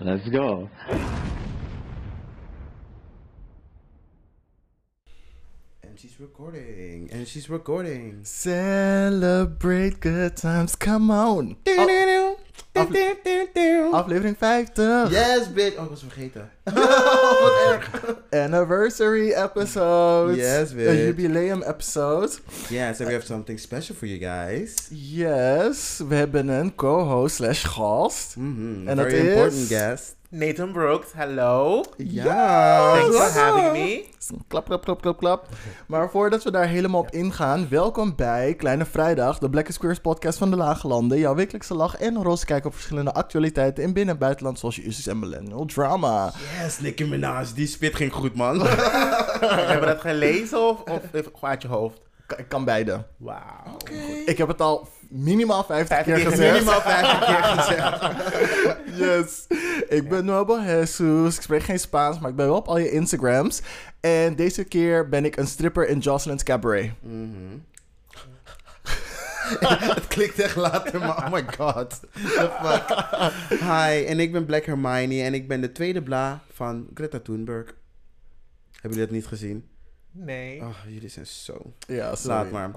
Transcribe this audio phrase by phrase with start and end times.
[0.00, 0.68] Let's go.
[5.82, 7.08] And she's recording.
[7.12, 8.24] And she's recording.
[8.24, 11.56] Celebrate good times, come on.
[12.74, 14.82] Aflevering 50.
[15.10, 15.76] Yes, bitch.
[15.78, 16.50] Oh, ik was vergeten.
[18.30, 20.36] Anniversary episode.
[20.36, 21.06] Yes, bitch.
[21.06, 22.30] Jubileum episode.
[22.70, 24.88] Yeah, so we have something special for you guys.
[24.90, 28.36] Yes, we hebben een co-host slash gast.
[28.36, 30.16] Mhm, En dat is- important guest.
[30.30, 31.84] Nathan Brooks, hello.
[31.96, 32.92] Ja.
[32.94, 34.04] Thanks for having me.
[34.48, 35.48] Klap, klap, klap, klap, klap.
[35.86, 40.38] Maar voordat we daar helemaal op ingaan, welkom bij Kleine Vrijdag, de Black Squares podcast
[40.38, 41.18] van de Lage Landen.
[41.18, 44.84] Jouw wekelijkse lach en roze kijk op verschillende actualiteiten in binnen- en buitenland, zoals je
[44.84, 46.32] usus en millennial drama.
[46.62, 47.46] Yes, Nicki Minaj.
[47.54, 48.60] Die spit ging goed, man.
[49.40, 52.00] Hebben we dat gelezen of, of uit je hoofd?
[52.36, 53.04] Ik kan beide.
[53.16, 53.76] Wauw.
[54.26, 56.52] Ik heb het al minimaal 50 Vijftig keer gezegd.
[56.52, 58.96] Minimaal 50 keer gezegd.
[58.98, 59.46] Yes.
[59.88, 61.36] Ik ben Noble Jesus.
[61.36, 63.62] Ik spreek geen Spaans, maar ik ben wel op al je Instagrams.
[64.00, 66.90] En deze keer ben ik een stripper in Jocelyn's Cabaret.
[67.00, 67.26] Mhm.
[69.94, 72.00] Het klikt echt later, maar oh my god.
[72.12, 73.60] The fuck.
[73.60, 77.66] Hi, en ik ben Black Hermione en ik ben de tweede bla van Greta Thunberg.
[78.72, 79.68] Hebben jullie dat niet gezien?
[80.24, 80.60] Nee.
[80.60, 81.72] Oh, jullie zijn zo...
[81.86, 82.36] Ja, sorry.
[82.36, 82.70] Laat maar.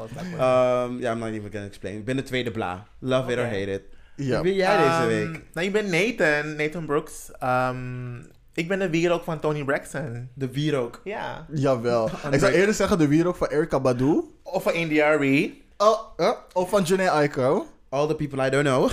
[0.86, 1.98] Um, ja, I'm not even gonna explain.
[1.98, 2.88] Ik ben de tweede bla.
[3.00, 3.82] Love it or hate it.
[4.16, 4.42] Ja.
[4.42, 5.42] Wie ben jij deze Ehm, week?
[5.54, 7.32] Nou, ik ben Nathan, Nathan Brooks.
[7.40, 8.16] Ehm,
[8.54, 10.30] ik ben de wierook van Tony Braxton.
[10.34, 11.02] De wierook.
[11.04, 11.46] Ja.
[11.54, 12.10] Jawel.
[12.32, 14.22] Ik zou eerder zeggen de wierook van Erika Badu.
[14.44, 15.64] Of van India Ree.
[15.78, 16.32] Oh, oh.
[16.54, 17.68] Of van Janae Aiko.
[17.94, 18.84] All the people I don't know.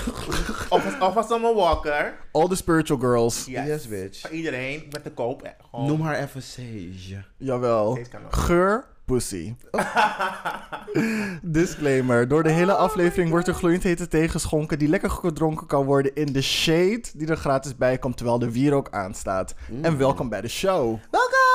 [0.71, 2.15] Of, of van Summer Walker.
[2.33, 3.45] All the spiritual girls.
[3.47, 3.67] Yes.
[3.67, 4.31] Yes, bitch.
[4.31, 4.83] Iedereen.
[4.91, 5.43] Met de koop.
[5.43, 5.87] eh, Gewoon.
[5.87, 7.25] Noem haar even Sage.
[7.37, 7.95] Jawel.
[7.95, 8.35] Deze kan ook.
[8.35, 9.55] Geur, pussy.
[11.43, 12.29] Disclaimer.
[12.29, 16.15] Door de hele aflevering wordt er gloeiend hete thee geschonken die lekker gedronken kan worden
[16.15, 19.55] in de shade die er gratis bij komt terwijl de wierook aanstaat.
[19.83, 20.97] En welkom bij de show.
[21.11, 21.48] Welkom!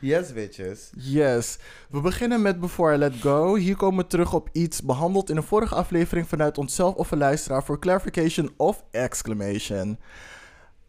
[0.00, 0.90] Yes, bitches.
[0.96, 1.58] Yes.
[1.90, 3.54] We beginnen met Before I Let Go.
[3.54, 7.18] Hier komen we terug op iets behandeld in een vorige aflevering vanuit onszelf of een
[7.18, 9.98] luisteraar voor clarification of exclamation.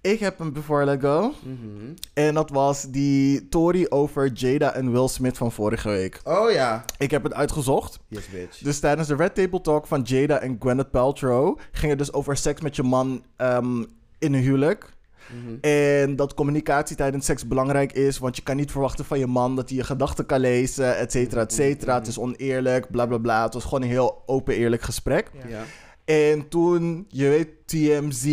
[0.01, 1.33] Ik heb een Before I Let Go.
[1.43, 1.93] Mhm.
[2.13, 6.19] En dat was die Tory over Jada en Will Smith van vorige week.
[6.23, 6.85] Oh ja.
[6.97, 7.99] Ik heb het uitgezocht.
[8.07, 8.57] Yes, bitch.
[8.57, 12.37] Dus tijdens de Red Table Talk van Jada en Gwyneth Paltrow ging het dus over
[12.37, 13.83] seks met je man ehm,
[14.19, 14.93] in een huwelijk.
[15.31, 15.55] Mhm.
[15.61, 19.55] En dat communicatie tijdens seks belangrijk is, want je kan niet verwachten van je man
[19.55, 21.93] dat hij je gedachten kan lezen, et cetera, et cetera.
[21.97, 23.43] Het is oneerlijk, bla bla bla.
[23.43, 25.31] Het was gewoon een heel open, eerlijk gesprek.
[25.33, 25.47] Ja.
[25.49, 25.63] Ja.
[26.05, 28.25] En toen, je weet, TMZ,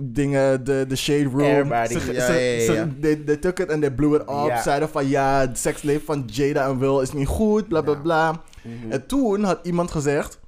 [0.00, 1.66] dingen, de, de shade room.
[1.68, 2.88] Ze, Ja, ze, ja, ja, ze- ja.
[3.00, 4.28] they, they took it and they blew it up.
[4.46, 4.62] Ja.
[4.62, 8.00] Zeiden van ja, het seksleven van Jada en Will is niet goed, bla bla Ja.
[8.00, 8.42] bla.
[8.62, 8.90] Mhm.
[8.92, 10.38] En toen had iemand gezegd,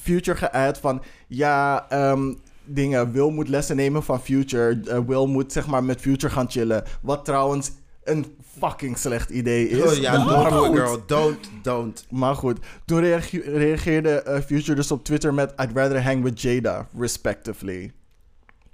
[0.00, 2.34] Future geëid van ja, ehm,
[2.68, 4.80] dingen, Will moet lessen nemen van Future.
[4.86, 6.82] Eh, Will moet zeg maar met Future gaan chillen.
[7.02, 7.70] Wat trouwens
[8.04, 9.82] een fucking slecht idee is.
[9.82, 11.02] Oh ja, Maar don't girl.
[11.06, 12.06] Don't, don't.
[12.10, 16.40] Maar goed, toen reage- reageerde eh, Future dus op Twitter met I'd rather hang with
[16.40, 17.92] Jada, respectively.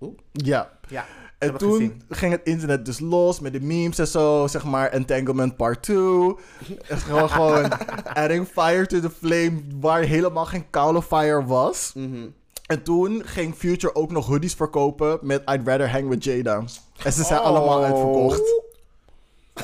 [0.00, 0.12] Oeh.
[0.32, 0.70] Ja.
[0.88, 1.04] Ja.
[1.38, 2.02] En toen gezien.
[2.08, 6.34] ging het internet dus los met de memes en zo, zeg maar Entanglement Part 2.
[6.88, 7.68] En gewoon, gewoon
[8.24, 11.92] adding fire to the flame waar helemaal geen koude fire was.
[11.94, 12.26] Mhm.
[12.66, 16.62] En toen ging Future ook nog hoodies verkopen met I'd rather hang with Jada.
[17.04, 17.46] En ze zijn Oh.
[17.46, 18.62] allemaal uitverkocht.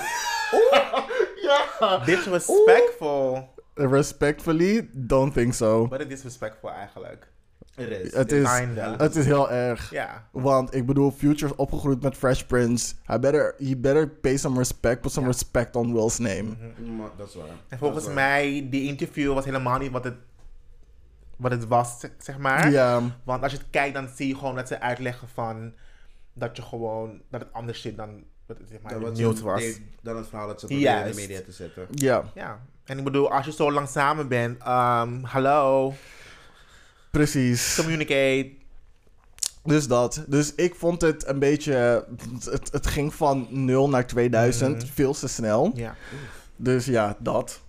[2.04, 3.48] Disrespectful.
[3.74, 5.88] Respectfully, don't think so.
[5.88, 7.28] Wat is disrespectful eigenlijk?
[7.76, 8.14] It is.
[8.14, 8.48] Het is,
[8.96, 9.90] het is heel erg.
[9.90, 10.28] Ja.
[10.32, 12.94] Want ik bedoel, Future is opgegroeid met Fresh Prince.
[13.04, 15.32] Hij better, he better pay some respect, put some Ja.
[15.32, 16.42] respect on Will's name.
[16.96, 17.44] Maar Dat is waar.
[17.68, 20.14] En volgens mij, die interview was helemaal niet wat het,
[21.40, 22.70] wat het was, zeg- maar.
[22.70, 25.72] Ja, Want als je het kijkt, dan zie je gewoon dat ze uitleggen van...
[26.32, 29.62] Dat je gewoon, dat het anders zit dan wat het zeg maar, Dat het was.
[30.02, 31.86] Dan het verhaal dat ze proberen in de media te zetten.
[31.90, 32.60] ja, Ja.
[32.84, 35.94] En ik bedoel, als je zo lang samen bent, ehm, hallo,
[37.10, 37.74] precies.
[37.76, 38.50] communicate.
[39.64, 40.24] Dus dat.
[40.26, 42.04] Dus ik vond het een beetje...
[42.50, 44.86] Het, het ging van 0 naar 2000 Mhm.
[44.86, 45.70] veel te snel.
[45.74, 45.94] Ja.
[46.56, 47.60] Dus ja, dat.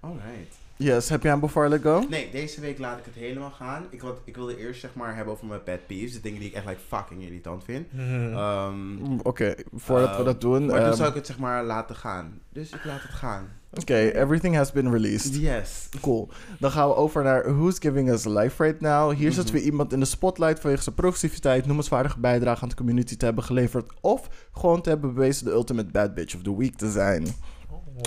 [0.00, 0.54] Alright.
[0.78, 2.04] Yes, heb jij een Before I Let Go?
[2.08, 3.86] Nee, deze week laat ik het helemaal gaan.
[3.90, 6.12] Ik, wat, ik wilde eerst zeg maar hebben over mijn pet peeves.
[6.12, 7.92] De dingen die ik echt like, fucking irritant vind.
[7.92, 8.32] Mhm.
[8.32, 10.66] Ehm, Mm, Oké, voordat we eh, dat doen.
[10.66, 12.40] Maar toen ehm, zou ik het zeg maar laten gaan.
[12.52, 13.48] Dus ik laat het gaan.
[13.80, 15.34] Oké, everything has been released.
[15.36, 15.88] Yes.
[16.00, 16.28] Cool.
[16.58, 19.12] Dan gaan we over naar Who's Giving Us Life Right Now.
[19.16, 19.52] Hier zit Mhm.
[19.52, 23.44] weer iemand in de spotlight vanwege zijn progressiviteit, noemenswaardige bijdrage aan de community te hebben
[23.44, 23.92] geleverd.
[24.00, 27.26] Of gewoon te hebben bewezen de ultimate bad bitch of the week te zijn.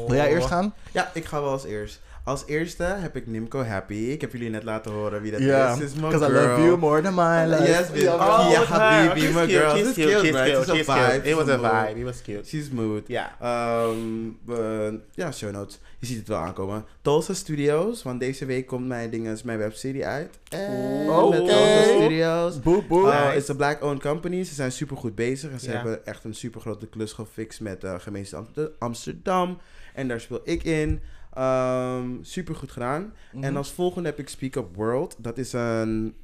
[0.07, 0.73] Wil jij eerst gaan?
[0.91, 2.01] Ja, ik ga wel als eerst.
[2.23, 3.93] Als eerste heb ik Nimco Happy.
[3.93, 5.79] Ik heb jullie net laten horen wie dat Ja, is.
[5.79, 6.47] Is because I girl.
[6.49, 7.63] love you more than my life.
[7.71, 8.01] Yes, bitch.
[8.03, 9.69] Ja, Oh, with yeah, my cute, girl.
[9.75, 10.51] She's She's cute, cute, she's right?
[10.53, 11.19] cute, She's a cute.
[11.21, 11.29] vibe.
[11.29, 11.99] It was a vibe.
[11.99, 12.47] It was cute.
[12.47, 13.07] She's mood.
[13.07, 13.35] Ja.
[13.41, 13.97] Ehm,
[14.45, 15.79] we- ja, show notes.
[15.99, 16.85] Je ziet het wel aankomen.
[17.01, 20.39] Tulsa Studios, want deze week komt mijn, dinges, mijn webserie uit.
[20.49, 21.29] En Oké.
[21.29, 22.59] met Tulsa Studios.
[22.59, 23.05] Boep, boep.
[23.05, 23.37] Uh, Nice.
[23.37, 24.43] It's a black-owned company.
[24.43, 25.51] Ze zijn super goed bezig.
[25.51, 29.57] En ze hebben echt een super grote klus gefixt met de gemeente Amster- Amsterdam.
[29.93, 31.01] En daar speel ik in.
[31.33, 33.13] Ehm super goed gedaan.
[33.31, 33.43] Mhm.
[33.43, 35.15] En als volgende heb ik Speak Up World.
[35.17, 36.15] Dat is een,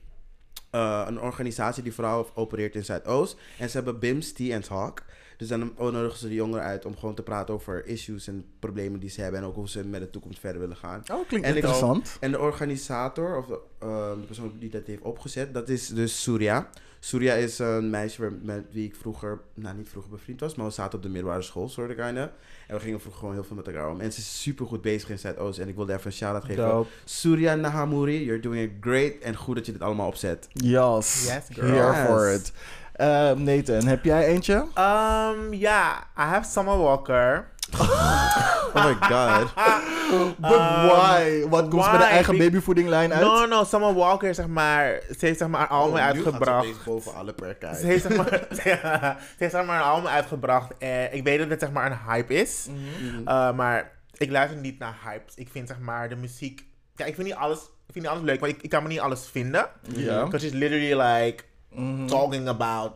[0.70, 3.38] eh, een organisatie die vooral opereert in Zuidoost.
[3.60, 5.04] En ze hebben BIMS, Tea and Talk.
[5.38, 9.00] Dus dan nodigen ze de jongeren uit om gewoon te praten over issues en problemen
[9.00, 9.40] die ze hebben.
[9.40, 11.04] En ook hoe ze met de toekomst verder willen gaan.
[11.12, 12.18] Oh, klinkt En interessant.
[12.20, 16.22] En de organisator, of de, eh, de persoon die dat heeft opgezet, dat is dus
[16.22, 16.70] Surya.
[17.00, 20.72] Surya is een meisje met wie ik vroeger, nou niet vroeger bevriend was, maar we
[20.72, 22.32] zaten op de middelbare school, soort kinda.
[22.68, 24.00] En we gingen vroeger gewoon heel veel met elkaar om.
[24.00, 25.60] En ze is super goed bezig in Zuidoost.
[25.60, 26.64] En ik wilde even een shout-out geven.
[26.68, 26.90] Dope.
[27.06, 29.14] Surya Nahamuri, you're doing it great.
[29.22, 30.48] En goed dat je dit allemaal opzet.
[30.54, 31.26] Yes.
[31.28, 31.68] Yes, girl.
[31.68, 32.06] Here Yes.
[32.08, 32.52] for it.
[32.98, 34.54] Eh, Nathan, heb jij eentje?
[34.54, 37.48] Um, ja, I have Summer Walker.
[38.74, 39.54] Oh my god.
[40.38, 41.48] But Um, why?
[41.50, 43.22] Wat komt ze bij de eigen babyvoedinglijn uit?
[43.22, 46.66] No, no, Summer Walker, zeg maar, ze heeft zeg maar album Oh, ze uitgebracht.
[46.66, 47.76] opeens boven alle perken.
[47.76, 48.28] Ze heeft, zeg maar,
[48.62, 48.78] ze
[49.38, 50.78] heeft zeg maar een album uitgebracht.
[50.78, 52.68] En ik weet dat het zeg maar een hype is.
[52.70, 53.20] Mhm.
[53.20, 55.36] Uh, maar ik luister niet naar hypes.
[55.36, 56.66] Ik vind zeg maar de muziek...
[56.96, 58.90] Ja, ik vind niet alles, ik vind niet alles leuk, maar ik, ik kan me
[58.90, 59.68] niet alles vinden.
[59.82, 60.24] Ja.
[60.24, 62.06] Because she's literally like Mhm.
[62.08, 62.92] talking about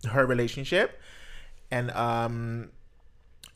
[0.00, 0.90] her relationship.
[1.68, 2.58] En, ehm,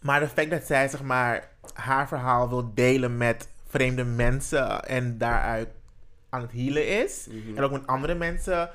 [0.00, 5.18] maar de feit dat zij zeg maar haar verhaal wil delen met vreemde mensen en
[5.18, 5.68] daaruit
[6.28, 7.26] aan het healen is.
[7.30, 7.56] Mhm.
[7.56, 8.70] En ook met andere mensen,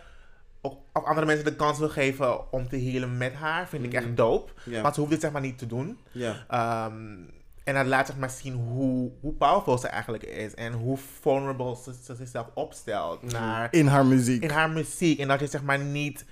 [0.62, 3.94] ook, of andere mensen de kans wil geven om te healen met haar, vind ik
[3.94, 4.52] echt dope.
[4.64, 4.82] Ja.
[4.82, 6.00] Want ze hoeft dit zeg maar niet te doen.
[6.48, 7.18] Ehm,
[7.64, 10.54] en dat laat zeg maar zien hoe, hoe powerful ze eigenlijk is.
[10.54, 13.34] En hoe vulnerable ze, ze zichzelf opstelt Mhm.
[13.34, 14.44] naar In haar muziek.
[14.44, 15.20] in haar muziek.
[15.20, 16.26] En dat je zeg maar niet.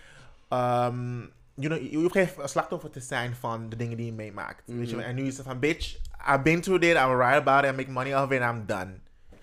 [0.50, 1.18] ehm,
[1.54, 4.62] you know, je hoeft geen slachtoffer te zijn van de dingen die je meemaakt.
[4.66, 4.96] Weet je?
[4.96, 5.06] wel.
[5.06, 5.10] Mhm.
[5.10, 5.96] En nu is het van, bitch,
[6.30, 8.94] I've been through this, I'm right about it, I make money off it, I'm done.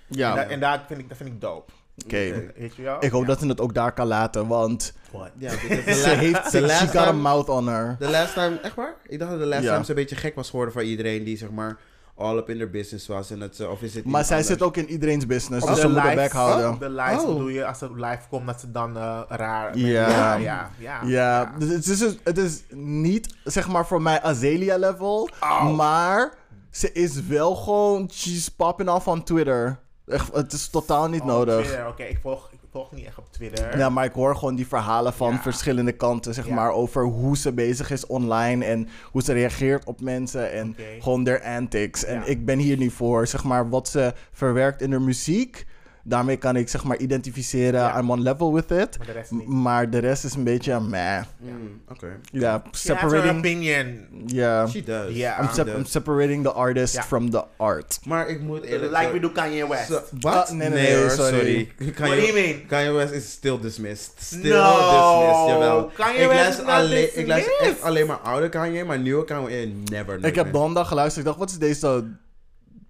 [0.07, 1.73] Ja, En, dat, en dat, vind ik, dat vind ik dope.
[2.05, 2.51] Oké.
[2.77, 2.97] Wel?
[3.01, 3.27] Ik hoop Ja.
[3.29, 4.93] dat ze het ook daar kan laten, want
[5.87, 7.97] ze heeft, the she last got a time- mouth on her.
[7.99, 8.95] De last time, echt waar?
[9.07, 11.37] Ik dacht dat de last time ze een beetje gek was geworden van iedereen die
[11.37, 11.77] zeg maar
[12.19, 13.31] all up in their business was.
[13.31, 14.53] En dat ze, of is het Maar zij anders?
[14.55, 16.71] zit ook in iedereen's business, Op dus de ze moet bek houden.
[16.71, 17.27] Op de live Oh.
[17.27, 19.79] bedoel je, als ze live komt, dat ze dan eh, raar...
[19.79, 20.37] Ja.
[20.37, 20.71] ja,
[21.05, 25.77] ja, dus het is, dus- het is niet zeg maar voor mij Azealia level, Oh.
[25.77, 26.33] maar
[26.71, 29.79] ze is wel gewoon, she's popping off on Twitter.
[30.07, 31.87] Echt, het is totaal niet Oh, nodig.
[31.89, 33.79] Oké, ik, volg, ik volg niet echt op Twitter.
[33.79, 35.39] Ja, maar ik hoor gewoon die verhalen van Ja.
[35.43, 36.55] verschillende kanten, zeg Ja.
[36.55, 41.25] maar, over hoe ze bezig is online en hoe ze reageert op mensen en gewoon
[41.25, 42.05] their antics.
[42.05, 42.25] En Ja.
[42.25, 45.66] ik ben hier niet voor, zeg maar, wat ze verwerkt in haar muziek.
[46.09, 47.99] Daarmee kan ik, zeg maar, identificeren, Ja.
[47.99, 48.99] I'm on level with it.
[48.99, 49.47] Maar de rest niet.
[49.49, 51.21] M- Maar de rest is een beetje, meh.
[51.39, 52.07] Mm, Oké.
[52.33, 53.39] Ja, She has her separating...
[53.39, 54.07] opinion.
[54.27, 55.15] Ja, She does.
[55.17, 55.41] Ja.
[55.41, 55.77] I'm, She sep- does.
[55.77, 57.99] I'm separating the artist from the art.
[58.05, 59.91] Maar ik moet eerlijk Like we do Kanye West.
[60.21, 61.73] Ah, nee, nee, sorry.
[61.79, 62.67] What do you mean?
[62.67, 64.13] Kanye West is still dismissed.
[64.21, 65.91] Still No, dismissed, jawel.
[65.97, 69.67] Kanye ik West is alleen, ik luister echt alleen maar oude Kanye, maar nieuwe Kanye,
[69.85, 70.13] never.
[70.13, 71.19] nooit Ik heb donderdag geluisterd.
[71.19, 72.05] Ik dacht, wat is deze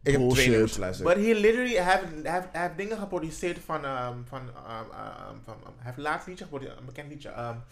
[0.07, 1.09] Ik heb twee nummers geluisterd.
[1.09, 1.77] But he literally
[2.53, 4.47] have dingen geproduceerd van, um, van, um,
[5.31, 7.29] um, van um, hij heeft laatst liedje geproduceerd, een bekend liedje.
[7.29, 7.63] Um,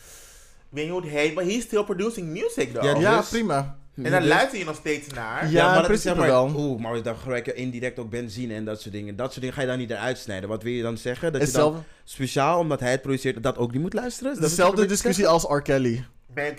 [0.71, 2.85] ik weet niet hoe het heet, but he's still producing music though.
[2.85, 3.77] Ja, Ja, dus- prima.
[4.03, 5.51] en daar luister je nog steeds naar.
[5.51, 6.53] Ja, maar dat is maar, wel.
[6.57, 9.17] Oeh, maar dan gebruik je indirect ook benzine en dat soort dingen.
[9.17, 10.49] Dat soort dingen ga je dan niet eruit snijden.
[10.49, 11.33] Wat wil je dan zeggen?
[11.33, 14.33] Dat je dan Hetzelfde, speciaal, omdat hij het produceert, dat ook niet moet luisteren?
[14.33, 15.61] Is dezelfde discussie als R.
[15.63, 16.05] Kelly.
[16.35, 16.57] Dit,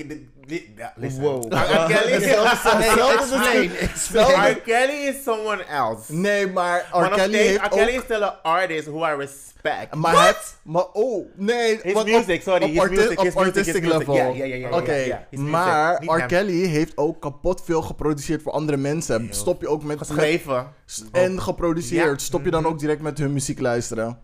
[0.48, 1.24] dit, ja, listen.
[1.25, 1.48] R.
[1.88, 2.69] Kelly, hetzelfde
[3.19, 4.36] explain, discussie.
[4.51, 4.55] R.
[4.62, 6.13] Kelly is someone else.
[6.13, 7.10] Nee, maar R.
[7.10, 7.69] Kelly steeds, heeft R.
[7.69, 9.95] Kelly is still an artist who I respect.
[9.95, 11.79] Maar heeft- Maar oh, nee.
[11.81, 13.98] His want music, sorry, Op, his arti- music, op his artistic music.
[13.98, 14.15] level.
[14.15, 16.17] Ja, ja, ja, Oké, maar R.
[16.17, 16.27] hem.
[16.27, 19.27] Kelly heeft ook kapot veel geproduceerd voor andere mensen.
[19.31, 19.98] Stop je ook met...
[19.98, 20.74] Geschreven.
[21.12, 22.05] en geproduceerd.
[22.22, 22.25] Ja.
[22.25, 22.72] Stop je dan Mhm.
[22.72, 24.19] ook direct met hun muziek luisteren?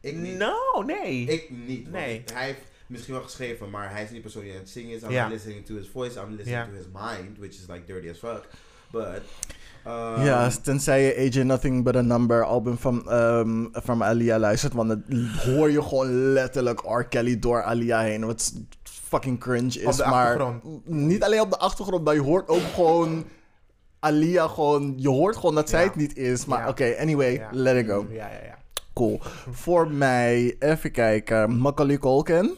[0.00, 0.38] Ik niet.
[0.38, 1.24] No, nee.
[1.24, 1.90] Ik niet.
[1.90, 2.22] Nee.
[2.34, 4.94] Hij heeft misschien wel geschreven, maar hij is niet de persoon die aan het zingen
[4.96, 5.02] is.
[5.02, 8.18] I'm listening to his voice, I'm listening to his mind, which is like dirty as
[8.18, 8.48] fuck.
[8.90, 9.20] But,
[9.86, 14.72] um, ja, tenzij je AJ Nothing But A Number album van, ehm van Alia luistert.
[14.72, 15.02] Want dan
[15.44, 17.02] hoor je gewoon letterlijk R.
[17.04, 18.26] Kelly door Alia heen.
[18.26, 19.84] Wat fucking cringe is.
[19.84, 23.24] Op de maar niet alleen op de achtergrond, maar je hoort ook gewoon
[24.00, 24.94] Alia gewoon...
[24.96, 25.86] Je hoort gewoon dat zij Ja.
[25.86, 26.44] het niet is.
[26.44, 26.68] Maar Ja.
[26.68, 27.48] oké, anyway, Ja.
[27.52, 28.06] let it go.
[28.10, 28.58] Ja, ja, ja.
[28.94, 29.20] Cool.
[29.50, 32.56] Voor mij, even kijken, Macaulay Culkin.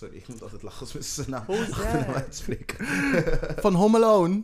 [0.00, 2.86] Sorry, ik moet altijd lachen als mensen zijn naam achternaam uitspreken.
[3.64, 4.42] Van Home Alone.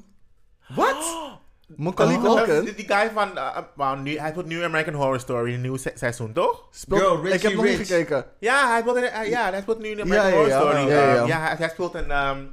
[0.74, 0.96] Wat?
[1.76, 5.20] Macaulay Oh, Culkin Die, die guy van, uh, wauw, nu, hij speelt nu American Horror
[5.20, 6.68] Story, een nieuw se- seizoen, toch?
[6.70, 7.00] speelt...
[7.00, 8.24] Girl, ik Richie heb nog niet gekeken.
[8.40, 10.88] Ja, hij speelt, in, uh, ja, hij speelt nu in American Ja, Horror ja, Story.
[10.90, 11.26] ja, ja.
[11.26, 12.10] Ja, hij, hij speelt een...
[12.10, 12.44] ehm,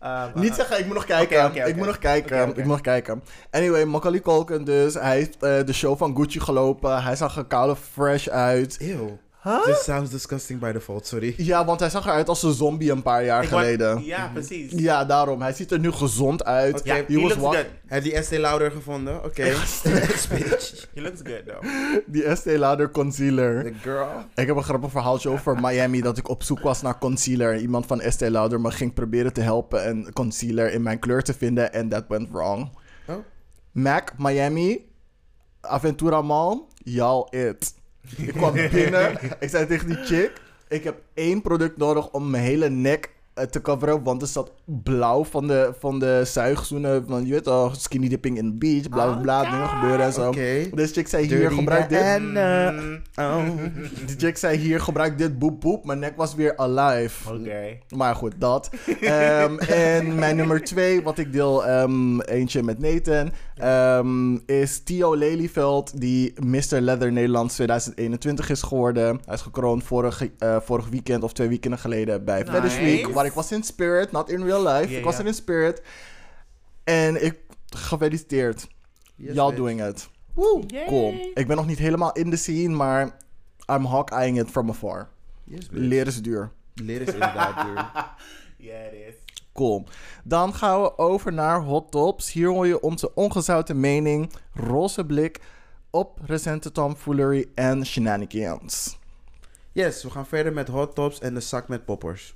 [0.00, 1.66] ehm, Niet uh, zeggen, ik moet nog kijken.
[1.68, 2.48] Ik moet nog kijken.
[2.48, 3.22] Ik moet nog kijken.
[3.50, 4.94] Anyway, Macaulay Culkin dus.
[4.94, 7.02] Hij heeft eh, de show van Gucci gelopen.
[7.02, 8.76] Hij zag er koude fresh uit.
[8.80, 9.08] Ew.
[9.46, 9.62] Huh?
[9.64, 11.34] This sounds disgusting by default, sorry.
[11.36, 14.04] Ja, want hij zag eruit als een zombie een paar jaar ik wou- geleden.
[14.04, 14.72] Ja, precies.
[14.76, 15.40] Ja, daarom.
[15.42, 16.78] Hij ziet er nu gezond uit.
[16.80, 16.88] Oké.
[16.88, 17.66] Ja, He he was looks good.
[17.86, 19.24] Heb je die Estee Lauder gevonden?
[19.24, 19.42] Oké.
[19.84, 20.86] Bitch.
[20.94, 21.64] He looks good, though.
[22.06, 23.62] Die Estee Lauder concealer.
[23.64, 24.08] The girl.
[24.34, 26.00] Ik heb een grappig verhaaltje over Miami.
[26.00, 27.52] Dat ik op zoek was naar concealer.
[27.52, 29.84] En iemand van Estee Lauder me ging proberen te helpen.
[29.84, 31.72] En concealer in mijn kleur te vinden.
[31.72, 32.70] En that went wrong.
[33.08, 33.14] Oh.
[33.72, 34.90] Mac, Miami.
[35.60, 36.60] Aventura Mall.
[36.84, 37.74] Y'all it.
[38.16, 39.18] Ik kwam binnen.
[39.40, 40.32] ik zei tegen die chick.
[40.68, 43.10] Ik heb één product nodig om mijn hele nek
[43.50, 44.02] te coveren.
[44.02, 47.04] Want er zat blauw van de, van de zuigzoenen.
[47.08, 48.88] Van, je weet toch, skinny dipping in the beach.
[48.88, 49.50] Bla bla bla.
[49.50, 50.30] Dingen gebeuren en zo.
[50.74, 52.18] Dus chick zei hier, Dirty gebruik dit.
[52.18, 53.44] Mm, Oh.
[54.16, 55.84] Chick zei hier, gebruik dit, boep boep.
[55.84, 57.32] Mijn nek was weer alive.
[57.34, 57.78] Oké.
[57.96, 58.70] Maar goed, dat.
[59.00, 65.14] Ehm, en mijn nummer twee, wat ik deel, ehm, eentje met Nathan, ehm, is Theo
[65.14, 66.80] Lelyveld, die Mr.
[66.80, 69.20] Leather Nederlands 2021 is geworden.
[69.24, 72.52] Hij is gekroond vorig, eh, vorig weekend of twee weekenden geleden bij Nice.
[72.52, 74.96] Fetish Week, ik was in spirit, not in real life.
[74.96, 75.82] Ik was er in spirit.
[76.84, 78.68] En ik, gefeliciteerd.
[79.14, 80.08] Yes, Y'all doing it.
[80.66, 80.86] Yay.
[80.86, 81.30] cool.
[81.34, 83.16] Ik ben nog niet helemaal in de scene, maar
[83.66, 85.08] I'm hawk-eyeing it from afar.
[85.44, 85.68] Yes.
[85.70, 86.50] Leren is duur.
[86.74, 87.90] Leren is inderdaad duur.
[88.58, 89.14] Yeah, it is.
[89.52, 89.84] Cool.
[90.24, 92.32] Dan gaan we over naar Hot Tops.
[92.32, 95.40] Hier hoor je onze ongezouten mening, roze blik
[95.90, 98.98] op recente tomfoolery en shenanigans.
[99.72, 102.35] Yes, we gaan verder met hot tops en de zak met poppers.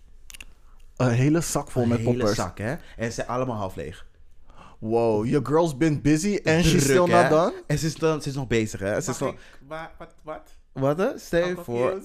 [1.01, 2.35] Een hele zak vol Een met hele poppers.
[2.37, 2.71] zak, hè?
[2.97, 4.07] En ze zijn allemaal half leeg.
[4.79, 7.21] Wow, your girl's been busy and she's still hè?
[7.23, 7.63] not done?
[7.67, 9.01] En ze is, dan, ze is nog bezig, hè?
[9.01, 9.35] Ze is nog...
[9.67, 10.15] wa- Wat?
[10.23, 10.57] Wat?
[10.73, 11.19] Wat, hè?
[11.19, 12.01] Stel je voor,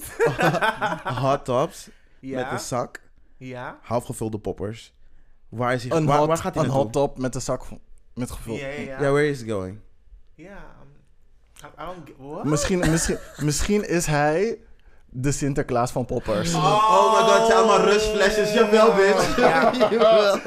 [1.23, 2.41] hot tops Ja.
[2.43, 3.01] met een zak,
[3.37, 3.77] Ja.
[3.81, 4.93] half gevulde poppers.
[5.49, 7.63] Waar, is hij, Een, waar, hot, waar gaat hij een hot top met een zak
[8.13, 8.59] met gevuld.
[8.59, 8.97] Ja, ja.
[8.97, 9.79] where is he going?
[10.35, 10.57] Ja.
[10.81, 10.89] um,
[11.63, 12.43] I- I don't get- What?
[12.43, 14.57] Misschien, misschien, misschien is hij
[15.17, 16.53] de Sinterklaas van poppers.
[16.53, 18.53] Oh, my god, het zijn allemaal rustflesjes.
[18.53, 19.37] Jawel, bitch.
[19.37, 19.71] Ja.
[19.91, 20.39] Jawel.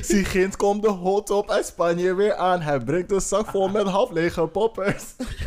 [0.00, 2.60] Sigint komt de hot top uit Spanje weer aan.
[2.60, 5.02] Hij brengt een zak vol met half lege poppers.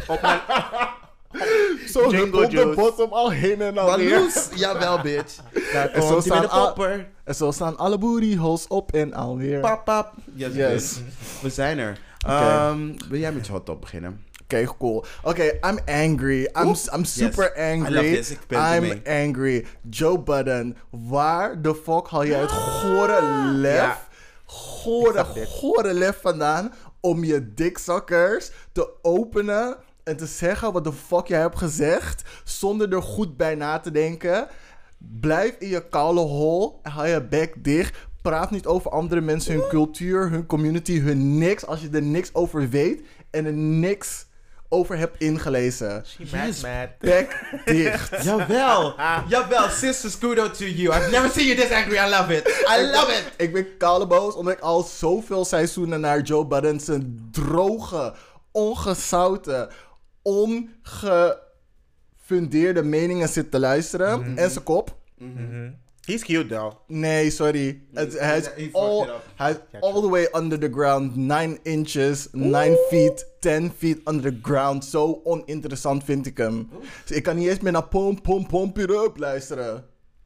[0.07, 0.39] Op mijn...
[1.93, 4.09] Zo huppelt de bottom al heen en alweer.
[4.09, 4.47] Marloes.
[4.55, 5.35] Jawel, bitch.
[5.73, 7.07] Daar En zo komt staan al- popper.
[7.23, 9.59] En zo staan alle booty holes op en alweer.
[9.59, 10.13] Pap, pap.
[10.33, 10.99] Yes.
[11.41, 11.99] We zijn er.
[12.27, 14.24] Ehm, wil jij met je hot top beginnen?
[14.47, 15.05] Cool.
[15.23, 16.41] Oké, I'm angry.
[16.53, 16.75] I'm.
[16.93, 18.23] I'm super angry.
[18.49, 19.65] I'm angry.
[19.89, 23.21] Joe Budden, waar de fuck haal jij het gore
[23.53, 23.73] lef,
[24.45, 25.25] Ja.
[25.47, 31.39] gore, lef vandaan om je dikzakkers te openen en te zeggen wat de fuck jij
[31.39, 34.47] hebt gezegd zonder er goed bij na te denken?
[34.97, 37.97] Blijf in je koude hol en hou je bek dicht.
[38.21, 41.65] Praat niet over andere mensen, hun cultuur, hun community, hun niks.
[41.65, 44.25] Als je er niks over weet en er niks
[44.75, 46.03] over hebt ingelezen.
[46.05, 46.89] She mad, mad.
[46.99, 48.15] Bek dicht.
[48.25, 48.95] Jawel.
[49.29, 49.69] Jawel.
[49.69, 50.95] Sisters, kudo to you.
[50.97, 51.97] I've never seen you this angry.
[51.97, 52.47] I love it.
[52.47, 53.31] I love it.
[53.37, 58.13] Ik ben koude boos omdat ik al zoveel seizoenen naar Joe Budden zijn droge,
[58.51, 59.69] ongezouten,
[60.21, 64.37] ongefundeerde meningen zit te luisteren.
[64.37, 64.95] En zijn kop.
[65.17, 65.71] Mhm.
[66.05, 66.73] He's cute, though.
[66.87, 67.81] Nee, sorry.
[67.93, 69.07] Het- hij is He all,
[69.81, 71.15] all the way under the ground.
[71.15, 74.85] 9 inches, 9 feet, 10 feet under the ground.
[74.85, 76.69] Zo oninteressant vind ik hem.
[77.05, 79.83] Dus ik kan niet eens meer naar Pom Pom Pump It Up luisteren.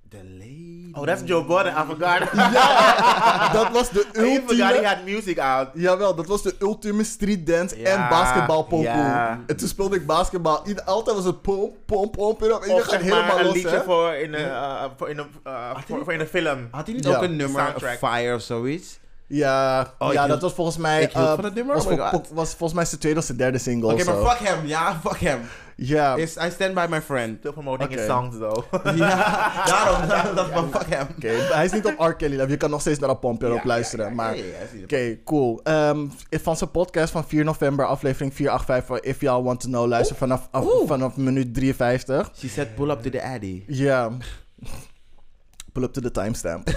[0.10, 0.92] The lady.
[0.94, 1.74] Oh, that's Joe Budden.
[1.74, 2.22] I forgot.
[2.54, 4.88] Ja, dat was de I even forgot he ultieme...
[4.88, 5.68] had music out.
[5.74, 8.84] Jawel, dat was de ultieme street dance Ja, en basketbalpokoe.
[8.86, 9.40] ja.
[9.48, 10.64] En toen speelde ik basketbal.
[10.86, 12.36] Altijd was het pom, pom, pom.
[12.40, 13.84] En je gaat helemaal maar een los, liedje hè?
[13.84, 16.68] voor in een, uh, voor in een, uh, voor, voor in een film.
[16.72, 17.16] Had hij niet Ja.
[17.16, 17.98] ook een nummer, Soundtrack.
[17.98, 19.00] Fire of zoiets?
[19.32, 21.02] Ja, Oh, ja hield- dat was volgens mij...
[21.02, 23.38] ik hield eh, van het nummer, Was, oh was volgens mij zijn tweede of zijn
[23.38, 23.94] derde single.
[23.94, 24.22] Oké, zo.
[24.22, 24.66] maar fuck hem.
[24.68, 25.40] Ja, fuck hem.
[25.76, 27.38] Ja, Is, I stand by my friend.
[27.40, 28.00] Still promoting Oké.
[28.00, 28.64] his songs, though.
[28.98, 29.16] ja,
[29.72, 30.08] daarom.
[30.08, 31.08] daarom dat van fuck hem.
[31.18, 31.28] oké.
[31.54, 32.14] hij is niet op R.
[32.14, 32.50] Kelly level.
[32.52, 34.06] Je kan nog steeds naar dat Up Ja, luisteren.
[34.06, 34.36] ja, ja, maar.
[34.84, 35.60] Oké, cool.
[35.64, 39.88] Ehm, van zijn podcast van 4 november, aflevering 485 van If Y'all Want To Know,
[39.88, 42.32] luister vanaf, af- vanaf minuut 53.
[42.38, 43.64] She said pull up to the addy.
[43.68, 44.10] Ja.
[45.74, 46.70] Pull up to the timestamp.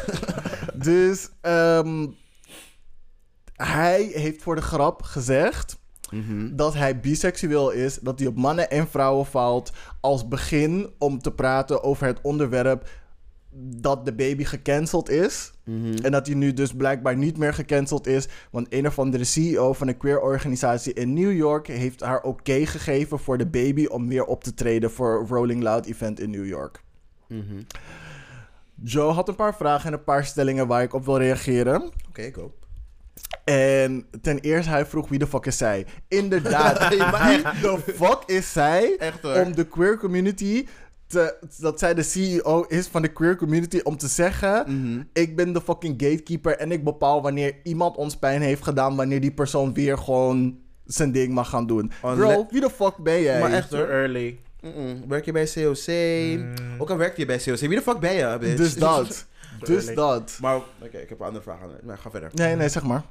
[0.74, 2.06] dus ehm,
[3.64, 6.56] hij heeft voor de grap gezegd Mhm.
[6.56, 11.32] dat hij biseksueel is, dat hij op mannen en vrouwen valt als begin om te
[11.32, 12.88] praten over het onderwerp
[13.54, 15.52] dat de baby gecanceld is.
[15.64, 15.94] Mhm.
[16.02, 18.28] En dat hij nu dus blijkbaar niet meer gecanceld is.
[18.50, 22.66] Want een of andere CEO van een queer organisatie in New York heeft haar oké
[22.66, 26.46] gegeven voor de baby om weer op te treden voor Rolling Loud event in New
[26.46, 26.82] York.
[27.28, 27.60] Mhm.
[28.82, 31.90] Joe had een paar vragen en een paar stellingen waar ik op wil reageren.
[32.08, 32.52] Oké, go.
[33.44, 35.86] En ten eerste, hij vroeg wie de fuck is zij?
[36.08, 40.66] Inderdaad, wie de fuck is zij Echt om de queer community
[41.06, 45.02] te, dat zij de CEO is van de queer community om te zeggen: Mhm.
[45.12, 49.20] ik ben de fucking gatekeeper en ik bepaal wanneer iemand ons pijn heeft gedaan, wanneer
[49.20, 51.92] die persoon weer gewoon zijn ding mag gaan doen.
[52.02, 53.40] Oh, Bro, wie de fuck ben jij?
[53.40, 53.88] Maar echt hoor.
[53.88, 54.38] early.
[54.60, 55.04] Mm-mm.
[55.08, 56.80] Werk je bij COC?
[56.80, 57.58] Ook al werk je bij COC.
[57.58, 58.56] Wie de fuck ben je, bitch?
[58.56, 59.26] Dus dat.
[59.66, 59.94] dus early.
[59.94, 60.38] dat.
[60.40, 61.70] Maar, oké, ik heb een andere vraag aan.
[61.82, 62.30] Maar ga verder.
[62.34, 63.02] Nee, nee, zeg maar.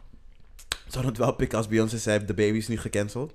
[0.88, 3.34] Zou het wel pikken als Beyoncé zei, de baby is niet gecanceld?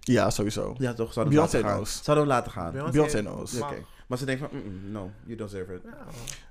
[0.00, 0.74] Ja, sowieso.
[0.78, 1.12] Ja, toch?
[1.12, 1.76] Zou het Beyoncé laten gaan?
[1.76, 2.00] knows.
[2.04, 2.72] Zou het laten gaan?
[2.90, 3.60] Beyoncé knows.
[3.60, 3.84] Oké.
[4.06, 4.50] Maar ze denkt van,
[4.90, 5.80] no, you don't deserve it.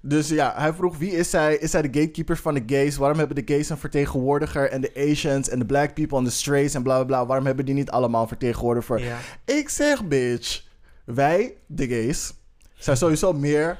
[0.02, 1.56] Dus ja, hij vroeg wie is zij?
[1.56, 2.98] Is zij de gatekeeper van de gays?
[2.98, 4.70] Waarom hebben de gays een vertegenwoordiger?
[4.70, 7.26] En de Asians en de black people en de straights en bla bla bla.
[7.26, 9.00] Waarom hebben die niet allemaal een vertegenwoordiger?
[9.00, 9.18] Ja.
[9.46, 10.64] Ik zeg, bitch,
[11.04, 12.34] wij, de gays,
[12.74, 13.80] zijn sowieso meer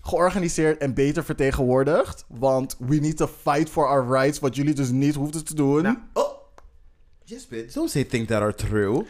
[0.00, 2.24] georganiseerd en beter vertegenwoordigd.
[2.28, 5.82] Want we need to fight for our rights, wat jullie dus niet hoefden te doen.
[5.82, 5.96] Nou.
[6.12, 6.38] Oh!
[7.24, 7.72] Yes, bitch.
[7.72, 9.06] Don't say things that are true.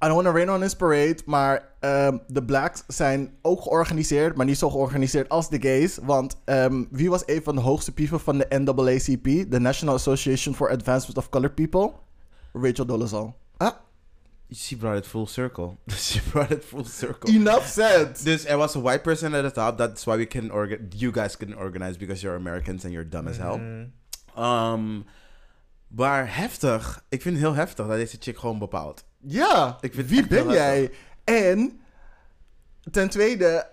[0.00, 4.36] I don't want to rain on this parade, maar ehm, de blacks zijn ook georganiseerd,
[4.36, 5.98] maar niet zo georganiseerd als de gays.
[6.02, 10.54] Want ehm, wie was een van de hoogste pieven van de NAACP, de National Association
[10.54, 11.92] for Advancement of Colored People?
[12.52, 13.36] Rachel Dolezal.
[14.54, 15.78] She brought it full circle.
[15.96, 17.30] She brought it full circle.
[17.34, 18.24] Enough said.
[18.24, 19.76] Dus er was a white person at the top.
[19.78, 23.26] That's why we can orga- you guys couldn't organize because you're Americans and you're dumb
[23.26, 23.56] as hell.
[23.58, 23.92] Mm.
[24.44, 25.04] Um,
[25.88, 27.04] maar heftig.
[27.08, 29.04] Ik vind het heel heftig dat deze chick gewoon bepaalt.
[29.20, 30.90] Ja, Ik vind wie ben jij?
[31.24, 31.80] En
[32.90, 33.66] ten tweede,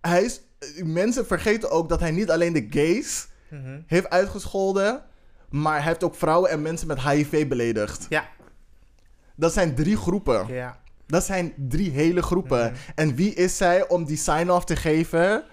[0.00, 0.40] hij is,
[0.84, 3.80] mensen vergeten ook dat hij niet alleen de gays Mhm.
[3.86, 5.02] heeft uitgescholden,
[5.50, 8.06] maar hij heeft ook vrouwen en mensen met HIV beledigd.
[8.08, 8.28] Ja.
[9.36, 10.46] Dat zijn drie groepen.
[10.48, 10.80] Ja.
[11.06, 12.58] Dat zijn drie hele groepen.
[12.72, 12.74] Mhm.
[12.94, 15.44] En wie is zij om die sign-off te geven?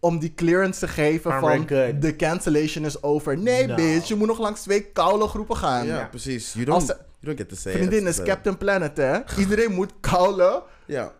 [0.00, 1.66] Om die clearance te geven Maar van
[2.00, 3.38] de cancellation is over.
[3.38, 3.74] Nee, No.
[3.74, 5.86] bitch, je moet nog langs twee koude groepen gaan.
[5.86, 6.06] Ja, Ja.
[6.06, 6.52] precies.
[6.52, 8.08] You don't, ze- you don't get to say Vriendin it.
[8.08, 9.18] is Captain Planet, hè?
[9.38, 11.12] Iedereen moet koude Ja.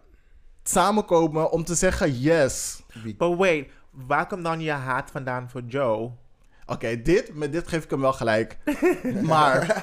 [0.63, 2.83] samenkomen om te zeggen yes.
[3.19, 6.11] But wait, waar komt dan je haat vandaan voor Joe?
[6.71, 8.57] Oké, dit, met dit geef ik hem wel gelijk.
[9.23, 9.79] maar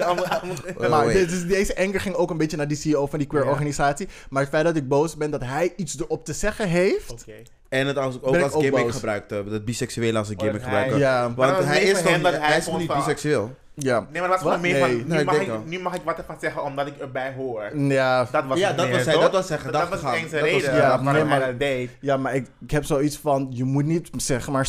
[0.77, 1.13] maar wait.
[1.13, 4.07] dit is, deze anger ging ook een beetje naar die CEO van die queer organisatie.
[4.29, 7.11] Maar het feit dat ik boos ben dat hij iets erop te zeggen heeft.
[7.11, 7.31] Oké.
[7.69, 8.93] En het als, ook Ben als ook gimmick boos.
[8.95, 9.43] gebruikte.
[9.49, 10.97] Dat biseksuele als een Oh, gimmick gebruiken.
[10.97, 13.55] Ja, Maar Want hij is dat hij hij is niet van- biseksueel.
[13.79, 14.07] Ja.
[14.11, 14.61] Nee, maar dat was Wat?
[14.61, 14.79] Nee.
[14.79, 17.77] van, nu, Nee, mag ik, nu mag ik wat ervan zeggen omdat ik erbij hoor.
[17.77, 20.39] Ja, Dat was Ja, dat meer, was hij- dat was zijn Dat was enige Dat
[20.41, 21.89] was- reden ja, waarom nee, hij maar- dat deed.
[22.01, 23.47] ja, maar ik, ik heb zoiets van...
[23.49, 24.65] Je moet niet, zeg maar,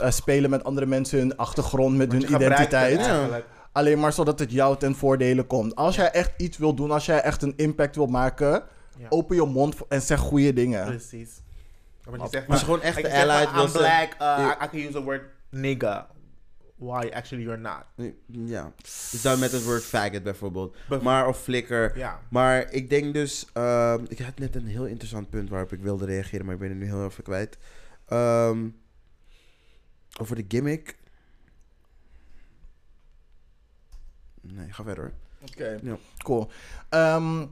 [0.00, 3.10] eh, spelen met andere mensen hun achtergrond, met Want hun identiteit.
[3.72, 5.74] Alleen maar zodat het jou ten voordele komt.
[5.74, 8.62] Als jij echt iets wil doen, als jij echt een impact wil maken...
[8.98, 9.06] Ja.
[9.08, 10.84] Open je mond en zeg goede dingen.
[10.86, 11.30] Precies.
[12.04, 13.02] Want je zegt Maar gewoon echt de
[13.54, 16.06] wil I'm black, uh, I can use the word nigga.
[16.84, 17.84] Why actually you're not.
[18.26, 18.72] Ja.
[19.10, 20.76] Dus dan met het woord faggot bijvoorbeeld.
[20.88, 21.98] Bijv- Maar of flikker.
[21.98, 22.20] Ja.
[22.30, 23.46] Maar ik denk dus...
[23.52, 26.68] ehm, ik had net een heel interessant punt waarop ik wilde reageren, maar ik ben
[26.68, 27.58] het nu heel even kwijt.
[28.06, 28.68] Ehm,
[30.20, 30.96] over de gimmick.
[34.40, 35.12] Nee, ga verder.
[35.50, 35.96] Oké, Ja.
[36.18, 36.50] cool.
[36.88, 37.46] Ehm,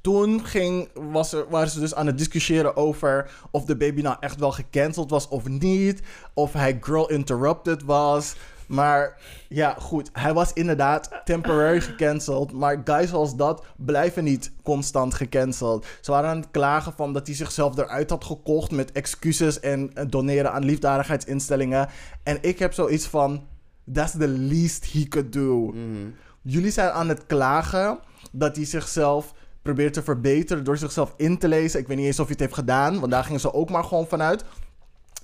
[0.00, 4.16] toen ging, was er, waren ze dus aan het discussiëren over of de baby nou
[4.20, 6.02] echt wel gecanceld was of niet.
[6.34, 8.36] Of hij girl interrupted was.
[8.68, 9.16] Maar
[9.48, 10.10] ja, goed.
[10.12, 12.52] Hij was inderdaad temporary gecanceld.
[12.52, 15.86] Maar guys als dat blijven niet constant gecanceld.
[16.00, 19.90] Ze waren aan het klagen van dat hij zichzelf eruit had gekocht met excuses en
[19.94, 21.88] eh, doneren aan liefdadigheidsinstellingen.
[22.22, 23.46] En ik heb zoiets van:
[23.92, 25.66] that's the least he could do.
[25.66, 26.10] Mhm.
[26.42, 27.98] Jullie zijn aan het klagen
[28.32, 31.80] dat hij zichzelf probeert te verbeteren door zichzelf in te lezen.
[31.80, 33.84] Ik weet niet eens of hij het heeft gedaan, want daar gingen ze ook maar
[33.84, 34.44] gewoon vanuit.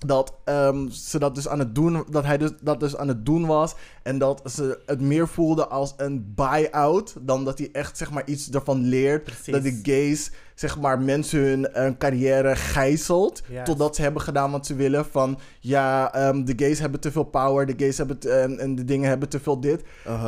[0.07, 3.27] Dat ehm, ze dat dus aan het doen, dat hij dus, dat dus aan het
[3.27, 3.75] doen was.
[4.03, 7.15] En dat ze het meer voelden als een buy-out.
[7.21, 9.25] Dan dat hij echt zeg maar iets ervan leert.
[9.25, 9.53] Precies.
[9.53, 13.43] Dat de gays zeg maar mensen hun eh, carrière gijzelt.
[13.49, 13.65] Yes.
[13.65, 15.05] Totdat ze hebben gedaan wat ze willen.
[15.07, 17.67] Van ja, ehm, de gays hebben te veel power.
[17.67, 19.83] De gays hebben te- en, en de dingen hebben te veel dit.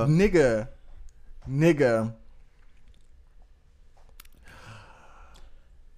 [0.07, 0.69] Nigga.
[1.45, 2.15] Nigga.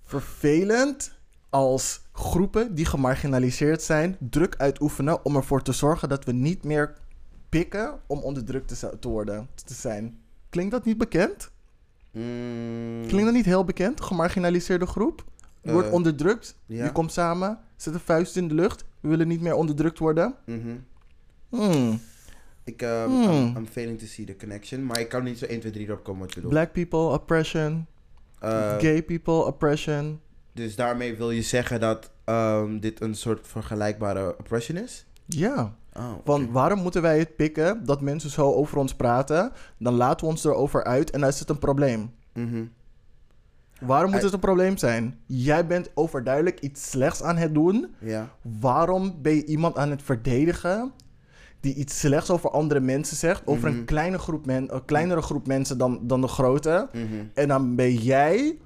[0.02, 1.12] Vervelend
[1.50, 6.94] als groepen die gemarginaliseerd zijn druk uitoefenen om ervoor te zorgen dat we niet meer
[7.48, 10.18] pikken om onderdrukt te, worden, te zijn.
[10.50, 11.50] Klinkt dat niet bekend?
[12.12, 13.02] Mm.
[13.07, 15.24] Klinkt dat niet heel bekend, gemarginaliseerde groep?
[15.62, 16.57] Je wordt Eh, onderdrukt.
[16.66, 16.85] ja.
[16.85, 18.85] Je komt samen, zet een vuist in de lucht.
[19.00, 20.35] We willen niet meer onderdrukt worden.
[20.46, 20.76] Mhm.
[21.48, 22.00] Hmm.
[22.64, 23.22] Ik, ehm, Hmm.
[23.33, 24.87] I'm, I'm failing to see the connection.
[24.87, 26.54] Maar ik kan niet zo 1, 2, 3 erop komen wat je bedoelt.
[26.54, 27.87] Black people, oppression.
[28.40, 30.20] Eh, Gay people, oppression.
[30.58, 35.06] Dus daarmee wil je zeggen dat ehm, dit een soort vergelijkbare oppression is?
[35.26, 35.74] Ja.
[36.24, 39.52] Oh, waarom moeten wij het pikken dat mensen zo over ons praten?
[39.78, 42.10] Dan laten we ons erover uit en dan is het een probleem.
[42.32, 42.64] Mhm.
[43.80, 45.18] Waarom moet I- het een probleem zijn?
[45.26, 47.94] Jij bent overduidelijk iets slechts aan het doen.
[47.98, 48.28] Ja.
[48.60, 50.92] Waarom ben je iemand aan het verdedigen
[51.60, 53.42] die iets slechts over andere mensen zegt?
[53.46, 53.78] Over Mhm.
[53.78, 56.88] een, kleine groep men, een kleinere groep mensen dan, dan de grote.
[56.92, 57.04] Mhm.
[57.34, 58.58] En dan ben jij,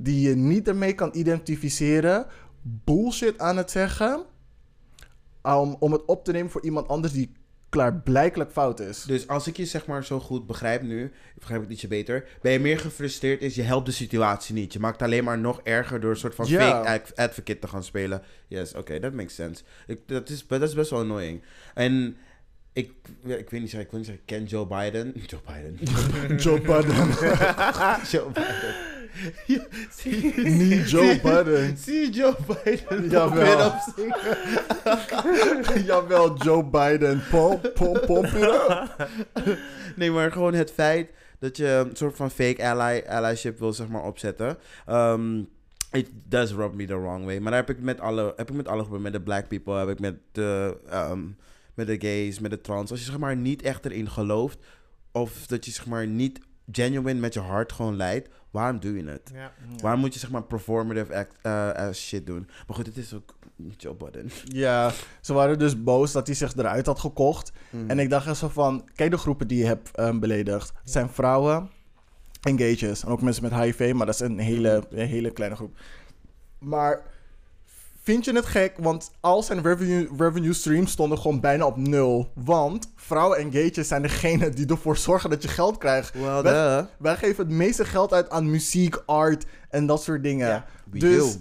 [0.00, 2.26] die je niet ermee kan identificeren,
[2.62, 4.24] bullshit aan het zeggen.
[5.42, 7.32] Om, om het op te nemen voor iemand anders die
[7.68, 9.02] klaarblijkelijk fout is.
[9.02, 12.28] Dus als ik je zeg maar zo goed begrijp nu, begrijp ik het ietsje beter,
[12.42, 14.72] ben je meer gefrustreerd is, je helpt de situatie niet.
[14.72, 17.68] Je maakt het alleen maar nog erger door een soort van fake ad- advocate te
[17.68, 18.22] gaan spelen.
[18.48, 19.62] Yes, oké, that makes sense.
[19.86, 21.42] Ik, dat, is, dat is best wel annoying.
[21.74, 22.16] En
[22.72, 22.92] ik,
[23.24, 25.12] ik weet niet zeggen, ik wil niet zeggen, ken Joe Biden.
[25.26, 25.78] Joe Biden.
[26.44, 27.06] Joe Biden.
[28.12, 28.74] Joe Biden.
[29.90, 31.76] Zie- Niet Joe Biden.
[31.76, 33.72] Zie Joe Biden Jawel.
[35.86, 37.22] Jawel, Joe Biden.
[37.30, 38.24] Pom, pom, pom.
[39.96, 43.88] Nee, maar gewoon het feit dat je een soort van fake ally, allyship wil zeg
[43.88, 44.56] maar opzetten.
[44.88, 45.48] Um,
[45.92, 47.38] it does rub me the wrong way.
[47.38, 49.74] Maar daar heb ik met alle, heb ik met alle groepen, met de black people,
[49.78, 51.20] heb ik met de, ehm,
[51.74, 52.90] met de gays, met de trans.
[52.90, 54.58] Als je zeg maar niet echt erin gelooft,
[55.12, 56.40] of dat je zeg maar niet
[56.72, 59.30] genuine met je hart gewoon leidt, waarom doe je het?
[59.34, 59.52] Ja.
[59.80, 62.48] Waarom moet je zeg maar performative act, eh, as shit doen?
[62.66, 63.34] Maar goed, het is ook
[63.76, 64.30] Joe Budden.
[64.44, 67.52] Ja, ze waren dus boos dat hij zich eruit had gekocht.
[67.70, 67.90] Mm.
[67.90, 70.72] En ik dacht zo van, kijk de groepen die je hebt ehm, beledigd.
[70.82, 71.70] Het zijn vrouwen
[72.42, 73.04] en gaytjes.
[73.04, 75.76] En ook mensen met HIV, maar dat is een hele, een hele kleine groep.
[76.58, 77.02] Maar
[78.08, 78.74] vind je het gek?
[78.78, 82.32] Want al zijn revenue, revenue streams stonden gewoon bijna op nul.
[82.34, 86.14] Want vrouwen en gaytjes zijn degene die ervoor zorgen dat je geld krijgt.
[86.14, 86.42] Well,
[86.98, 90.48] Wij- geven het meeste geld uit aan muziek, art en dat soort dingen.
[90.48, 91.40] Ja, dus, do.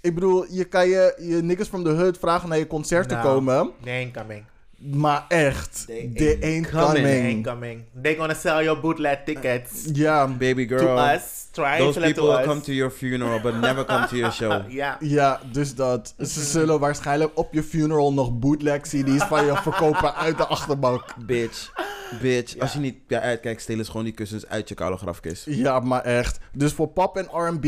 [0.00, 3.14] ik bedoel, je kan je, je niggas from the hood vragen naar je concert te
[3.14, 3.26] Nou.
[3.26, 3.70] komen.
[3.82, 4.44] They ain't coming.
[4.90, 6.86] Maar echt, They they ain't ain't coming.
[6.86, 7.04] coming.
[7.04, 7.84] They ain't coming.
[8.02, 10.78] They gonna sell your bootleg tickets Ja, Baby girl.
[10.96, 11.40] to us.
[11.52, 12.44] Try Those to let people to will us.
[12.46, 14.70] come to your funeral, but never come to your show.
[14.70, 14.96] Ja.
[15.00, 16.14] ja, dus dat.
[16.18, 21.04] Ze zullen waarschijnlijk op je funeral nog bootleg CD's van je verkopen uit de achterbank.
[21.26, 21.72] Bitch.
[22.20, 22.58] Bitch.
[22.58, 25.44] Als je niet ja, uitkijkt, stelen ze gewoon die kussens uit je koude grafkist.
[25.46, 26.38] Ja, maar echt.
[26.52, 27.66] Dus voor pop en R&B,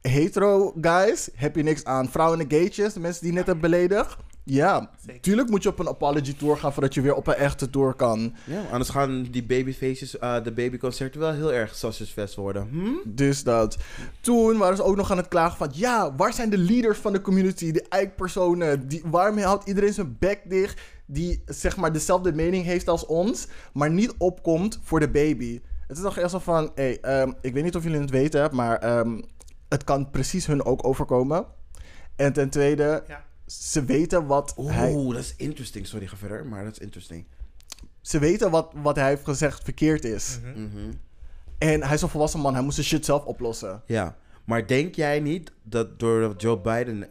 [0.00, 2.08] hetero guys, heb je niks aan.
[2.10, 4.16] Vrouwen en gaytjes, de mensen die net hebt beledigd.
[4.44, 5.20] Ja, Zeker.
[5.20, 7.94] tuurlijk moet je op een apology tour gaan voordat je weer op een echte tour
[7.94, 8.34] kan.
[8.44, 12.68] Ja, anders gaan die babyfaces, eh, de babyconcerten wel heel erg sausagefest worden.
[12.68, 13.14] Hm?
[13.14, 13.76] Dus dat.
[14.20, 15.68] Toen waren ze ook nog aan het klagen van...
[15.72, 17.72] Ja, waar zijn de leaders van de community?
[17.72, 18.88] De eikpersonen?
[18.88, 20.80] Die, waarom houdt iedereen zijn bek dicht?
[21.06, 23.48] Die zeg maar dezelfde mening heeft als ons...
[23.72, 25.60] maar niet opkomt voor de baby.
[25.88, 26.70] Het is nog echt zo van...
[26.74, 28.54] Hey, ehm, ik weet niet of jullie het weten...
[28.54, 29.20] maar ehm,
[29.68, 31.46] het kan precies hun ook overkomen.
[32.16, 33.02] En ten tweede...
[33.08, 33.30] Ja.
[33.60, 34.92] Ze weten wat hij...
[34.92, 35.86] Oeh, dat is interesting.
[35.86, 37.26] Sorry, ga verder, maar dat is interesting.
[38.00, 40.38] Ze weten wat, wat hij heeft gezegd verkeerd is.
[40.42, 40.62] Mhm.
[40.62, 40.92] Mhm.
[41.58, 42.54] En hij is een volwassen man.
[42.54, 43.82] Hij moest zijn shit zelf oplossen.
[43.86, 47.06] Ja, maar denk jij niet dat door Joe Biden...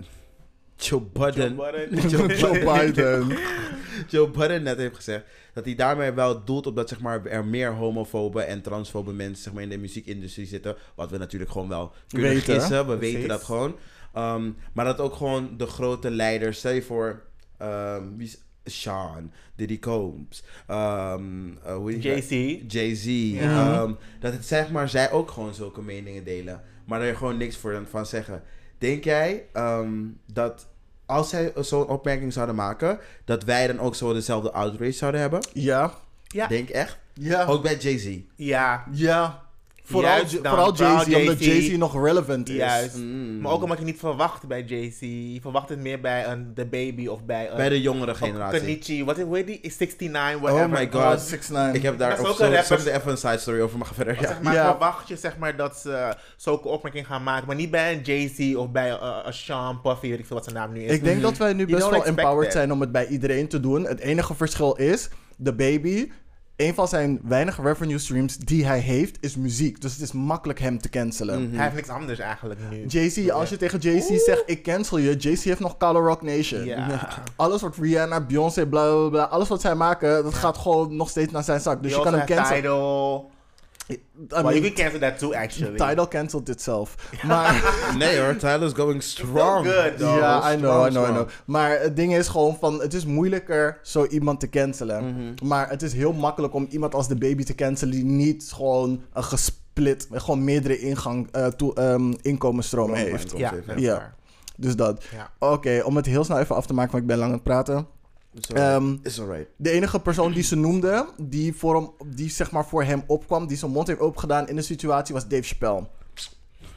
[0.75, 1.55] Joe Biden...
[2.09, 3.37] Joe Joe Biden.
[4.07, 7.45] Joe Budden net heeft gezegd dat hij daarmee wel doelt op dat zeg maar, er
[7.45, 10.75] meer homofobe en transfobe mensen zeg maar, in de muziekindustrie zitten.
[10.95, 12.53] Wat we natuurlijk gewoon wel kunnen Weten.
[12.53, 12.87] gissen.
[12.87, 13.13] We Precies.
[13.13, 13.75] weten dat gewoon.
[14.17, 17.21] Um, maar dat ook gewoon de grote leiders, stel je voor,
[17.61, 18.41] um, wie is
[18.81, 22.15] Sean, Diddy Combs, um, uh, hoe guy?
[22.17, 22.71] JC.
[22.71, 23.05] Jay-Z.
[23.05, 23.81] Ja.
[23.81, 26.61] um, dat het zeg maar, zij ook gewoon zulke meningen delen.
[26.85, 28.43] Maar daar je gewoon niks voor van zeggen.
[28.77, 30.67] Denk jij um, dat
[31.05, 35.39] als zij zo'n opmerking zouden maken, dat wij dan ook zo dezelfde outrage zouden hebben?
[35.53, 35.93] Ja.
[36.27, 36.47] Ja.
[36.47, 36.97] Denk echt?
[37.13, 37.45] Ja.
[37.45, 38.17] Ook bij Jay-Z.
[38.35, 38.85] Ja.
[38.91, 39.43] Ja.
[39.91, 40.51] Vooral, Juist dan.
[40.53, 41.65] vooral Jay-Z, omdat Jay-Z.
[41.65, 42.55] Jay-Z nog relevant is.
[42.55, 42.95] Juist.
[42.95, 43.41] Mm.
[43.41, 44.99] Maar ook omdat je niet verwacht bij JC.
[45.33, 47.55] Je verwacht het meer bij een The Baby of bij een...
[47.57, 48.59] bij de jongere generatie.
[48.59, 49.05] Kenichi.
[49.05, 49.59] Wat is, hoe heet die?
[49.61, 50.65] 69, whatever.
[50.65, 50.93] Oh my god.
[50.93, 51.33] was.
[51.33, 51.73] 6ix9ine.
[51.73, 52.65] Ik heb daar ook zo, een rapper.
[52.79, 54.21] soms even een side story over, maar verder.
[54.21, 54.27] Ja.
[54.27, 54.69] zeg maar, Ja.
[54.69, 57.47] verwacht je zeg maar, dat ze zulke opmerkingen gaan maken.
[57.47, 60.45] Maar niet bij een Jay-Z of bij uh, een Sean Puffy, weet ik veel wat
[60.45, 60.91] zijn naam nu is.
[60.91, 62.51] Ik denk dat wij nu best wel empowered that.
[62.51, 63.85] zijn om het bij iedereen te doen.
[63.85, 66.11] Het enige verschil is, de baby,
[66.55, 69.81] een van zijn weinige revenue streams die hij heeft, is muziek.
[69.81, 71.43] Dus het is makkelijk hem te cancelen.
[71.43, 71.55] Mhm.
[71.55, 72.85] Hij heeft niks anders eigenlijk nu.
[72.85, 76.65] Jay-Z, als je tegen Jay-Z zegt, ik cancel je, Jay-Z heeft nog Color Rock Nation.
[76.65, 77.09] Ja.
[77.35, 81.09] Alles wat Rihanna, Beyoncé, bla bla bla, alles wat zij maken, dat gaat gewoon nog
[81.09, 81.83] steeds naar zijn zak.
[81.83, 82.61] Dus je kan hem cancelen.
[82.61, 83.31] Tidal.
[83.91, 85.77] I well, mean, you can cancel that too, actually.
[85.77, 86.95] Tidal cancelled itself.
[87.27, 87.75] Maar...
[87.97, 89.65] Nee hoor, Tyler's going strong.
[89.67, 90.17] good, though.
[90.19, 91.27] Ja, I know, I know, I know.
[91.45, 95.03] Maar het ding is gewoon van, het is moeilijker zo iemand te cancelen.
[95.07, 95.47] Mhm.
[95.47, 99.01] Maar het is heel makkelijk om iemand als de baby te cancelen die niet gewoon
[99.13, 103.33] een gesplit, gewoon meerdere ingang, eh, toe- ehm, inkomensstromen heeft.
[103.37, 104.13] Ja, is Ja.
[104.57, 105.03] Dus dat.
[105.15, 105.31] Ja.
[105.39, 107.43] Oké, om het heel snel even af te maken, want ik ben lang aan het
[107.45, 107.87] praten.
[108.33, 108.81] It's alright.
[108.81, 109.47] Ehm, It's alright.
[109.55, 113.47] De enige persoon die ze noemde, die voor hem, die zeg maar voor hem opkwam,
[113.47, 115.87] die zijn mond heeft opengedaan in de situatie, was Dave Chappelle.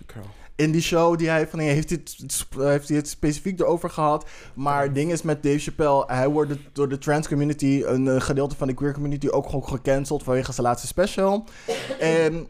[0.07, 0.25] Girl.
[0.57, 4.29] In die show die hij van heeft hij het, heeft hij het specifiek erover gehad.
[4.55, 8.57] Maar het ding is met Dave Chappelle, hij wordt door de trans community, een gedeelte
[8.57, 11.45] van de queer community, ook gewoon gecanceld vanwege zijn laatste special.
[11.99, 12.47] en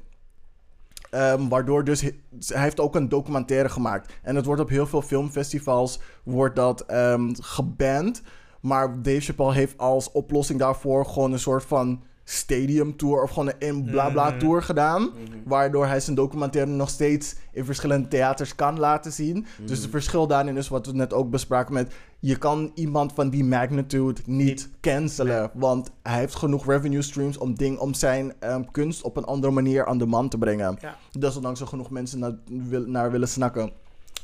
[1.10, 4.12] ehm, waardoor dus, hij hij heeft ook een documentaire gemaakt.
[4.22, 8.22] En het wordt op heel veel filmfestivals, wordt dat ehm geband.
[8.64, 13.53] Maar Dave Chappelle heeft als oplossing daarvoor gewoon een soort van stadium tour of gewoon
[13.59, 14.38] een bla bla Mhm.
[14.38, 15.11] tour gedaan.
[15.44, 19.46] Waardoor hij zijn documentaire nog steeds in verschillende theaters kan laten zien.
[19.64, 21.94] Dus het verschil daarin is wat we net ook bespraken met...
[22.20, 24.68] Je kan iemand van die magnitude niet Niet.
[24.81, 25.50] cancelen.
[25.55, 29.53] Want hij heeft genoeg revenue streams om, ding, om zijn ehm, kunst op een andere
[29.53, 30.77] manier aan de man te brengen.
[30.81, 30.96] Ja.
[31.18, 32.35] Desondanks er genoeg mensen naar,
[32.87, 33.70] naar willen snakken.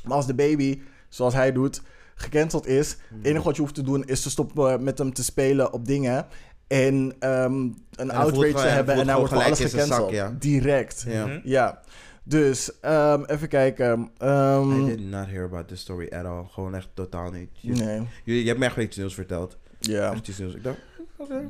[0.03, 1.81] Maar als de baby, zoals hij doet,
[2.21, 2.89] gecanceld is...
[2.89, 5.85] Het enige wat je hoeft te doen is te stoppen met hem te spelen op
[5.85, 6.25] dingen...
[6.67, 9.89] En ehm, een outrage te hebben en hij wordt voor alles gecanceld.
[9.89, 10.35] zak, ja.
[10.39, 11.05] Direct.
[11.07, 11.25] Ja.
[11.25, 11.39] Mhm.
[11.43, 11.81] Ja.
[12.23, 14.09] Dus, ehm, even kijken.
[14.17, 16.43] Ehm, I did not hear about this story at all.
[16.49, 17.49] Gewoon echt totaal niet.
[17.53, 18.01] Je, nee.
[18.23, 19.57] je, je hebt me echt iets nieuws verteld.
[19.79, 20.11] Ja.
[20.11, 20.53] Echt iets nieuws.
[20.53, 20.77] Ik dacht.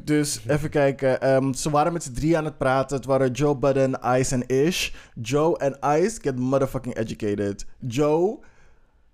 [0.03, 1.21] Dus even kijken.
[1.21, 2.97] Ehm, ze waren met z'n drie aan het praten.
[2.97, 4.89] Het waren Joe Budden, Ice en Ish.
[5.21, 7.65] Joe en Ice get motherfucking educated.
[7.79, 8.39] Joe,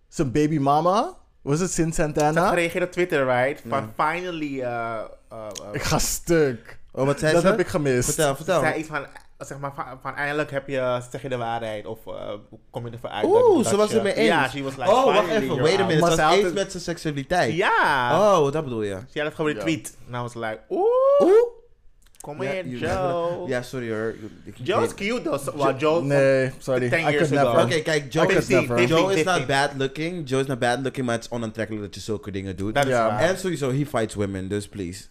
[0.07, 1.17] zijn baby mama,
[1.47, 2.49] was het Sin Ze had Santana?
[2.49, 3.61] gereageerd op Twitter, right?
[3.67, 4.05] Van Ja.
[4.09, 4.53] finally...
[4.59, 5.01] uh, uh,
[5.33, 6.77] uh, Ik ga stuk.
[6.91, 7.47] Oh, wat zei Dat ze?
[7.47, 8.05] heb ik gemist.
[8.05, 8.59] Vertel, vertel.
[8.59, 9.05] zei iets van,
[9.37, 12.13] zeg maar, van, van eindelijk heb je, zeg je de waarheid of uh,
[12.71, 13.25] kom je ervoor uit.
[13.25, 14.27] Oeh, dat- ze was het mee eens.
[14.27, 15.61] Ja, she was like, oh, wacht even.
[15.61, 16.09] Wait a minute.
[16.11, 17.53] Ze was eens met zijn seksualiteit.
[17.53, 18.39] Ja.
[18.39, 18.97] Oh, dat bedoel je.
[19.09, 19.57] Ze had het gewoon Ja.
[19.57, 19.97] retweet.
[20.11, 20.81] En I was like, oeh,
[21.21, 21.31] Oeh.
[22.21, 23.47] Kom Ja, in, Joe.
[23.47, 24.15] Ja, sorry hoor.
[24.43, 25.43] Ik- Joe's cute though.
[25.43, 26.89] So, well, Joe, Nee, sorry.
[26.89, 27.61] Ten I years never.
[27.63, 28.83] Oké, kijk, Joe is, never.
[28.85, 30.29] Joe is not bad looking.
[30.29, 32.75] Joe is not bad looking, maar het is onaantrekkelijk dat je zulke dingen doet.
[32.75, 33.19] dat waar.
[33.19, 35.03] En sowieso, he fights women, dus please.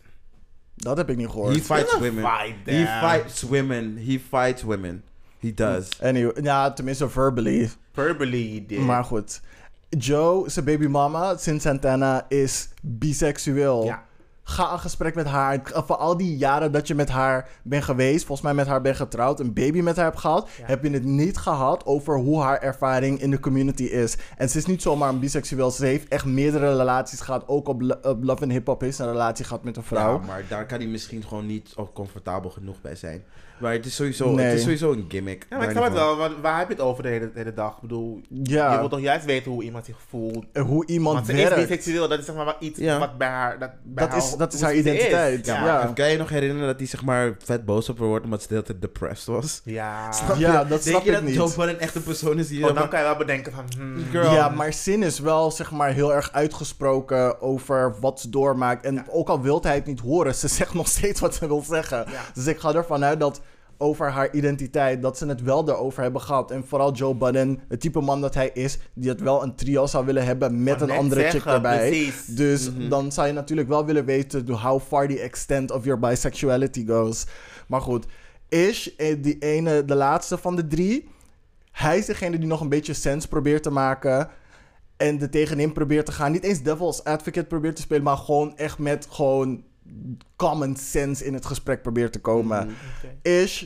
[0.74, 1.54] Dat heb ik niet gehoord.
[1.54, 2.24] He fights women.
[2.24, 3.96] fight He fights women.
[4.06, 5.02] He fights women.
[5.40, 5.88] He does.
[6.02, 7.70] Anyway, ja, tenminste verbally.
[7.92, 8.78] Verbally he did.
[8.78, 9.40] Maar goed.
[9.88, 13.84] Joe, zijn baby mama, Sin Santana, is biseksueel.
[13.84, 14.04] Ja.
[14.48, 15.60] Ga een gesprek met haar.
[15.64, 18.96] Voor al die jaren dat je met haar bent geweest, volgens mij met haar bent
[18.96, 20.66] getrouwd, een baby met haar hebt gehad, Ja.
[20.66, 24.16] heb je het niet gehad over hoe haar ervaring in de community is.
[24.36, 25.70] En ze is niet zomaar een biseksueel.
[25.70, 27.48] Ze heeft echt meerdere relaties gehad.
[27.48, 30.20] Ook op, Lo- op Love and Hip Hop ze een relatie gehad met een vrouw.
[30.20, 33.24] Ja, maar daar kan hij misschien gewoon niet op comfortabel genoeg bij zijn.
[33.58, 34.44] Maar het is sowieso, Nee.
[34.46, 35.46] het is sowieso een gimmick.
[35.50, 36.16] Ja, maar ik snap het wel.
[36.16, 37.74] Want waar heb je het over de hele, de hele dag?
[37.74, 38.72] Ik bedoel, Ja.
[38.72, 40.44] je wilt toch juist weten hoe iemand zich voelt.
[40.52, 41.56] En hoe iemand Want ze werkt.
[41.56, 42.08] is biseksueel.
[42.08, 42.98] Dat is zeg maar wel iets Ja.
[42.98, 43.58] wat bij haar...
[43.58, 44.78] Dat, bij Dat is- haar, dat is haar is.
[44.80, 45.46] identiteit.
[45.46, 45.54] Ja.
[45.54, 45.90] Ja, Ja.
[45.94, 48.42] Kan je je nog herinneren dat hij zeg maar vet boos op haar wordt omdat
[48.42, 49.60] ze de hele tijd depressed was?
[49.64, 50.12] Ja.
[50.12, 50.58] Snap Ja, je?
[50.58, 51.34] dat Denk snap je ik dat niet.
[51.34, 52.68] Joe Budden echt een persoon is die...
[52.68, 53.64] Oh, dan kan je wel bedenken van...
[53.76, 54.32] hmm, Girl.
[54.32, 58.84] Ja, maar Sin is wel zeg maar heel erg uitgesproken over wat ze doormaakt.
[58.84, 59.04] En Ja.
[59.08, 62.04] ook al wil hij het niet horen, ze zegt nog steeds wat ze wil zeggen.
[62.10, 62.20] Ja.
[62.34, 63.40] Dus ik ga ervan uit dat
[63.78, 66.50] over haar identiteit, dat ze het wel daarover hebben gehad.
[66.50, 69.86] En vooral Joe Budden, het type man dat hij is, die het wel een trio
[69.86, 71.88] zou willen hebben met een andere chick erbij.
[71.88, 72.24] precies.
[72.26, 72.88] Dus Mhm.
[72.88, 77.26] dan zou je natuurlijk wel willen weten how far the extent of your bisexuality goes.
[77.66, 78.06] Maar goed,
[78.48, 81.08] Ish, eh, die ene, de laatste van de drie.
[81.72, 84.28] Hij is degene die nog een beetje sens probeert te maken.
[84.96, 86.32] En er tegenin probeert te gaan.
[86.32, 89.64] Niet eens devil's advocate probeert te spelen, maar gewoon echt met gewoon
[90.36, 92.60] common sense in het gesprek probeert te komen.
[92.62, 93.30] Oké.
[93.30, 93.64] Ish,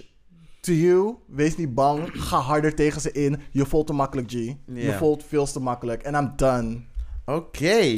[0.61, 2.09] to you, wees niet bang.
[2.13, 3.41] Ga harder tegen ze in.
[3.51, 4.35] Je voelt te makkelijk, G.
[4.67, 6.03] Je voelt veel te makkelijk.
[6.03, 6.81] En I'm done.
[7.25, 7.95] Oké.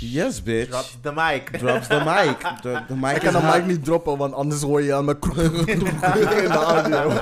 [0.00, 0.68] Yes, bitch.
[0.70, 1.58] Drops the mic.
[1.58, 2.36] Drops the mic.
[2.62, 5.04] De, de mic Ik is kan de mic niet droppen, want anders hoor je aan
[5.04, 5.16] mijn
[5.66, 5.78] in
[6.48, 7.12] de audio.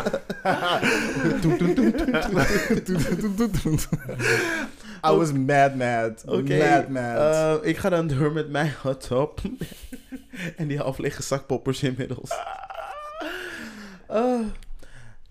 [5.04, 6.22] I was mad mad.
[6.26, 6.56] Oké.
[6.58, 7.16] Mad mad.
[7.16, 9.40] eh, ik ga dan door met mijn hot top.
[10.56, 12.30] en die half lege zakpoppers inmiddels.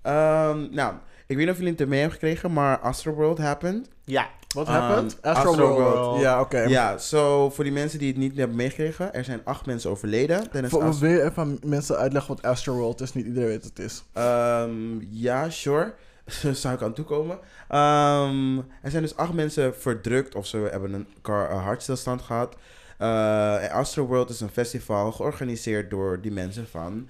[0.02, 0.94] Ehm, nou,
[1.28, 3.88] ik weet niet of jullie het mee hebben gekregen, maar Astroworld happened.
[4.04, 4.30] Ja.
[4.54, 5.18] Wat um, happened?
[5.22, 6.22] Astroworld.
[6.22, 6.60] Ja, oké.
[6.62, 10.50] Ja, zo voor die mensen die het niet hebben meegekregen, er zijn acht mensen overleden
[10.52, 13.14] tijdens Voor- Astro- Wil je even aan mensen uitleggen wat Astroworld is?
[13.14, 14.04] Niet iedereen weet wat het is.
[14.14, 14.72] Ehm,
[15.10, 15.94] ja, sure.
[16.54, 17.40] Zou ik aan toekomen.
[17.70, 22.56] Ehm, er zijn dus acht mensen verdrukt of ze hebben een car, een hartstilstand gehad.
[23.00, 27.10] Uh, Astroworld is een festival georganiseerd door die mensen van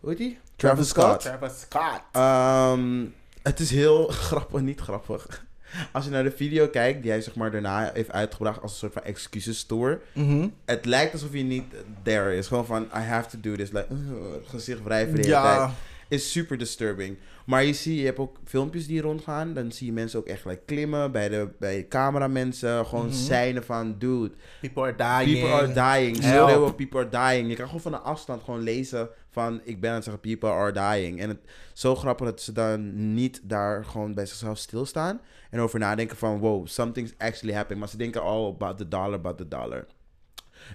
[0.00, 0.38] Hoe heet die?
[0.56, 1.20] Travis Scott.
[1.20, 2.00] Travis Scott.
[2.12, 3.04] Ehm,
[3.42, 5.44] het is heel grappig, niet grappig.
[5.92, 8.78] Als je naar de video kijkt die hij zeg maar daarna heeft uitgebracht als een
[8.78, 10.00] soort van excuses tour.
[10.12, 10.48] Mhm.
[10.64, 11.64] Het lijkt alsof hij niet
[12.02, 12.46] there is.
[12.46, 13.70] Gewoon van, I have to do this.
[13.70, 13.98] Like, uh,
[14.50, 15.70] gezicht wrijven de hele tijd.
[16.12, 17.18] Is super disturbing.
[17.46, 19.54] Maar je ziet, je hebt ook filmpjes die rondgaan.
[19.54, 22.86] Dan zie je mensen ook echt like, klimmen bij de, bij cameramensen.
[22.86, 25.40] Gewoon seinen van, dude, People are dying.
[25.40, 26.16] People are dying.
[26.16, 27.48] Schreeuwen, people are dying.
[27.48, 29.60] Je kan gewoon van een afstand gewoon lezen van...
[29.64, 31.20] Ik ben aan het zeggen, people are dying.
[31.20, 31.40] En het
[31.72, 35.20] zo grappig dat ze dan niet daar gewoon bij zichzelf stilstaan.
[35.50, 36.38] En over nadenken van...
[36.38, 37.80] Wow, something's actually happening.
[37.80, 39.86] Maar ze denken all about the dollar, about the dollar.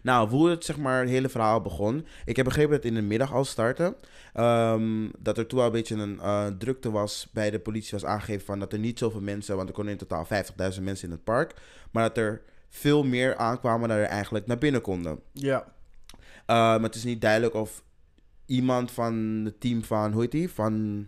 [0.03, 2.05] Nou, hoe het zeg maar het hele verhaal begon.
[2.25, 3.95] Ik heb begrepen dat het in de middag al startte.
[4.33, 7.91] Ehm, dat er toen al een beetje een eh, drukte was bij de politie.
[7.91, 9.55] Was aangegeven van dat er niet zoveel mensen...
[9.55, 10.25] Want er konden in totaal
[10.75, 11.53] 50.000 mensen in het park.
[11.91, 15.19] Maar dat er veel meer aankwamen dan er eigenlijk naar binnen konden.
[15.31, 15.75] ja.
[16.49, 17.83] Uh, maar het is niet duidelijk of
[18.45, 20.49] iemand van het team van, hoe heet die?
[20.49, 21.07] Van,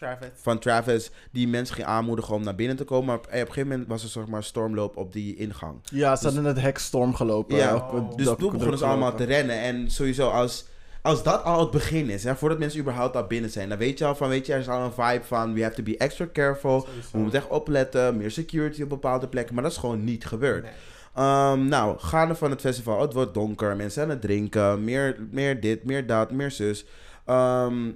[0.00, 0.28] Travis.
[0.34, 3.06] van Travis, die mensen ging aanmoedigen om naar binnen te komen.
[3.06, 5.78] Maar op, eh, op een gegeven moment was er zeg maar stormloop op die ingang.
[5.84, 7.56] ja, ze hadden het hek storm gelopen.
[7.56, 7.96] Ja, Ook, oh.
[8.10, 9.60] eh, Dus dat- toen begonnen ze allemaal te rennen.
[9.60, 10.64] En sowieso als,
[11.02, 13.98] als dat al het begin is, hè, voordat mensen überhaupt al binnen zijn, dan weet
[13.98, 15.96] je al van, weet je, er is al een vibe van, we have to be
[15.96, 16.86] extra careful.
[17.12, 19.54] We moeten echt opletten, meer security op bepaalde plekken.
[19.54, 20.62] Maar dat is gewoon niet gebeurd.
[20.62, 20.72] Nee.
[21.14, 23.00] Ehm, nou, gaande van het festival.
[23.00, 23.76] Het wordt donker.
[23.76, 24.84] Mensen aan het drinken.
[24.84, 26.84] Meer, meer dit, meer dat, meer zus.
[27.26, 27.90] Ehm,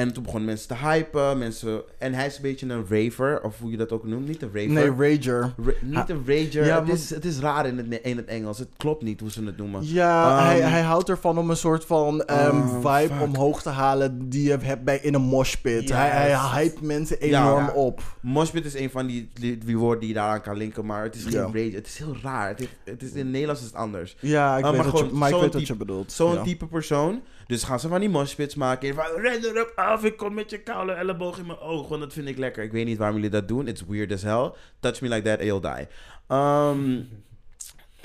[0.00, 1.38] en toen begonnen mensen te hypen.
[1.38, 3.42] Mensen, en hij is een beetje een raver.
[3.42, 4.26] Of hoe je dat ook noemt.
[4.28, 4.70] Niet een raver.
[4.70, 5.54] Nee, Rager.
[5.64, 6.64] Ra- niet een rager.
[6.66, 8.58] ja, het, is, het is raar in het, in het Engels.
[8.58, 9.80] Het klopt niet hoe ze het noemen.
[9.84, 13.22] Ja, Ehm, hij, hij houdt ervan om een soort van ehm, Oh, vibe fuck.
[13.22, 15.82] omhoog te halen die je hebt bij in een moshpit.
[15.88, 15.90] Yes.
[15.96, 17.72] Hij, hij hypt mensen enorm Ja.
[17.72, 18.02] op.
[18.20, 20.86] Moshpit is een van die, die, die woorden die je daaraan kan linken.
[20.86, 21.42] Maar het is geen Ja.
[21.44, 21.70] rage.
[21.74, 22.48] Het is heel raar.
[22.48, 24.16] Het is, het is, in het Nederlands is het anders.
[24.20, 26.12] Ja, ik Ah, weet maar wat je, maar ik weet wat je bedoelt.
[26.12, 27.20] Zo'n type persoon.
[27.50, 28.94] Dus gaan ze van die moshpits maken.
[28.94, 31.88] Van, ren erop af, ik kom met je koude elleboog in mijn oog.
[31.88, 32.62] Want dat vind ik lekker.
[32.62, 33.66] Ik weet niet waarom jullie dat doen.
[33.66, 34.52] It's weird as hell.
[34.80, 35.88] Touch me like that and you'll die.
[36.28, 37.02] Ehm,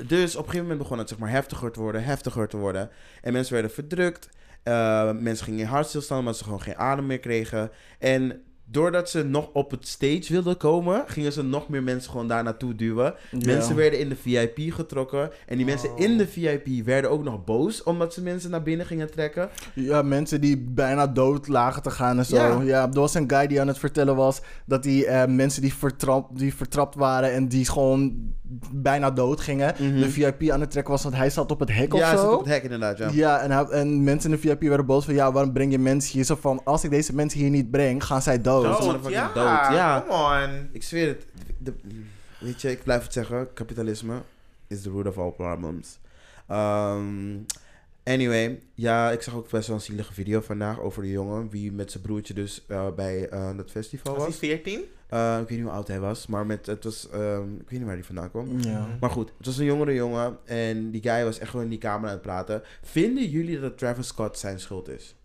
[0.07, 2.89] dus op een gegeven moment begon het zeg maar heftiger te worden, heftiger te worden.
[3.21, 4.29] En mensen werden verdrukt.
[4.63, 7.71] Eh, mensen gingen in hartstilstand omdat ze gewoon geen adem meer kregen.
[7.99, 12.27] En doordat ze nog op het stage wilden komen, gingen ze nog meer mensen gewoon
[12.27, 13.13] daar naartoe duwen.
[13.31, 13.37] Ja.
[13.45, 15.29] Mensen werden in de VIP getrokken.
[15.45, 15.99] En die mensen Oh.
[15.99, 19.49] in de VIP werden ook nog boos omdat ze mensen naar binnen gingen trekken.
[19.73, 22.35] Ja, mensen die bijna dood lagen te gaan en zo.
[22.35, 22.61] Ja.
[22.61, 25.73] Ja, er was een guy die aan het vertellen was dat die eh, mensen die,
[25.73, 28.33] vertrapt, die vertrapt waren en die gewoon
[28.71, 29.99] bijna dood gingen, Mhm.
[29.99, 32.23] de VIP aan het trekken was, want hij zat op het hek ja, of zo.
[32.25, 33.09] zit op het hek inderdaad, ja.
[33.13, 35.13] Ja, en, hij- en mensen in de VIP werden boos van...
[35.13, 36.23] Ja, waarom breng je mensen hier?
[36.23, 38.63] Zo van, als ik deze mensen hier niet breng, gaan zij dood.
[38.81, 39.09] Dood.
[39.09, 39.25] Ja.
[39.33, 40.05] dood, ja.
[40.07, 40.69] Come on.
[40.71, 41.25] Ik zweer het.
[41.57, 41.73] De,
[42.39, 43.53] weet je, ik blijf het zeggen.
[43.53, 44.13] Kapitalisme
[44.67, 45.97] is the root of all problems.
[46.47, 47.37] Ehm,
[48.03, 51.49] anyway, ja, ik zag ook best wel een zielige video vandaag over de jongen...
[51.49, 54.39] wie met zijn broertje dus eh, bij eh dat festival Was hij was.
[54.39, 54.81] 14?
[55.09, 57.09] Eh, ik weet niet hoe oud hij was, maar met, het was...
[57.09, 58.59] ehm, ik weet niet waar hij vandaan kwam.
[58.61, 58.87] Ja.
[58.99, 61.79] Maar goed, het was een jongere jongen en die guy was echt gewoon in die
[61.79, 62.61] camera aan het praten.
[62.83, 65.15] Vinden jullie dat Travis Scott zijn schuld is?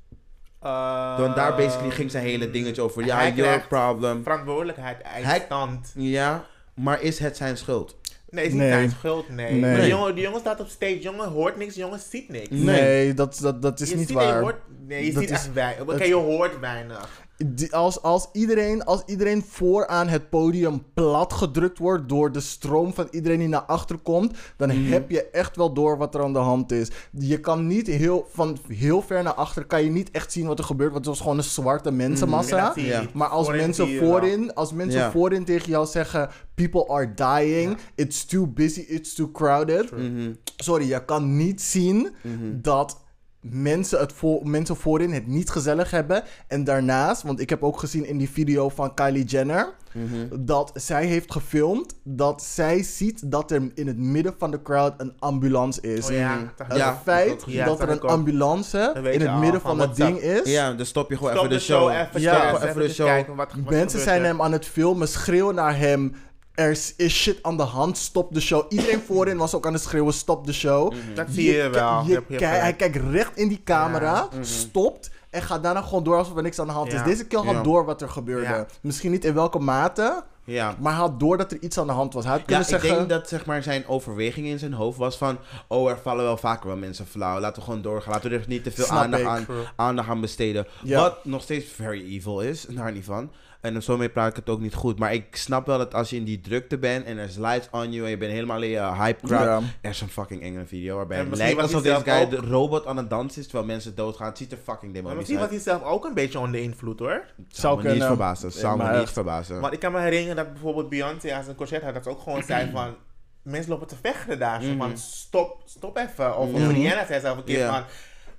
[1.18, 3.04] Want daar basically ging zijn hele dingetje over.
[3.04, 4.22] Ja, Hij your problem.
[4.22, 5.92] Verantwoordelijkheid, Hij- eindstand.
[5.96, 7.98] Ja, maar is het zijn schuld?
[8.30, 8.70] Nee, is niet Nee.
[8.70, 9.52] zijn schuld, nee.
[9.52, 9.60] Nee.
[9.60, 12.48] Maar Die, jongen, die jongen staat op stage, jongen hoort niks, jongen ziet niks.
[12.48, 12.60] Nee.
[12.80, 14.36] Nee, dat, dat, dat is je niet ziet, waar.
[14.36, 15.82] Je hoort, nee, je Dat ziet is- echt weinig.
[15.88, 17.28] Oké, je hoort weinig.
[17.46, 22.94] Die- als, als, iedereen, als iedereen vooraan het podium plat gedrukt wordt door de stroom
[22.94, 24.92] van iedereen die naar achter komt, dan Mhm.
[24.92, 26.88] heb je echt wel door wat er aan de hand is.
[27.18, 30.58] Je kan niet heel, van heel ver naar achter, kan je niet echt zien wat
[30.58, 32.72] er gebeurt, want het was gewoon een zwarte mensenmassa.
[32.76, 33.14] Niet.
[33.14, 34.08] Maar als Voorin mensen wel.
[34.08, 35.10] voorin, als mensen Ja.
[35.10, 39.90] voorin tegen jou zeggen: People are dying, it's too busy, it's too crowded.
[39.92, 42.34] Mhm, Sorry, je kan niet zien mhm.
[42.62, 43.00] dat
[43.40, 46.22] mensen, het voor, mensen voorin het niet gezellig hebben.
[46.46, 50.44] En daarnaast, want ik heb ook gezien in die video van Kylie Jenner, Mhm.
[50.44, 54.92] dat zij heeft gefilmd dat zij ziet dat er in het midden van de crowd
[54.96, 56.06] een ambulance is.
[56.06, 56.44] Oh ja, Mhm.
[56.68, 57.42] Het Ja, feit.
[57.46, 58.10] Ja, dat dat er een ook.
[58.10, 60.50] ambulance in het al midden van het dat- ding is.
[60.52, 61.90] Ja, dan stop je gewoon Stop even de show.
[61.90, 63.06] even, Ja, even even, de show.
[63.06, 66.14] kijken wat, wat Mensen zijn hem aan het filmen, schreeuwen naar hem.
[66.60, 68.64] Er is is shit aan de hand, stop de show.
[68.68, 70.92] Iedereen voorin was ook aan het schreeuwen, stop de show.
[71.14, 72.04] Dat zie je wel.
[72.06, 74.28] Je kijk- hij kijkt recht in die camera, Ja.
[74.32, 74.44] Mhm.
[74.44, 76.98] stopt en gaat daarna gewoon door alsof er niks aan de hand Ja.
[76.98, 77.04] is.
[77.04, 77.62] Deze keer had Ja.
[77.62, 78.42] door wat er gebeurde.
[78.46, 78.66] Ja.
[78.82, 80.74] Misschien niet in welke mate, Ja.
[80.80, 82.22] maar hij had door dat er iets aan de hand was.
[82.24, 82.94] Hij had Ja, kunnen ik zeggen...
[82.98, 85.38] denk dat zeg maar, zijn overweging in zijn hoofd was van...
[85.68, 87.40] Oh, er vallen wel vaker wel mensen flauw.
[87.40, 88.12] Laten we gewoon doorgaan.
[88.12, 89.28] Laten we er niet te veel aandacht ik.
[89.28, 89.46] aan,
[89.76, 90.66] aandacht aan besteden.
[90.82, 91.00] Ja.
[91.00, 93.30] Wat nog steeds very evil is, daar niet van.
[93.60, 94.98] En zo mee praat ik het ook niet goed.
[94.98, 97.68] Maar ik snap wel dat als je in die drukte bent en er is lights
[97.70, 99.42] on you en je bent helemaal in je hype crowd.
[99.42, 99.60] Ja.
[99.80, 102.30] Er is een fucking enge video waarbij En het misschien lijkt alsof deze guy ook-
[102.30, 104.26] de robot aan het dansen is terwijl mensen doodgaan.
[104.28, 105.64] Het ziet er fucking Maar demonisch misschien was uit.
[105.64, 107.24] hij zelf ook een beetje onder invloed hoor.
[107.48, 108.08] Zou me niet kunnen.
[108.08, 108.52] verbazen.
[108.52, 109.12] Zou me Maar niet echt.
[109.12, 109.60] verbazen.
[109.60, 112.20] Want ik kan me herinneren dat bijvoorbeeld Beyoncé aan zijn concert had, dat ze ook
[112.20, 112.94] gewoon zei van...
[113.42, 114.62] Mensen lopen te vechten daar.
[114.62, 114.78] Zo Mhm.
[114.78, 116.36] van, stop, stop even.
[116.38, 116.68] Of, Mhm.
[116.70, 117.72] Rihanna zei zelf een keer Ja.
[117.72, 117.82] van...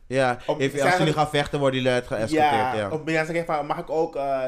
[0.08, 2.52] Ja, als jullie gaan vechten worden jullie uit geëscorteerd.
[2.52, 4.44] Ja, Ja, of Beyoncé zei van, mag ik ook eh,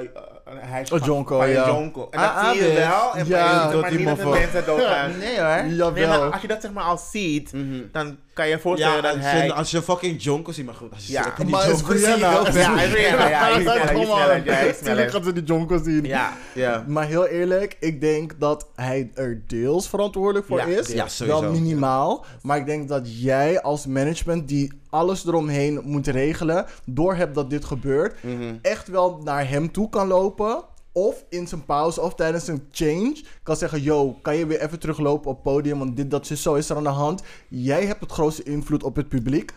[0.62, 1.68] een huisje Een van- jonko, van je ja.
[1.68, 2.08] jonko?
[2.12, 3.14] En Ah, dat zie je ah, wel.
[3.16, 5.18] En ja, ja, dat maar die niet dat mensen doodgaan.
[5.18, 5.64] Nee hoor.
[5.64, 6.08] Nee, Jawel.
[6.20, 7.82] maar als je dat zeg maar al ziet, Mhm.
[7.91, 9.45] dan kan je je voorstellen Ja, dat als, hij...
[9.45, 11.80] je, als je fucking Jonko ziet, maar goed, als je Ja, die maar is.
[11.80, 15.24] Ja, hij is ja, hij is Ja, sneller, hij is ja, hij is Tuurlijk gaat
[15.24, 16.06] ze die jonko zien.
[16.06, 16.84] Ja, Ja.
[16.88, 20.88] Maar heel eerlijk, ik denk dat hij er deels verantwoordelijk voor Ja, is.
[20.88, 21.41] Ja, sowieso.
[21.41, 22.26] Wel minimaal.
[22.41, 27.66] Maar ik denk dat jij als management die alles eromheen moet regelen, doorhebt dat dit
[27.66, 28.54] gebeurt, Mhm.
[28.62, 30.43] echt wel naar hem toe kan lopen.
[30.91, 34.80] Of in zijn pauze of tijdens een change kan zeggen: Yo, kan je weer even
[34.80, 35.80] teruglopen op het podium?
[35.80, 37.24] Want dit, dat, zo is er aan de hand.
[37.48, 39.52] Jij hebt het grootste invloed op het publiek.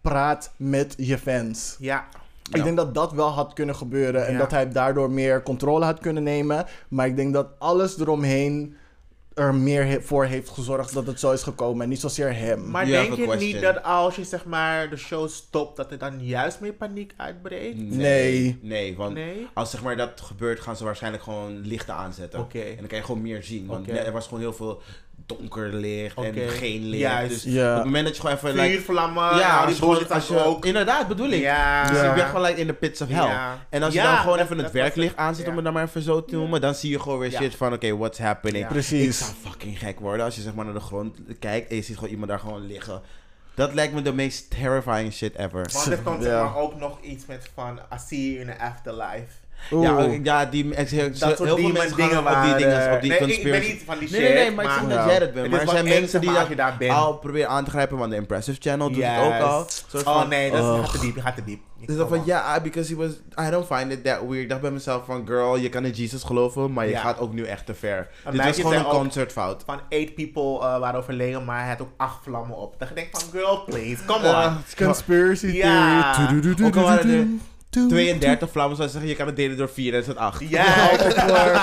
[0.00, 1.76] Praat met je fans.
[1.78, 2.08] ja.
[2.52, 4.38] Ik denk dat dat wel had kunnen gebeuren en Ja.
[4.38, 6.66] dat hij daardoor meer controle had kunnen nemen.
[6.88, 8.74] Maar ik denk dat alles eromheen
[9.36, 12.70] er meer he- voor heeft gezorgd dat het zo is gekomen en niet zozeer hem.
[12.70, 15.98] Maar You denk je niet dat als je zeg maar de show stopt, dat er
[15.98, 17.76] dan juist meer paniek uitbreekt?
[17.78, 18.58] Nee.
[18.62, 19.46] Nee, want Nee?
[19.54, 22.40] als zeg maar dat gebeurt, gaan ze waarschijnlijk gewoon lichten aanzetten.
[22.40, 22.58] Oké.
[22.60, 23.66] En dan kan je gewoon meer zien.
[23.66, 23.96] Want Oké.
[23.98, 24.80] er was gewoon heel veel
[25.26, 27.00] donker licht en geen licht.
[27.02, 27.44] Juist.
[27.44, 27.70] Dus Ja.
[27.70, 28.54] op het moment dat je gewoon even...
[28.54, 30.64] like, Vuurvlammen, ja, als die bullshit als je, ook.
[30.64, 31.40] Inderdaad, bedoel ik.
[31.40, 31.86] Ja.
[31.88, 32.04] Dus Ja.
[32.08, 33.24] je bent gewoon like in de pits of hell.
[33.26, 33.58] Ja.
[33.70, 35.84] En als je Ja, dan gewoon dat- even het werklicht aanzet, om het dan maar
[35.84, 37.40] even zo te noemen, dan zie je gewoon weer Ja.
[37.40, 38.58] shit van, oké, what's happening?
[38.58, 38.64] Ja.
[38.66, 39.18] Ik Precies.
[39.18, 41.94] zou fucking gek worden als je zeg maar naar de grond kijkt en je ziet
[41.94, 43.02] gewoon iemand daar gewoon liggen.
[43.54, 45.68] Dat lijkt me de meest terrifying shit ever.
[45.72, 46.42] Want er komt zeg Ja.
[46.44, 49.32] maar ook nog iets met van, I see you in the afterlife.
[49.72, 49.82] Oeh.
[49.84, 53.00] Ja, ja, die ik zeg- Dat heel veel demon mensen dingen op die dingen, op
[53.00, 53.40] die nee, ik- conspiracy.
[53.40, 55.32] ik ben niet van die Nee, shit, nee, nee, maar ik zeg dat jij dat
[55.32, 55.42] bent.
[55.42, 57.98] Het Maar is er zijn mensen die maar, dat daar al proberen aan te grijpen,
[57.98, 59.66] want de Impressive Channel doet het ook al.
[59.88, 61.60] Soort Oh van- nee, dat gaat te diep, gaat te diep.
[61.86, 63.10] Dus van, ja, because he was,
[63.46, 64.42] I don't find it that weird.
[64.42, 67.00] Ik dacht bij mezelf van, girl, je kan in Jesus geloven, maar je Ja.
[67.00, 68.08] gaat ook nu echt te ver.
[68.30, 69.62] Dit was gewoon een concertfout.
[69.66, 72.74] Van eight people eh, waren overleden, maar hij had ook acht vlammen op.
[72.78, 74.86] Dan denk ik van, girl, please, come on.
[74.86, 77.26] Conspiracy theory.
[77.76, 78.28] Al waren er Toedoedoedoe.
[78.28, 80.48] 32 vlammen, zou je zeggen, je kan het delen door 4 en is het 8.
[80.48, 81.56] Ja, Hou op hoor.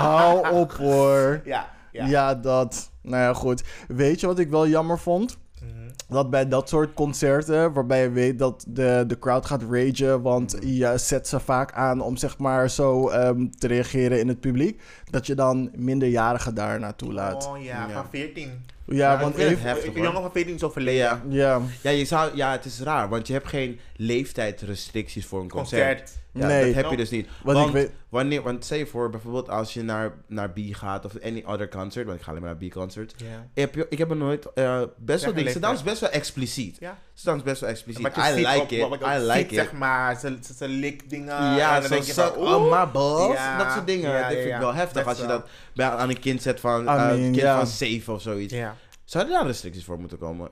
[0.00, 1.40] Hou op hoor.
[1.44, 2.06] ja, ja.
[2.06, 2.34] Ja.
[2.34, 2.90] dat.
[3.02, 3.62] Nou ja, goed.
[3.88, 5.38] Weet je wat ik wel jammer vond?
[5.60, 5.88] Mhm.
[6.08, 10.56] Dat bij dat soort concerten, waarbij je weet dat de, de crowd gaat ragen, want
[10.60, 14.82] je zet ze vaak aan om zeg maar zo ehm, te reageren in het publiek,
[15.10, 17.46] dat je dan minderjarigen daar naartoe laat.
[17.46, 17.94] Oh ja, Ja.
[17.94, 18.64] van 14.
[18.84, 19.70] ja, Ja, want ik vind het even...
[19.70, 21.00] heftig, Een jongen van 14 is overleden.
[21.02, 21.20] Ja.
[21.28, 25.48] Ja, Ja, je zou, ja, het is raar, want je hebt geen leeftijdsrestricties voor een
[25.48, 25.98] concert.
[25.98, 26.18] Concert.
[26.32, 26.64] Ja, Nee.
[26.66, 27.28] dat heb je dus niet.
[27.42, 27.90] wat want ik weet...
[28.08, 31.68] wanneer, want stel je voor, bijvoorbeeld als je naar, naar B gaat of any other
[31.68, 33.14] concert, want ik ga alleen maar naar B-concert.
[33.16, 33.46] Ja.
[33.54, 35.52] Heb je, ik heb er nooit eh, best wel dingen.
[35.52, 36.76] Ze dansen best wel expliciet.
[36.80, 36.98] Ja.
[37.14, 38.06] Ze dansen best wel expliciet.
[38.16, 39.00] I like op- it.
[39.02, 39.54] I like ziet, it.
[39.54, 40.18] zeg maar.
[40.18, 41.26] Ze, ze, ze likt dingen.
[41.56, 42.80] ja, en dan zo denk je suck van, on oeh.
[42.84, 43.38] my balls.
[43.58, 44.10] Dat soort dingen.
[44.10, 46.60] ja, dat vind ik wel heftig Best als je dat bij, aan een kind zet
[46.60, 48.54] van, I eh, kind van 7 of zoiets.
[48.54, 48.76] Ja.
[49.04, 50.50] Zouden daar restricties voor moeten komen?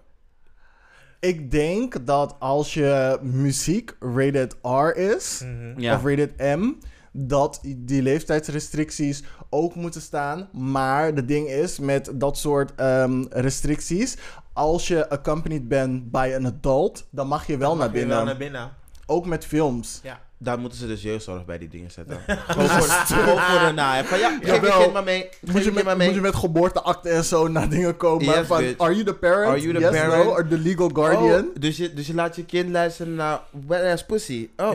[1.20, 5.92] Ik denk dat als je muziek rated R is, Mhm.
[5.94, 6.72] of rated M,
[7.12, 10.49] dat die leeftijdsrestricties ook moeten staan.
[10.53, 14.16] Maar de ding is, met dat soort ehm, restricties,
[14.53, 18.16] als je accompanied bent bij een adult, dan mag je wel Dan naar binnen.
[18.16, 18.70] wel naar binnen.
[19.07, 20.01] Ook met films.
[20.03, 20.20] Ja.
[20.41, 22.20] Daar moeten ze dus jeugdzorg bij die dingen zetten.
[22.49, 22.86] Gewoon voor,
[23.41, 24.05] voor de naai.
[24.05, 25.28] Van ja, geef je kind maar mee.
[25.41, 26.07] Moet je, je met, maar mee.
[26.07, 28.24] moet je met geboorteakte en zo naar dingen komen.
[28.24, 28.78] Yes, van, bitch.
[28.80, 29.49] are you the parent?
[29.49, 30.24] Are you the yes, parent?
[30.24, 30.30] no?
[30.30, 31.45] Or the legal guardian?
[31.45, 34.49] Oh, dus, je, dus je laat je kind luisteren naar wet ass pussy.
[34.57, 34.70] Oh,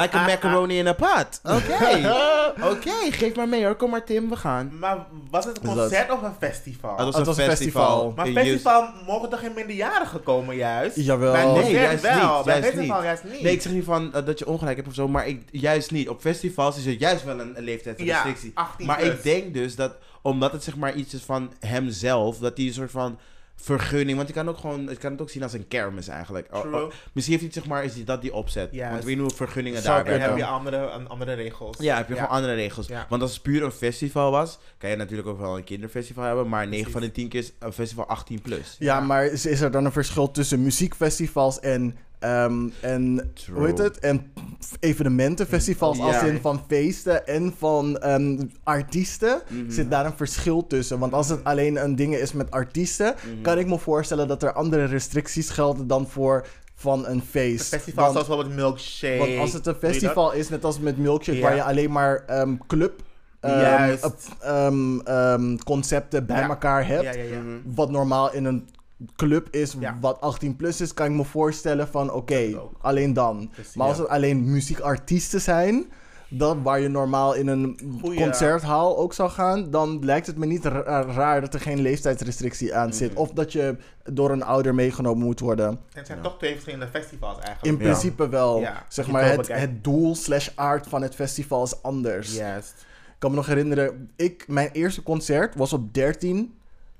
[0.00, 1.40] like a macaroni in a pot.
[1.42, 2.12] Oké.
[2.72, 3.74] Oké, geef maar mee hoor.
[3.74, 4.72] Kom maar Tim, we gaan.
[4.78, 4.96] Maar
[5.30, 6.96] was het een Dus concert of een festival?
[6.96, 8.12] Dat Het was een festival.
[8.16, 10.96] maar Je- festival mogen toch geen minderjarigen komen juist?
[10.96, 11.32] Jawel.
[11.32, 12.36] Bij Nee, juist wel.
[12.36, 13.04] niet, Bij juist festival niet.
[13.04, 13.42] juist niet.
[13.42, 15.90] Nee, ik zeg niet van eh, dat je ongelijk hebt of zo, maar ik, juist
[15.90, 16.08] niet.
[16.08, 18.52] Op festivals is er juist wel een, een leeftijdsrestrictie.
[18.54, 19.12] Ja, 18 maar plus.
[19.12, 22.72] ik denk dus dat, omdat het zeg maar iets is van hemzelf, dat hij een
[22.72, 23.18] soort van
[23.56, 26.48] vergunning, want je kan ook gewoon, je kan het ook zien als een kermis eigenlijk.
[26.54, 26.84] Oh, True.
[26.84, 28.76] oh, misschien heeft hij zeg maar, is die, dat die opzet.
[28.76, 30.28] Want niet hoe vergunningen daar werken.
[30.28, 31.76] heb je andere, andere regels.
[31.78, 32.86] Ja, heb je gewoon andere regels.
[32.86, 33.06] Ja.
[33.08, 36.48] Want als het puur een festival was, kan je natuurlijk ook wel een kinderfestival hebben,
[36.48, 36.92] maar 9 Precies.
[36.92, 38.76] van de 10 keer is een festival 18 plus.
[38.78, 43.56] Ja, maar is, is er dan een verschil tussen muziekfestivals en, ehm, en True.
[43.58, 43.98] hoe heet het?
[43.98, 44.32] En
[44.80, 46.22] evenementenfestivals als Ja.
[46.22, 49.42] in van feesten en van ehm, artiesten?
[49.48, 49.70] Mhm.
[49.70, 50.98] Zit daar een verschil tussen?
[50.98, 53.42] Want als het alleen een ding is met artiesten, Mhm.
[53.42, 57.72] kan ik me voorstellen dat er andere restricties gelden dan voor van een feest.
[57.72, 59.18] Een festival Want- zoals bijvoorbeeld Milkshake.
[59.18, 62.54] Want als het een festival is, net als met Milkshake, waar je alleen maar ehm,
[62.66, 63.02] club
[63.40, 63.96] ehm,
[64.40, 66.48] ehm, ehm, concepten bij Ja.
[66.48, 67.02] elkaar hebt.
[67.02, 67.38] Ja, ja, ja.
[67.40, 67.48] Mhm.
[67.74, 68.68] Wat normaal in een
[69.16, 69.98] club is, Ja.
[70.00, 73.50] wat 18 plus is, kan ik me voorstellen van oké, alleen dan.
[73.54, 73.74] Precies.
[73.74, 74.02] Maar als Ja.
[74.02, 75.84] het alleen muziekartiesten zijn,
[76.28, 78.20] dat waar je normaal in een Goeie.
[78.20, 82.74] concerthaal ook zou gaan, dan lijkt het me niet ra- raar dat er geen leeftijdsrestrictie
[82.74, 83.10] aan zit.
[83.10, 83.20] Mhm.
[83.20, 83.76] Of dat je
[84.12, 85.66] door een ouder meegenomen moet worden.
[85.68, 86.24] En het zijn Ja.
[86.24, 87.64] toch twee verschillende festivals eigenlijk.
[87.64, 88.60] In principe wel.
[88.60, 92.34] Ja, Zeg maar, het het, doel slash aard van het festival is anders.
[92.36, 92.74] Juist.
[93.06, 96.54] Ik kan me nog herinneren, ik, mijn eerste concert was op 13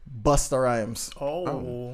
[0.05, 1.09] Busta Rhymes.
[1.19, 1.49] Oh.
[1.55, 1.91] Oh.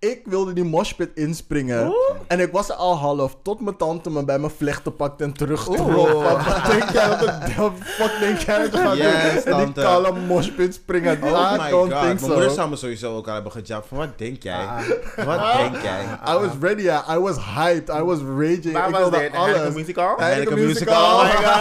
[0.00, 1.86] Ik wilde die moshpit inspringen.
[1.86, 1.94] Oeh.
[2.26, 5.32] En ik was er al half, tot mijn tante me bij mijn vlechten pakte en
[5.32, 6.22] terugtrok.
[6.22, 9.52] Wat denk jij dat ik wat fuck denk jij dat ik ga Yes, doen?
[9.54, 11.22] En die kale moshpit springen.
[11.22, 11.88] Oh I my god.
[11.90, 12.54] think Mijn moeder so.
[12.54, 14.66] zou me sowieso ook al hebben gejapt van wat denk jij?
[14.66, 14.78] Ah.
[15.24, 16.02] Wat denk jij?
[16.28, 17.16] I was ready, yeah.
[17.16, 18.72] I was hyped, I was raging.
[18.72, 19.32] Waar ik was wilde dit?
[19.34, 19.74] alles.
[19.74, 20.14] Musical?
[20.16, 21.22] Heineken Musical.
[21.24, 21.44] Musical.
[21.44, 21.58] Oh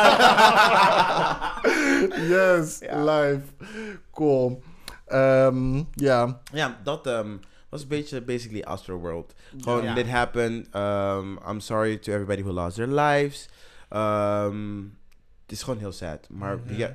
[2.19, 3.03] my yes, Ja.
[3.03, 3.41] live.
[4.13, 4.61] Cool.
[5.07, 6.41] Ehm, Ja.
[6.53, 7.37] Ja, dat ehm,
[7.69, 9.33] was een beetje basically Astroworld.
[9.61, 9.93] Gewoon, Ja.
[9.93, 10.67] dit happened.
[10.75, 13.49] Um, I'm sorry to everybody who lost their lives.
[13.95, 14.97] Um,
[15.41, 16.27] het is gewoon heel sad.
[16.29, 16.73] Maar Mhm.
[16.75, 16.93] ja,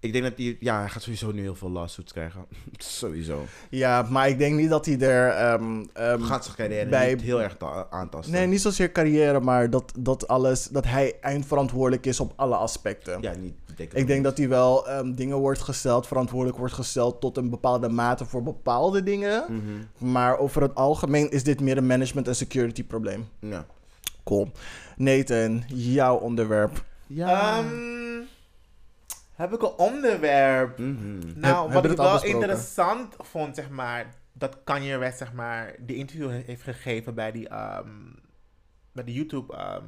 [0.00, 0.56] ik denk dat hij...
[0.60, 2.44] Ja, hij gaat sowieso nu heel veel lawsuits krijgen.
[2.76, 3.44] sowieso.
[3.70, 5.30] ja, maar ik denk niet dat hij er...
[5.30, 8.34] ehm, ehm, Gaat zijn carrière bij- niet heel erg ta- aantasten.
[8.34, 13.20] Nee, niet zozeer carrière, maar dat, dat, alles, dat hij eindverantwoordelijk is op alle aspecten.
[13.22, 13.54] Ja, niet.
[13.76, 17.50] Denk Ik denk dat hij wel ehm, dingen wordt gesteld, verantwoordelijk wordt gesteld tot een
[17.50, 19.44] bepaalde mate voor bepaalde dingen.
[19.48, 20.10] Mhm.
[20.12, 23.28] Maar over het algemeen is dit meer een management- en security probleem.
[23.38, 23.66] Ja.
[24.24, 24.50] Cool.
[24.96, 26.84] Nathan, jouw onderwerp.
[27.06, 27.58] Ja.
[27.58, 27.66] Ehm,
[29.36, 30.78] heb ik een onderwerp?
[30.78, 31.18] Mhm.
[31.34, 36.30] Nou, wat ik wel interessant vond, zeg maar, dat Kanye West, zeg maar, de interview
[36.30, 37.88] he- heeft gegeven bij die, ehm,
[38.92, 39.82] bij de YouTube ehm,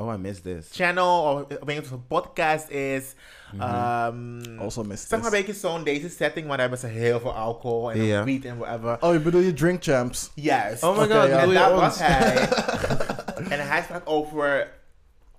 [0.00, 0.68] Oh, I missed this.
[0.72, 3.14] channel, of ik weet niet of het een podcast is.
[3.52, 3.62] Mhm.
[3.62, 7.34] Ehm, Also missed zeg maar een beetje zo'n deze setting, waar hebben ze heel veel
[7.34, 8.24] alcohol en Ja.
[8.24, 8.96] wiet en whatever.
[9.00, 10.30] Oh, je bedoel je Drink Champs?
[10.34, 10.82] Juist.
[10.82, 11.80] Oh my god, en ons?
[11.80, 12.48] was hij.
[13.58, 14.68] en hij sprak over.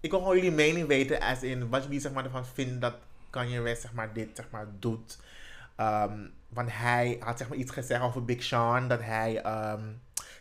[0.02, 2.94] Ik wil gewoon jullie mening weten, als in wat jullie zeg maar, ervan vinden dat
[3.30, 5.20] Kanye West zeg maar, dit zeg maar, doet.
[5.76, 6.18] Ehm,
[6.50, 9.84] want hij had zeg maar, iets gezegd over Big Sean, dat hij ehm,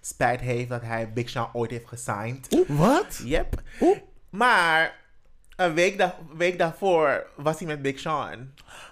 [0.01, 2.65] spijt heeft dat hij Big Sean ooit heeft gesigned.
[2.69, 3.21] Wat?
[3.25, 3.63] Yep.
[3.81, 3.99] Oeh.
[4.31, 4.97] Maar
[5.57, 8.51] een week, da- week daarvoor was hij met Big Sean.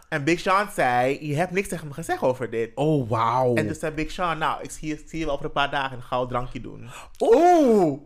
[0.09, 2.71] En Big Sean zei, je hebt niks tegen hem gezegd over dit.
[2.75, 3.55] Oh, wauw.
[3.55, 5.97] En dus zei Big Sean, nou, ik zie, zie je wel over een paar dagen
[5.97, 6.89] een goud drankje doen.
[7.21, 8.01] Oeh!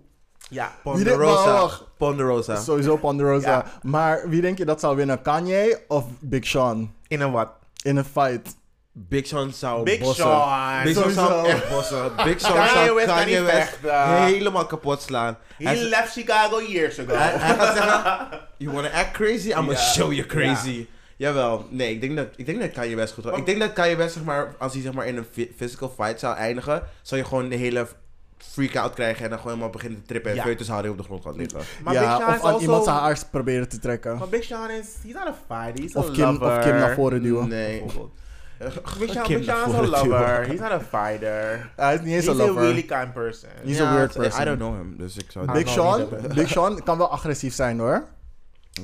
[0.51, 0.73] Ja.
[0.83, 1.53] Ponderosa.
[1.53, 1.85] wacht.
[1.97, 2.57] Ponderosa.
[2.57, 3.51] Sowieso Ponderosa.
[3.51, 3.65] Ja.
[3.83, 5.23] Maar wie denk je dat zou winnen?
[5.23, 6.95] Kanye of Big Sean?
[7.09, 7.49] In een wat?
[7.83, 8.57] In een fight.
[8.93, 10.25] Big Sean zou Big bossen.
[10.25, 10.83] Sean.
[10.83, 12.13] Big Sean zou echt bossen.
[12.25, 13.77] Big Sean Kanye zou Kanye West
[14.25, 15.37] helemaal kapot slaan.
[15.57, 17.15] He Hij, left Chicago years ago.
[17.15, 18.27] hij, hij gaat zeggen,
[18.59, 19.49] you wanna act crazy?
[19.49, 20.87] I'm gonna show you crazy.
[21.17, 23.39] Jawel, nee, ik denk dat, ik denk dat Kanye West goed was.
[23.39, 25.93] Ik denk dat Kanye West, zeg maar, als hij zeg maar, in een phy- physical
[25.97, 27.87] fight zou eindigen, zou je gewoon de hele
[28.45, 30.43] freak-out krijgen en dan gewoon helemaal beginnen te trippen en Ja.
[30.43, 31.61] foetushouding op de grond gaat liggen.
[31.85, 32.61] maar Big Sean of is aan also...
[32.61, 34.19] iemand zijn haars proberen te trekken.
[34.19, 34.95] Maar Big Sean is...
[35.03, 35.83] He's not a fighter.
[35.85, 36.57] He's Of a Kim, lover.
[36.59, 37.49] of Kim naar voren duwen.
[37.49, 37.83] Nee.
[38.99, 40.45] Big Sean, Kim Big Sean is a lover.
[40.47, 41.71] He's not a fighter.
[41.77, 42.63] Hij is niet eens He's een a lover.
[42.63, 43.49] really kind person.
[43.65, 44.43] He's a weird person.
[44.43, 46.09] I don't know him, dus ik zou Big Sean.
[46.35, 48.05] Big Sean kan wel agressief zijn hoor.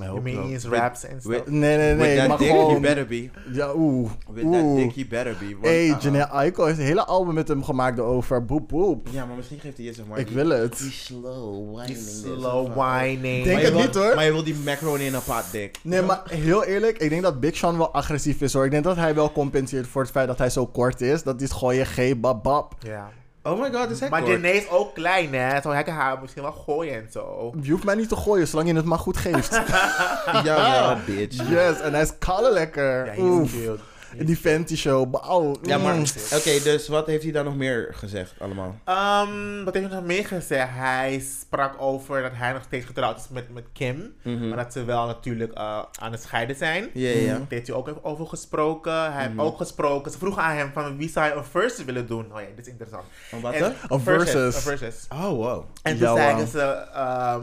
[0.01, 0.49] I You hope mean so.
[0.49, 1.35] his With- raps and stuff?
[1.37, 2.17] with- Nee, nee, With nee.
[2.29, 2.81] that dick, you gewoon...
[2.81, 3.31] better be.
[3.53, 4.11] Ja, oeh.
[4.33, 4.77] With that Oeh.
[4.83, 5.49] dick, you better be.
[5.53, 9.09] Want- Hey, ah, Janae Aiko heeft een hele album met hem gemaakt over boep boep.
[9.11, 10.19] Ja, maar misschien geeft hij je zeg maar...
[10.19, 10.79] Ik die- wil het.
[10.79, 11.99] Die slow whining.
[11.99, 13.45] Is slow whining.
[13.45, 14.15] Denk Maar je het wil- niet, hoor.
[14.15, 15.79] Maar je wil die macaroni in een pot dik.
[15.83, 18.65] Nee, maar heel eerlijk, ik denk dat Big Sean wel agressief is hoor.
[18.65, 21.23] Ik denk dat hij wel compenseert voor het feit dat hij zo kort is.
[21.23, 22.75] Dat is gooien, G, bab, bab.
[22.79, 23.11] Ja.
[23.47, 24.45] Oh my god, is hij Maar kort?
[24.45, 25.61] Is ook klein, hè?
[25.61, 27.53] Zo hij kan haar misschien wel gooien en zo.
[27.63, 29.61] Je hoeft mij niet te gooien, zolang je het maar goed geeft.
[30.45, 31.49] Jawel, bitch.
[31.49, 33.07] yes, en hij is kalle lekker.
[33.07, 33.53] Ja, Oef.
[34.17, 34.25] Cute.
[34.25, 35.57] Die Fenty show, bauw.
[35.63, 35.95] Ja, maar...
[35.95, 36.05] Mm.
[36.35, 38.79] Oké, dus wat heeft hij dan nog meer gezegd allemaal?
[38.85, 40.71] Ehm, wat heeft hij nog meer gezegd?
[40.73, 44.15] Hij sprak over dat hij nog steeds getrouwd is met, met Kim.
[44.23, 44.49] Mhm.
[44.49, 46.89] Maar dat ze wel natuurlijk eh, aan het scheiden zijn.
[46.93, 47.27] Ja, ja.
[47.33, 49.13] Daar heeft hij ook even over gesproken.
[49.13, 49.39] Hij Mhm.
[49.39, 50.13] heeft ook gesproken.
[50.13, 52.33] Ze vroegen aan hem van wie zou je een versus willen doen?
[52.33, 53.05] Oh ja, dit is interessant.
[53.29, 53.75] Van wat En-?
[53.89, 54.55] Een versus.
[54.55, 55.07] Een versus.
[55.13, 55.65] Oh, wow.
[55.83, 56.61] En toen Ja, zeiden ze
[56.95, 57.43] ehm,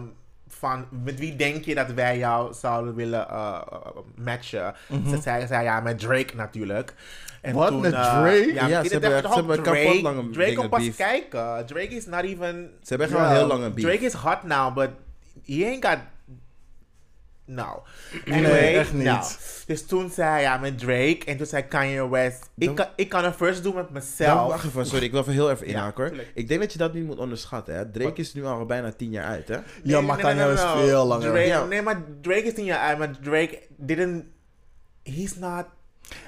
[0.63, 3.77] van met wie denk je dat wij jou zouden willen eh, eh,
[4.15, 4.73] matchen?
[4.87, 5.09] Mhm.
[5.09, 6.93] Ze zeiden zei, ja met Drake natuurlijk.
[7.41, 8.53] En Wat, met eh, Drake?
[8.53, 10.01] Ja, ze hebben- toch ze hebben Drake.
[10.01, 11.65] lange Drake op pas kijken.
[11.65, 12.71] Drake is not even.
[12.81, 13.83] Ze hebben echt wel heel lang een beef.
[13.83, 14.89] Drake is hot now, but
[15.45, 15.97] he ain't got
[17.45, 17.79] Nou,
[18.25, 19.03] Nee, echt niet.
[19.03, 19.25] nou,
[19.65, 22.87] dus toen zei hij ja met Drake en toen zei Kanye West, ik Dan- kan,
[22.95, 24.47] ik kan het first doen met Dan, mezelf.
[24.49, 26.07] wacht even, sorry, ik wil even heel even Ja, inhaken hoor.
[26.07, 26.31] tuurlijk.
[26.35, 27.75] Ik denk dat je dat niet moet onderschatten.
[27.75, 27.91] Hè?
[27.91, 29.57] Drake is nu al bijna tien jaar uit, hè?
[29.83, 31.29] Ja, maar Kanye West veel langer.
[31.31, 31.65] Drake, Ja.
[31.65, 34.25] Nee, maar Drake is niet jaar uit, maar Drake didn't,
[35.03, 35.65] he's not,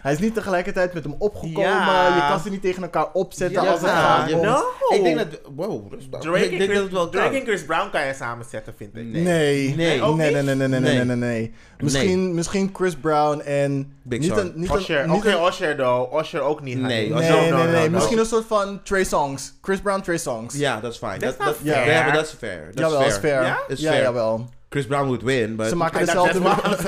[0.02, 1.62] Hij is niet tegelijkertijd met hem opgekomen.
[1.70, 2.16] Ja.
[2.16, 4.46] Je kan ze niet tegen elkaar opzetten Ja, als het ja, gaat je- om...
[4.46, 4.64] no.
[4.96, 5.28] Ik denk dat...
[5.56, 6.20] Wow, rustig.
[6.20, 8.96] Drake, ik en denk Chris, dat wel Drake en Chris Brown kan je samenzetten, vind
[8.96, 9.04] ik.
[9.04, 9.22] Nee.
[9.24, 9.76] Nee.
[9.76, 10.00] Nee.
[10.02, 10.44] nee, nee, niet?
[10.44, 11.04] nee, nee, nee, nee, Nee.
[11.06, 11.54] nee, nee.
[11.78, 13.94] Misschien, misschien Chris Brown en...
[14.04, 14.40] Big niet Sean.
[14.40, 16.80] een, niet een, Usher, niet ook geen een- Usher though, Usher ook niet.
[16.80, 17.74] Nee, Nee, No, nee, no, nee.
[17.74, 17.90] no, no.
[17.90, 19.54] Misschien een soort van Trey Songs.
[19.62, 20.56] Chris Brown, Trey Songs.
[20.56, 21.20] Ja, dat is fijn.
[21.20, 21.92] Dat, dat, fair.
[21.92, 22.66] Ja, maar dat is fair.
[22.74, 23.44] Dat Jawel, is is fair.
[23.44, 23.60] Ja?
[23.68, 24.02] Is fair.
[24.02, 24.50] jawel.
[24.76, 25.68] Chris Brown would win, but...
[25.68, 26.40] Ze maken, dezelfde.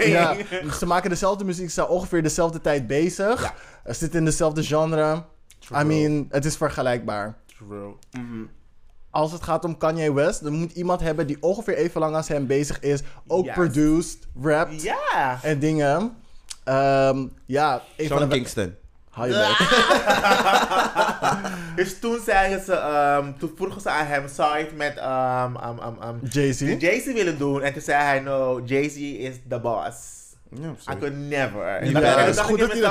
[0.10, 0.36] Ja,
[0.80, 3.42] ze maken dezelfde muziek, ze zijn ongeveer dezelfde tijd bezig.
[3.42, 3.54] Ja.
[3.84, 5.24] Er zit in dezelfde genre.
[5.82, 7.38] I mean, het is vergelijkbaar.
[7.58, 7.94] True.
[8.12, 8.44] Mhm.
[9.10, 12.28] Als het gaat om Kanye West, dan moet iemand hebben die ongeveer even lang als
[12.28, 13.02] hem bezig is.
[13.28, 13.54] Ook Yes.
[13.54, 15.40] produced, rapt Ja.
[15.42, 16.16] en dingen.
[16.64, 18.36] Ehm, ja, een Sean van de...
[18.36, 18.76] Kingston.
[19.18, 19.58] Hou je bek.
[21.76, 25.56] Dus toen zeiden ze, ehm, toen vroegen ze aan hem, zou je het met um,
[25.70, 26.20] um, um, um,
[26.80, 27.06] Jay-Z.
[27.14, 27.62] Willen doen?
[27.62, 30.16] En toen zei hij, no, Jay-Z is the boss.
[30.90, 31.80] I could never.
[31.84, 32.82] Dan- dan Het is dacht goed dat hij.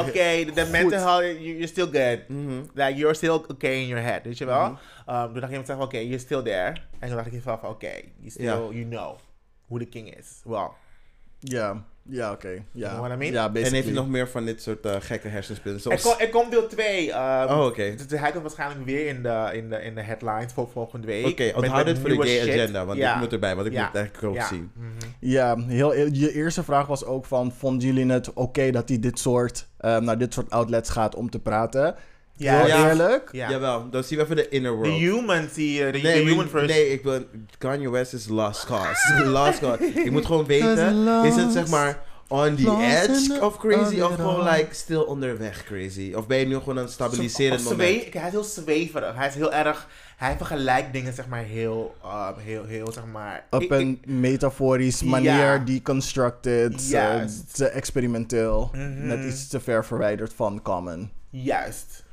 [0.00, 2.28] Oké, de mental health, you- you're still good.
[2.28, 2.60] Mhm.
[2.74, 4.64] Like, you're still okay in your head, weet je wel?
[5.08, 6.72] Um, toen dacht ik mezelf, oké, you're still there.
[6.98, 9.16] En toen dacht ik mezelf oké, you still, you know
[9.68, 10.26] who the king is.
[10.44, 10.68] Well,
[11.40, 12.62] Ja, ja oké.
[12.72, 12.88] Ja.
[12.88, 13.32] know what I mean?
[13.32, 15.82] Ja, En heeft hij nog meer van dit soort eh, gekke hersenspinnen?
[15.90, 16.20] er, Zoals...
[16.20, 17.10] er komt deel 2.
[17.14, 17.94] Oh, oké.
[18.08, 21.26] Dus hij komt waarschijnlijk weer in de, in de, in de headlines voor volgende week.
[21.26, 22.48] Oké, Met- onthoud dit voor de gay shit.
[22.60, 23.14] agenda, want Ja.
[23.14, 23.78] ik moet erbij, want ik Ja.
[23.78, 24.46] moet het eigenlijk ook Ja.
[24.46, 24.70] zien.
[24.74, 24.88] Mhm.
[25.18, 28.98] Ja, heel, e- je eerste vraag was ook van, vonden jullie het oké dat hij
[28.98, 31.94] dit soort, eh, naar dit soort outlets gaat om te praten?
[32.36, 32.88] Ja, heel ja.
[32.88, 33.28] eerlijk.
[33.32, 33.50] Ja.
[33.50, 34.98] Jawel, dan zien we even de inner De world.
[35.00, 36.66] human zie je, de, de Nee, human first.
[36.66, 37.24] nee, ik wil...
[37.58, 39.24] Kanye West is lost cause.
[39.24, 39.84] lost cause.
[39.84, 44.44] Ik moet gewoon weten, is het zeg maar on the edge of crazy of gewoon
[44.48, 46.12] like stil onderweg crazy?
[46.14, 47.80] Of ben je nu gewoon aan het stabiliseren Of moment?
[47.80, 49.14] zweef- hij is heel zweverig.
[49.14, 49.88] Hij is heel erg...
[50.16, 51.94] Hij vergelijkt dingen, zeg maar, heel...
[52.04, 53.44] uh, heel, heel, zeg maar...
[53.50, 55.06] Op ik- een metaforisch Ja.
[55.06, 57.54] manier, deconstructed, eh, Juist.
[57.54, 58.70] te experimenteel.
[58.72, 59.06] Mhm.
[59.06, 61.10] Net iets te ver verwijderd van common.
[61.30, 62.03] Juist.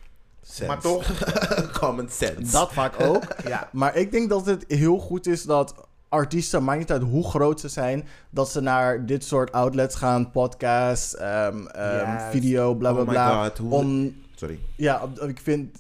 [0.52, 0.66] Sense.
[0.66, 1.06] Maar toch...
[1.80, 2.52] Common sense.
[2.52, 3.24] Dat vaak ook.
[3.47, 3.70] ja.
[3.72, 5.74] Maar ik denk dat het heel goed is dat
[6.10, 10.32] artiesten, maakt niet uit hoe groot ze zijn, dat ze naar dit soort outlets gaan,
[10.32, 13.43] podcasts, ehm, ehm, video, bla bla Oh bla.
[13.43, 13.72] god, hoe...
[13.74, 14.60] Om, Sorry.
[14.76, 15.80] ja, ik vind,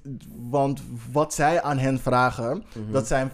[0.49, 2.91] want wat zij aan hen vragen, Mhm.
[2.91, 3.31] dat zijn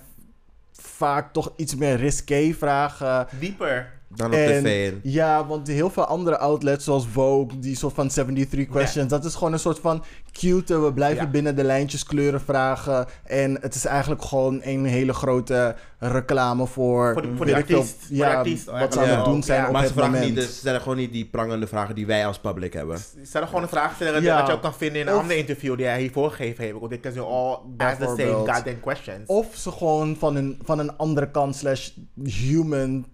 [0.72, 3.28] vaak toch iets meer risqué vragen.
[3.40, 3.96] Dieper.
[4.18, 4.92] Dan op En- tv.
[4.92, 9.26] en- Ja, want heel veel andere outlets zoals Vogue, die soort van 73 questions, dat
[9.26, 11.30] is gewoon een soort van cute, we blijven Ja.
[11.32, 13.06] binnen de lijntjes kleuren vragen.
[13.24, 17.14] En het is eigenlijk gewoon een hele grote reclame voor...
[17.14, 18.10] Voor de- voor de artiest.
[18.10, 19.66] De Ja, artiest wat ze aan het doen zijn ja.
[19.66, 20.30] op Maar het ze vragen moment.
[20.32, 22.98] niet, dus ze stellen gewoon niet die prangende vragen die wij als public hebben.
[23.24, 24.38] Stel gewoon een vraag stellen Ja.
[24.38, 26.80] dat je ook kan vinden in een ander interview die hij hiervoor gegeven heeft.
[26.80, 29.28] Want you all ask the same goddamn questions.
[29.30, 31.90] Of ze gewoon van een, van een andere kant, slash
[32.24, 33.06] human,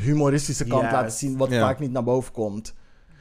[0.00, 2.74] humoristische kant laten zien, wat vaak niet naar boven komt.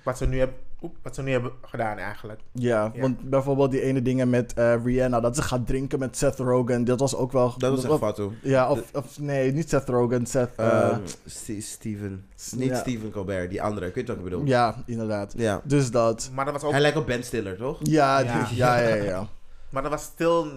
[0.03, 2.39] Wat ze nu hebben, oep, wat ze nu hebben gedaan eigenlijk.
[2.51, 3.01] Ja, Ja.
[3.01, 6.83] want bijvoorbeeld die ene dingen met eh, Rihanna, dat ze gaat drinken met Seth Rogen,
[6.83, 7.53] dat was ook wel...
[7.57, 8.29] Dat was echt fatu.
[8.41, 10.49] Ja, of, of nee, niet Seth Rogen, Seth...
[10.55, 12.25] eh, Ehm, Ste- Steven.
[12.55, 12.75] Niet ja.
[12.75, 13.85] Steven Colbert, die andere.
[13.85, 14.45] Ik weet wat ik bedoel.
[14.45, 15.33] ja, inderdaad.
[15.37, 15.61] Ja.
[15.63, 16.29] Dus dat.
[16.33, 17.77] Maar dat was ook, Hij lijkt op Ben Stiller, toch?
[17.83, 18.43] Ja, Ja.
[18.47, 19.27] die- ja, ja, ja.
[19.69, 20.47] maar dat was stil,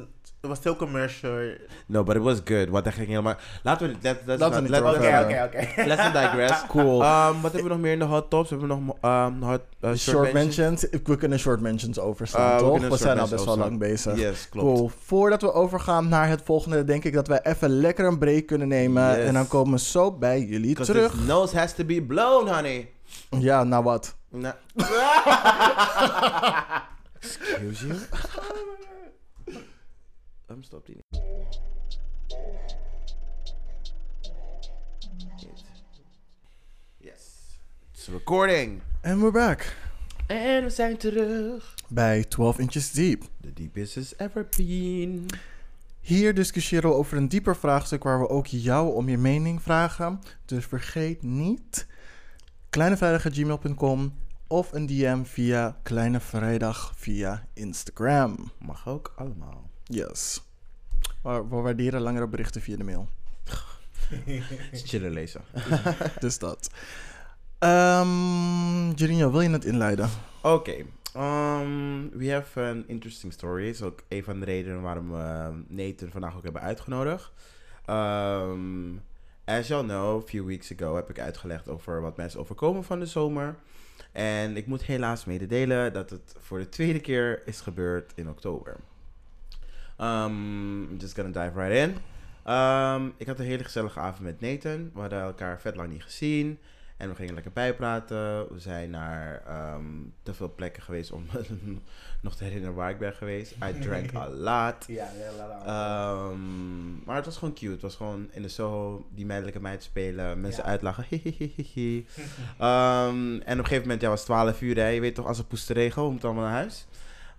[0.41, 1.53] het was stil commercial.
[1.87, 2.69] No, but it was good.
[2.69, 3.35] Want hij ging helemaal...
[3.63, 3.97] Laten we...
[4.01, 5.87] Let, let, Laten we Oké, oké, oké.
[5.87, 6.67] Let's not digress.
[6.69, 7.03] Cool.
[7.03, 8.51] Um, wat hebben we nog meer in de hot tops?
[8.51, 10.87] Hebben we nog um, hot, uh, short, mentions.
[11.05, 12.79] We kunnen short mentions overslaan, Uh, we toch?
[12.79, 14.17] We short zijn al best wel lang bezig.
[14.17, 14.79] Yes, klopt.
[14.79, 14.91] Cool.
[15.05, 18.69] Voordat we overgaan naar het volgende, denk ik dat wij even lekker een break kunnen
[18.69, 19.17] nemen.
[19.17, 19.27] Yes.
[19.27, 21.27] En dan komen we zo bij jullie terug.
[21.27, 22.91] nose has to be blown, honey.
[23.31, 24.17] Ja, nou wat?
[24.29, 24.55] Nou.
[27.21, 27.99] Excuse you?
[30.51, 31.21] Um, stop die niet.
[36.97, 37.59] Yes.
[37.93, 38.81] It's recording.
[39.01, 39.77] En we're back.
[40.27, 41.75] En we zijn terug.
[41.89, 43.23] Bij 12 Inches Deep.
[43.41, 45.27] The deepest has ever been.
[46.01, 50.21] Hier discussiëren we over een dieper vraagstuk waar we ook jou om je mening vragen.
[50.45, 51.87] Dus vergeet niet
[52.71, 54.15] kleinevrijdag.gmail.com
[54.47, 58.53] of een DM via Kleine Vrijdag via Instagram.
[58.59, 59.70] Mag ook allemaal.
[59.91, 60.43] Yes.
[61.23, 63.09] Maar we waarderen langere berichten via de mail.
[64.73, 65.41] Chillen lezen.
[66.21, 66.71] Dus dat.
[67.59, 70.11] Um, wil je het inleiden?
[70.43, 70.85] Oké.
[71.17, 73.69] Um, we have an interesting story.
[73.69, 77.33] is ook een van de redenen waarom we Nathan vandaag ook hebben uitgenodigd.
[77.87, 79.03] Um,
[79.45, 82.99] as y'all know, a few weeks ago heb ik uitgelegd over wat mensen overkomen van
[82.99, 83.57] de zomer.
[84.13, 88.77] En ik moet helaas mededelen dat het voor de tweede keer is gebeurd in oktober.
[90.01, 91.97] Um, I'm just gonna dive right in.
[92.55, 94.91] Um, ik had een hele gezellige avond met Nathan.
[94.95, 96.59] We hadden elkaar vet lang niet gezien.
[96.97, 98.53] En we gingen lekker bijpraten.
[98.53, 99.85] We zijn naar ehm,
[100.23, 101.27] te veel plekken geweest om
[102.23, 103.53] nog te herinneren waar ik ben geweest.
[103.53, 104.85] I drank a lot.
[104.87, 105.09] Ja,
[106.31, 107.73] Um, maar het was gewoon cute.
[107.73, 110.41] Het was gewoon in de Soho die meidelijke meid spelen.
[110.41, 110.69] Mensen Ja.
[110.71, 111.05] uitlachen.
[112.61, 114.77] Um, en op een gegeven moment, ja, was 12 uur.
[114.77, 114.87] Hè.
[114.89, 116.87] Je weet toch, als het poest te regen, we moeten allemaal naar huis.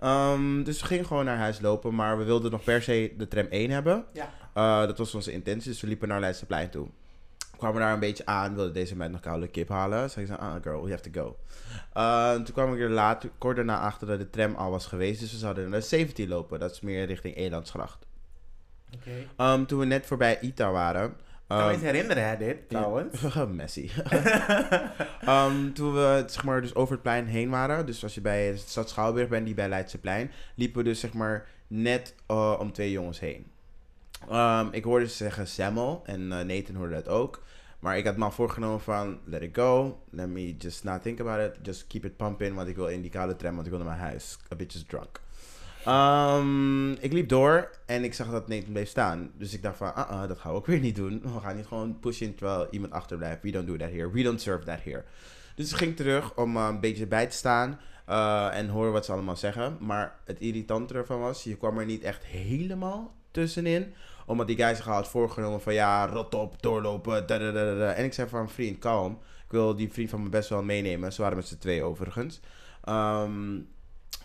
[0.04, 1.96] Um, dus we gingen gewoon naar huis lopen.
[1.96, 4.06] Maar we wilden nog per se de tram 1 hebben.
[4.14, 4.30] Ja.
[4.58, 5.72] Uh, dat was onze intentie.
[5.72, 6.88] Dus we liepen naar Leidseplein toe.
[7.58, 8.56] Kwamen daar een beetje aan.
[8.56, 10.04] Wilde deze meid nog koude kip halen.
[10.04, 11.38] Ik zei, ah girl, we have to go.
[11.98, 15.20] Uh, toen kwam ik er later, kort daarna achter dat de tram al was geweest.
[15.20, 16.60] Dus we zouden naar 17 lopen.
[16.60, 18.06] Dat is meer richting Elandsgracht.
[18.96, 19.44] Oké.
[19.44, 21.16] Um, toen we net voorbij Ita waren.
[21.52, 23.36] Kan me um, eens herinneren, hè, dit, trouwens.
[23.52, 23.92] Messi.
[25.28, 28.52] um, toen we zeg maar, dus over het plein heen waren, dus als je bij
[28.52, 32.72] de stad Schouwburg bent, die bij Leidseplein, liepen we dus zeg maar net uh, om
[32.72, 33.46] twee jongens heen.
[34.32, 37.44] Um, ik hoorde ze zeggen Samuel en uh, Nathan hoorde dat ook.
[37.80, 41.20] Maar ik had me al voorgenomen van, let it go, let me just not think
[41.20, 43.74] about it, just keep it pumping, want ik wil in die koude tram, want ik
[43.74, 44.38] wil naar mijn huis.
[44.54, 45.22] A is drunk.
[45.88, 49.32] Um, ik liep door en ik zag dat Nathan bleef staan.
[49.38, 51.22] Dus ik dacht van, ah, uh, dat gaan we ook weer niet doen.
[51.22, 53.42] We gaan niet gewoon pushen terwijl iemand achterblijft.
[53.42, 54.12] We don't do that here.
[54.12, 55.04] We don't serve that here.
[55.56, 57.80] Dus ik ging terug om uh, een beetje bij te staan
[58.10, 59.78] uh, en horen wat ze allemaal zeggen.
[59.80, 63.94] Maar het irritante ervan was, je kwam er niet echt helemaal tussenin.
[64.26, 67.28] Omdat die guy zich had voorgenomen van, ja, rot op, doorlopen.
[67.96, 69.20] En ik zei van, vriend, kalm.
[69.46, 71.14] Ik wil die vriend van me best wel meenemen.
[71.14, 72.40] Ze waren met z'n twee overigens.
[72.90, 73.68] Um,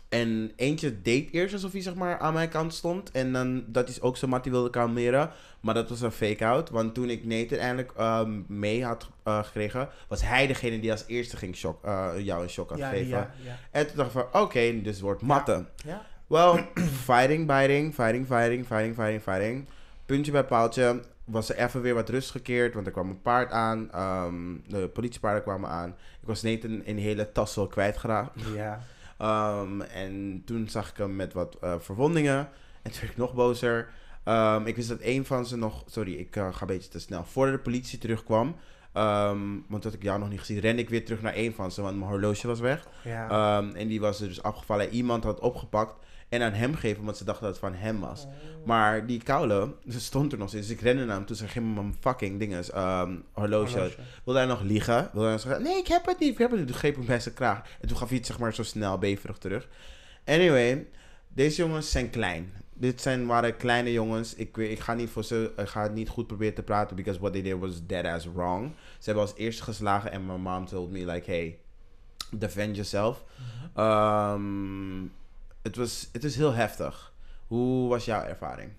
[0.09, 3.11] en eentje deed eerst alsof hij zeg maar aan mijn kant stond.
[3.11, 5.31] En dan, dat is ook zo mat, die wilde kalmeren.
[5.61, 6.71] Maar dat was een fake-out.
[6.71, 11.05] Want toen ik Nathan eindelijk um, mee had uh, gekregen, was hij degene die als
[11.07, 13.11] eerste ging shock, uh, jou een shock had ja, gegeven.
[13.11, 13.59] Ja, ja.
[13.71, 15.69] En toen dacht ik van, oké, okay, dus het wordt matten.
[15.85, 16.05] Ja.
[16.27, 16.69] Well,
[17.11, 19.69] fighting, biting, fighting, fighting, fighting, fighting, fighting.
[20.07, 23.51] Puntje bij paaltje was er even weer wat rust gekeerd, want er kwam een paard
[23.51, 23.91] aan.
[24.25, 25.89] Um, de politiepaarden kwamen aan.
[26.21, 28.41] Ik was Nathan in hele tassel kwijtgeraakt.
[28.55, 28.81] Ja.
[29.23, 32.49] Um, en toen zag ik hem met wat uh, verwondingen.
[32.83, 33.89] En toen werd ik nog bozer.
[34.25, 35.83] Um, ik wist dat een van ze nog...
[35.87, 37.25] Sorry, ik uh, ga een beetje te snel.
[37.25, 38.57] Voordat de politie terugkwam...
[38.95, 41.73] Um, want dat ik jou nog niet gezien, rende ik weer terug naar een van
[41.73, 42.89] ze, want mijn horloge was weg.
[43.05, 43.57] Ja.
[43.59, 44.89] Um, en die was er dus afgevallen.
[44.89, 48.25] Iemand had opgepakt en aan hem gegeven, omdat ze dachten dat het van hem was.
[48.25, 48.31] Oh.
[48.67, 50.67] Maar die koude, ze stond er nog steeds.
[50.67, 53.73] Dus ik rende naar hem toen ze ging mijn fucking dinges, um, horloge.
[53.73, 53.97] horloge.
[54.25, 55.11] Wilde hij nog liegen?
[55.13, 56.69] Wilde hij zeggen, nee, ik heb het niet, ik heb het niet.
[56.69, 57.63] Toen greep ik bij zijn kraag.
[57.81, 59.69] En toen gaf hij het zeg maar zo snel beverig terug.
[60.25, 60.87] Anyway,
[61.29, 62.53] deze jongens zijn klein.
[62.73, 64.35] Dit zijn, waren kleine jongens.
[64.35, 67.33] Ik, ik, ga niet voor ze, ik ga niet goed proberen te praten, because what
[67.33, 68.73] they did was dead as wrong.
[68.99, 71.59] Ze hebben als eerste geslagen en mijn mom told me like, hey,
[72.31, 73.25] defend yourself.
[73.77, 75.13] Um,
[75.67, 77.13] het was, het is heel heftig.
[77.47, 78.71] Hoe was jouw ervaring?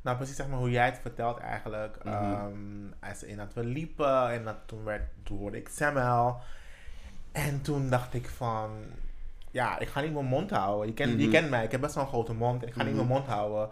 [0.00, 2.04] Nou, precies zeg maar hoe jij het vertelt eigenlijk.
[2.04, 2.32] Mm -hmm.
[2.32, 6.40] um, als in dat we liepen en dat toen, werd, toen hoorde ik Samuel.
[7.32, 8.70] En toen dacht ik van,
[9.50, 10.86] ja, ik ga niet mijn mond houden.
[10.86, 11.22] Je, ken, mm -hmm.
[11.22, 12.86] je kent mij, ik heb best wel een grote mond ik ga mm -hmm.
[12.86, 13.68] niet mijn mond houden.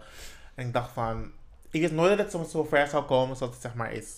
[0.55, 1.31] En ik dacht van,
[1.69, 4.15] ik wist nooit dat het zo, zo ver zou komen zoals het zeg maar is.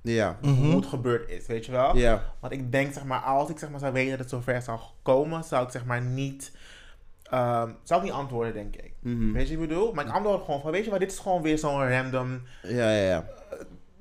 [0.00, 0.38] Ja.
[0.40, 1.96] Hoe het gebeurd is, weet je wel?
[1.96, 2.34] Ja.
[2.40, 4.62] Want ik denk zeg maar, als ik zeg maar zou weten dat het zo ver
[4.62, 6.52] zou komen, zou ik zeg maar niet...
[7.34, 8.92] Um, zou ik niet antwoorden, denk ik.
[9.00, 9.14] Mhm.
[9.14, 9.32] Mm -hmm.
[9.32, 9.92] Weet je wat ik bedoel?
[9.92, 12.90] Maar ik antwoord gewoon van, weet je wat, dit is gewoon weer zo'n random ja,
[12.90, 13.24] ja, ja.
[13.52, 13.58] Uh,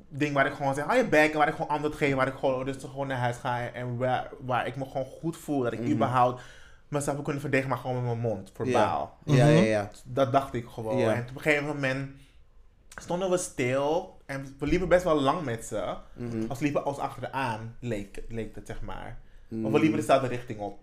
[0.07, 2.27] ding waar ik gewoon zeg, hou je bek, en waar ik gewoon antwoord geef, waar
[2.27, 5.61] ik gewoon dus gewoon naar huis ga en waar, waar ik me gewoon goed voel,
[5.61, 5.93] dat ik mm -hmm.
[5.93, 6.41] überhaupt
[6.87, 9.17] mezelf heb kunnen verdedigen, maar gewoon met mijn mond, verbaal.
[9.23, 9.61] Ja, ja, ja.
[9.61, 9.89] ja.
[10.05, 10.99] Dat dacht ik gewoon.
[10.99, 12.11] En op een gegeven moment
[13.01, 15.95] stonden we stil en we liepen best wel lang met ze.
[16.13, 16.45] Mhm.
[16.47, 19.19] Als liepen ons achteraan, leek, leek het zeg maar.
[19.63, 20.79] Of we liepen dezelfde richting op.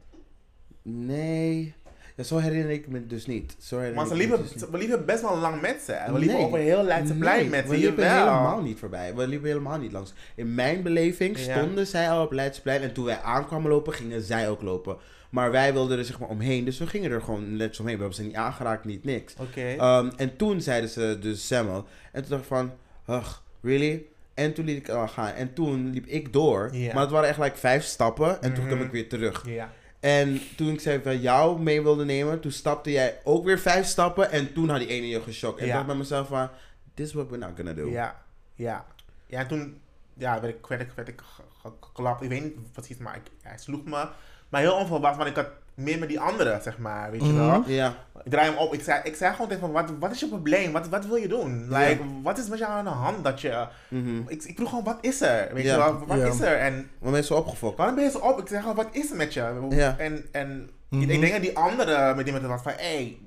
[0.82, 1.74] Nee.
[2.18, 3.56] Ja, zo herinner ik me dus niet.
[3.58, 5.92] Zo maar ze liepen, dus we liepen best wel lang met ze.
[5.92, 6.46] En we liepen nee.
[6.46, 7.70] over heel Leidseplein nee, met ze.
[7.70, 9.14] We liepen helemaal niet voorbij.
[9.14, 10.12] We liepen helemaal niet langs.
[10.34, 11.84] In mijn beleving stonden ja.
[11.84, 12.82] zij al op Leidseplein.
[12.82, 14.96] En toen wij aankwamen lopen, gingen zij ook lopen.
[15.30, 16.64] Maar wij wilden er zeg maar omheen.
[16.64, 17.94] Dus we gingen er gewoon net omheen.
[17.94, 19.34] We hebben ze niet aangeraakt, niet niks.
[19.40, 19.98] Okay.
[19.98, 21.86] Um, en toen zeiden ze dus Samuel.
[22.12, 22.72] En toen dacht ik van,
[23.08, 24.04] ugh, really?
[24.34, 25.32] En toen liet ik al gaan.
[25.32, 26.70] En toen liep ik door.
[26.92, 28.42] Maar het waren echt like vijf stappen.
[28.42, 28.72] En toen Mhm.
[28.74, 29.44] kwam ik weer terug.
[29.46, 29.72] Ja.
[30.00, 33.86] En toen ik zei van jou mee wilde nemen, toen stapte jij ook weer vijf
[33.86, 34.30] stappen.
[34.30, 35.60] En toen had die ene je geschokt.
[35.60, 36.48] En ik dacht bij mezelf van,
[36.94, 37.88] this is what we're not gonna do.
[37.90, 38.22] Ja,
[38.54, 38.86] ja.
[39.26, 39.80] Ja, en toen
[40.14, 42.22] ja, werd ik, werd ik, werd ik ge- ge- geklapt.
[42.22, 44.08] Ik weet niet precies, maar ik, hij sloeg me.
[44.48, 47.46] Maar heel onverwacht, want ik had meer met die andere, zeg maar, weet je Mhm.
[47.46, 47.62] wel.
[47.66, 47.94] Ja.
[48.24, 48.74] Ik draai hem op.
[48.74, 50.72] Ik zei, ik zei gewoon tegen hem, wat, wat is je probleem?
[50.72, 51.66] Wat, wat wil je doen?
[51.68, 53.66] Like, wat is met jou aan de hand dat je...
[53.88, 54.20] Mhm.
[54.26, 55.54] Ik, ik vroeg gewoon, wat is er?
[55.54, 56.58] Weet je wel, wat is er?
[56.58, 57.76] En Maar mensen opgefokt.
[57.76, 58.38] waarom ben je zo op?
[58.40, 59.66] Ik zeg gewoon, wat is er met je?
[59.70, 59.94] Ja.
[59.98, 61.10] En, en Mhm.
[61.10, 63.18] ik denk dat die andere met die met was van, hé, hey,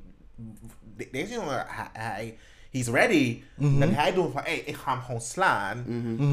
[0.97, 2.37] de- deze jongen, hij, hij
[2.71, 3.41] he's ready.
[3.55, 3.79] Mhm.
[3.79, 5.85] Dat hij doet van, hé, hey, ik ga hem gewoon slaan.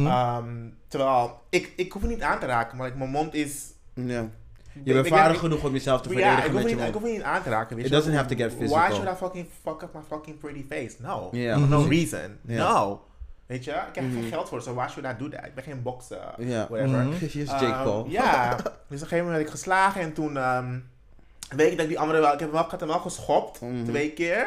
[0.07, 0.47] Ehm,
[0.89, 3.65] terwijl, ik, ik hoef hem niet aan te raken, maar mijn mond is...
[4.85, 6.85] Je bent vaardig ik- genoeg om jezelf te Ja, verdedigen ik hoef, met je niet,
[6.87, 7.05] ik mond.
[7.05, 7.79] hoef niet aan te raken.
[7.79, 8.91] It doesn't have to get Why physical.
[8.95, 10.97] should I fucking fuck up my fucking pretty face?
[10.99, 11.29] No.
[11.33, 11.89] For no Mhm.
[11.89, 12.39] reason.
[12.43, 13.03] No.
[13.47, 15.45] Weet je, ik heb geen geld voor, so why should I do that?
[15.47, 16.67] Ik ben geen bokser, Ja.
[16.71, 17.03] whatever.
[17.03, 18.07] Hier is Jake Ehm, Paul.
[18.09, 20.79] ja, dus op een gegeven moment werd ik geslagen en toen ehm,
[21.57, 22.99] weet ik dat ik die andere wel, ik heb, hem wel, ik had hem wel
[22.99, 23.85] geschopt, Mhm.
[23.85, 24.47] twee keer,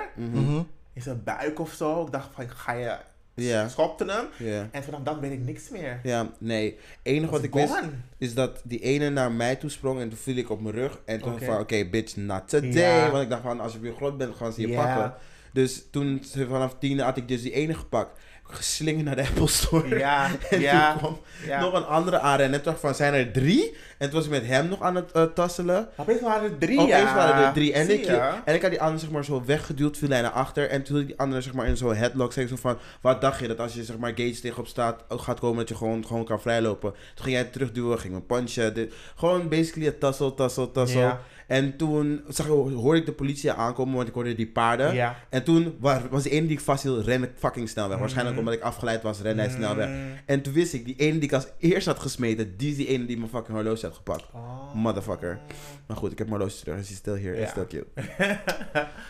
[0.93, 2.01] in zijn buik of zo.
[2.05, 2.95] Ik dacht van, ga je,
[3.42, 3.68] Ja.
[3.70, 4.26] schopte hem.
[4.72, 6.00] En vanaf dat weet ik niks meer.
[6.04, 6.78] Ja, nee.
[7.04, 7.80] enige wat ik wist
[8.18, 11.02] is dat die ene naar mij toe sprong en toen viel ik op mijn rug.
[11.06, 12.72] En toen van, oké, bitch, not today.
[12.72, 13.12] Ja.
[13.12, 15.14] Want ik dacht van, als je weer groot bent, gaan ze je pakken.
[15.54, 18.20] Dus toen, vanaf tien had ik dus die ene gepakt.
[18.54, 19.97] Geslingerd naar de Apple Store.
[19.97, 21.60] Ja, En ja, toen kwam ja.
[21.60, 22.60] nog een andere aanrennen.
[22.60, 23.76] En toen van, zijn er drie?
[23.97, 25.89] En toen was ik met hem nog aan het eh, tasselen.
[25.97, 27.16] Opeens waren er drie, Opeens ja.
[27.16, 27.74] waren er drie.
[27.74, 28.32] En Zie ik, je?
[28.45, 30.70] en ik had die andere zeg maar zo weggeduwd, viel hij naar achter.
[30.70, 32.34] En toen had ik die andere zeg maar in zo'n headlock.
[32.34, 33.47] Zei ik zo van, wat dacht je?
[33.47, 36.26] Dat als je zeg maar gates tegenop staat, ook gaat komen dat je gewoon, gewoon
[36.26, 36.91] kan vrijlopen.
[36.91, 38.74] Toen ging jij terugduwen, ging me punchen.
[38.74, 40.99] Dit, gewoon basically een tassel, tassel, tassel.
[40.99, 41.22] Ja.
[41.52, 44.93] En toen zag, hoorde ik de politie aankomen, want ik hoorde die paarden.
[44.93, 45.16] Ja.
[45.30, 47.97] En toen was, die ene die ik vasthield, rende ik fucking snel weg.
[47.97, 48.45] Waarschijnlijk Mhm.
[48.47, 49.89] omdat ik afgeleid was, rende hij snel weg.
[50.26, 52.88] En toen wist ik, die ene die ik als eerst had gesmeten, die is die
[52.88, 54.26] ene die mijn fucking horloge had gepakt.
[54.34, 54.74] Oh.
[54.74, 55.39] Motherfucker.
[55.88, 56.80] Maar goed, ik heb mijn horloge terug.
[56.80, 57.36] Is hij still here?
[57.38, 57.43] Ja.
[57.43, 57.88] Is still cute.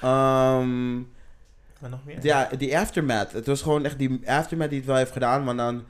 [0.02, 0.96] Ehm,
[1.80, 2.18] Maar nog meer?
[2.22, 3.32] ja, die aftermath.
[3.32, 5.44] Het was gewoon echt die aftermath die het wel heeft gedaan.
[5.44, 5.84] Maar dan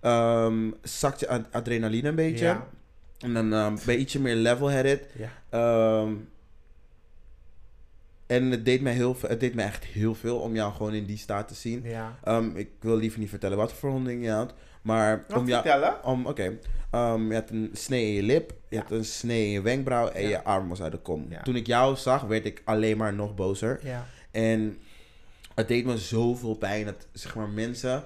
[0.00, 2.44] ehm zakt je ad- adrenaline een beetje.
[2.44, 2.66] Ja.
[3.24, 5.06] En dan ben je ietsje meer level-headed.
[5.18, 5.28] Ja.
[5.50, 6.12] Ehm,
[8.26, 11.04] en het deed, mij heel, het deed mij echt heel veel om jou gewoon in
[11.06, 11.82] die staat te zien.
[11.84, 12.18] Ja.
[12.24, 14.54] Ehm, ik wil liever niet vertellen wat voor verwonding je had.
[14.82, 15.62] Maar Wat om jou...
[15.62, 16.04] vertellen?
[16.04, 16.42] Om, Oké,
[16.92, 18.82] je had een snee in je lip, je Ja.
[18.82, 21.28] had een snee in je wenkbrauw en je arm was uit de kom.
[21.42, 23.80] Toen ik jou zag, werd ik alleen maar nog bozer.
[23.82, 24.06] Ja.
[24.30, 24.78] En
[25.54, 28.02] het deed me zoveel pijn dat zeg maar, mensen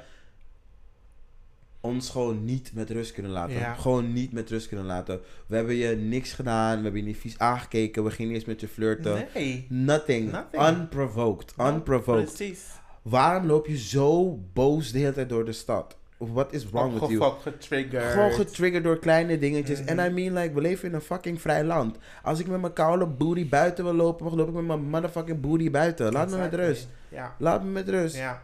[1.88, 3.54] ons gewoon niet met rust kunnen laten.
[3.58, 3.74] Ja.
[3.74, 5.20] Gewoon niet met rust kunnen laten.
[5.46, 8.48] We hebben je niks gedaan, we hebben je niet vies aangekeken, we gingen niet eens
[8.48, 9.26] met je flirten.
[9.34, 9.66] Nee.
[9.68, 10.32] Nothing.
[10.32, 10.66] Nothing.
[10.80, 11.54] Unprovoked.
[11.60, 12.24] Unprovoked.
[12.34, 12.64] Precies.
[13.02, 15.96] Waarom loop je zo boos de hele tijd door de stad?
[16.18, 17.32] What is wrong with you?
[17.42, 18.12] Getriggerd.
[18.12, 19.84] Gewoon getriggerd door kleine dingetjes.
[19.84, 20.06] En Mhm.
[20.06, 21.96] I mean, like, we leven in een fucking vrij land.
[22.22, 25.40] Als ik met mijn koude booty buiten wil lopen, dan loop ik met mijn motherfucking
[25.40, 26.12] booty buiten.
[26.12, 26.88] Laat me met rust.
[27.08, 27.34] Ja.
[27.38, 28.16] Laat me met rust.
[28.16, 28.42] Ja.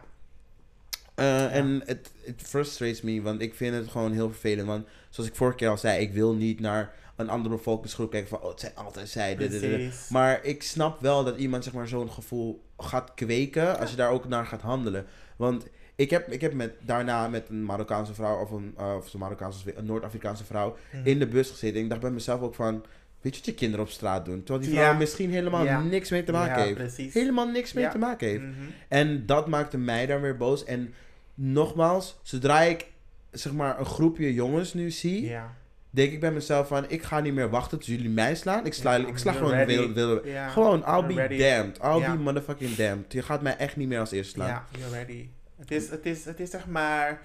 [1.19, 4.67] Uh, En het it frustrates me, want ik vind het gewoon heel vervelend.
[4.67, 8.29] Want zoals ik vorige keer al zei, ik wil niet naar een andere bevolkingsgroep kijken
[8.29, 9.35] van, oh, het zijn altijd zij.
[9.35, 9.69] dit, dit, dit.
[9.71, 10.09] Precies.
[10.09, 14.09] Maar ik snap wel dat iemand zeg maar, zo'n gevoel gaat kweken als je daar
[14.11, 15.05] ook naar gaat handelen.
[15.35, 19.13] Want ik heb, ik heb met, daarna met een Marokkaanse vrouw, of een, uh, of
[19.13, 21.07] een, Marokkaanse, een Noord-Afrikaanse vrouw, Mhm.
[21.07, 21.77] in de bus gezeten.
[21.77, 22.73] En ik dacht bij mezelf ook van,
[23.21, 24.43] weet je wat je kinderen op straat doen?
[24.43, 24.97] Terwijl die vrouw Ja.
[24.97, 25.81] misschien helemaal Ja.
[25.81, 26.77] niks mee te maken ja, heeft.
[26.77, 27.13] precies.
[27.13, 28.41] Helemaal niks mee te maken heeft.
[28.43, 28.53] Mhm.
[28.87, 30.63] En dat maakte mij dan weer boos.
[30.63, 30.93] En
[31.35, 32.87] nogmaals, zodra ik
[33.31, 35.53] zeg maar een groepje jongens nu zie, Ja.
[35.89, 38.65] denk ik bij mezelf van, ik ga niet meer wachten tot jullie mij slaan.
[38.65, 39.93] Ik sla, Ja, ik sla gewoon ready.
[39.93, 41.37] wil, gewoon, I'll You're be ready.
[41.37, 41.77] damned.
[41.83, 43.13] I'll be motherfucking damned.
[43.13, 44.47] Je gaat mij echt niet meer als eerste slaan.
[44.47, 45.27] Ja, you're ready.
[45.57, 47.21] Het is, het is, het is zeg maar...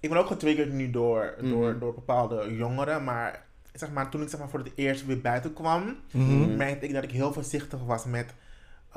[0.00, 1.78] Ik ben ook getriggerd nu door, door, Mhm.
[1.78, 5.52] door bepaalde jongeren, maar zeg maar, toen ik zeg maar, voor het eerst weer buiten
[5.52, 6.56] kwam, Mhm.
[6.56, 8.34] merkte ik dat ik heel voorzichtig was met...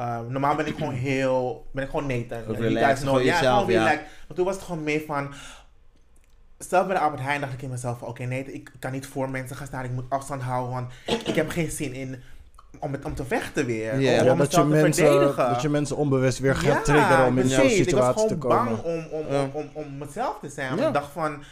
[0.02, 1.66] uh, normaal ben ik gewoon heel...
[1.72, 2.56] Ben ik gewoon Nathan.
[2.56, 3.84] Relaxed, guys know- ja, jezelf, gewoon ja.
[3.84, 4.08] relaxed.
[4.28, 5.34] Maar toen was het gewoon meer van...
[6.58, 8.08] Zelf bij de Albert Heijn dacht ik in mezelf van...
[8.08, 9.84] Oké, nee, ik kan niet voor mensen gaan staan.
[9.84, 10.91] Ik moet afstand houden, want
[11.26, 12.22] ik heb geen zin in...
[12.80, 13.91] Om, het, om te vechten weer.
[13.91, 15.49] Om, om dat, je mezelf te mensen, verdedigen.
[15.49, 18.58] dat je mensen onbewust weer gaat Ja, triggeren om in zo'n situatie te Ik was
[18.60, 18.82] gewoon komen.
[18.84, 19.41] bang om, om, Ja.
[19.43, 20.68] om, om, om mezelf te zijn.
[20.70, 20.88] Want Ja.
[20.88, 21.43] ik dacht van...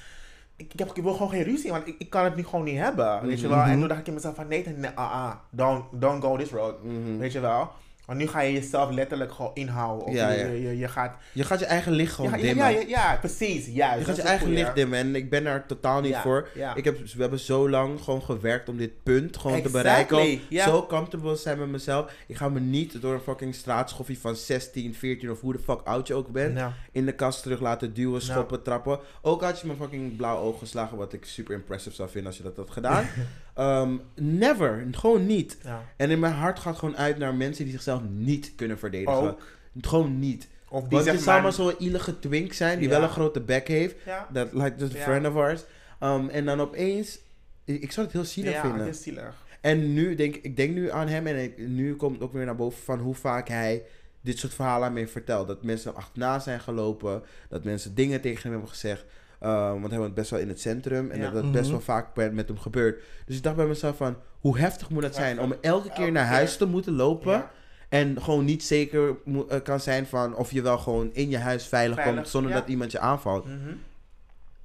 [0.55, 2.65] Ik, ik, heb, ik wil gewoon geen ruzie, want ik, ik kan het nu gewoon
[2.65, 3.27] niet hebben.
[3.27, 3.57] Weet je wel?
[3.57, 3.69] Mhm.
[3.69, 4.47] En toen dacht ik in mezelf van...
[4.47, 6.83] Nee, nee ah, ah, don't, don't go this road.
[6.83, 7.17] Mhm.
[7.17, 7.71] Weet je wel?
[8.09, 10.07] Want nu ga je jezelf letterlijk gewoon inhouden.
[10.07, 10.45] Of Ja, je, ja.
[10.45, 11.15] Je, je, je gaat...
[11.33, 12.55] Je gaat je eigen licht gewoon dimmen.
[12.55, 13.67] ja, ja, ja, precies.
[13.67, 13.99] Juist.
[13.99, 14.99] je gaat je eigen licht dimmen.
[14.99, 16.47] En ik ben er totaal niet voor.
[16.75, 20.17] Ik heb, we hebben zo lang gewoon gewerkt om dit punt gewoon te bereiken.
[20.17, 20.39] Om.
[20.49, 22.11] Zo comfortable zijn met mezelf.
[22.27, 25.81] Ik ga me niet door een fucking straatschoffie van 16, 14 of hoe de fuck
[25.83, 26.59] oud je ook bent.
[26.91, 28.99] In de kast terug laten duwen, schoppen, trappen.
[29.21, 30.97] Ook had je me fucking blauw oog geslagen.
[30.97, 33.05] Wat ik super impressive zou vinden als je dat had gedaan.
[33.59, 34.87] Ehm, never.
[34.91, 35.57] Gewoon niet.
[35.63, 35.83] ja.
[35.97, 39.13] En in mijn hart gaat gewoon uit naar mensen die zichzelf niet kunnen verdedigen.
[39.15, 39.41] Ook.
[39.81, 40.47] Gewoon niet.
[40.69, 41.05] Of die Want
[41.41, 42.93] maar zo'n ielige twink zijn die Ja.
[42.93, 43.95] wel een grote bek heeft.
[44.05, 45.03] Ja, Dat like just a Ja.
[45.03, 45.63] friend of ours.
[46.03, 47.19] Um, en dan opeens,
[47.65, 48.85] ik, zou het heel zielig ja vinden.
[48.85, 49.45] het zielig.
[49.61, 52.55] En nu denk ik denk nu aan hem en ik- nu komt ook weer naar
[52.55, 53.83] boven van hoe vaak hij
[54.21, 55.47] dit soort verhalen aan mij vertelt.
[55.47, 59.05] Dat mensen hem achterna zijn gelopen, dat mensen dingen tegen hem hebben gezegd.
[59.43, 61.23] Uh, want hij woont best wel in het centrum en Ja.
[61.23, 61.71] dat dat best Mhm.
[61.71, 63.03] wel vaak bij- met hem gebeurt.
[63.25, 66.25] Dus ik dacht bij mezelf van, hoe heftig moet dat zijn om elke keer naar
[66.25, 67.31] huis te moeten lopen.
[67.31, 67.51] Ja.
[67.89, 71.37] En gewoon niet zeker mo- eh, kan zijn van of je wel gewoon in je
[71.37, 72.59] huis veilig, Veilig, komt zonder ja.
[72.59, 73.45] dat iemand je aanvalt.
[73.45, 73.73] Mhm.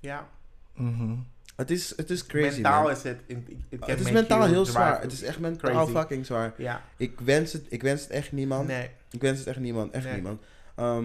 [0.00, 0.28] Ja.
[0.76, 1.14] Mhm.
[1.56, 2.90] Het is, het is crazy, Mentaal man.
[2.90, 3.18] is het...
[3.26, 5.00] it- it can Het is make mentaal you heel zwaar.
[5.00, 5.92] Het is echt mentaal crazy.
[5.92, 6.54] fucking zwaar.
[6.56, 6.82] Ja.
[6.96, 8.66] Ik wens het, ik wens het echt niemand.
[8.66, 8.90] Nee.
[9.10, 9.92] Ik wens het echt niemand.
[9.92, 10.14] Echt Nee.
[10.14, 10.42] niemand.
[10.74, 11.04] Ehm,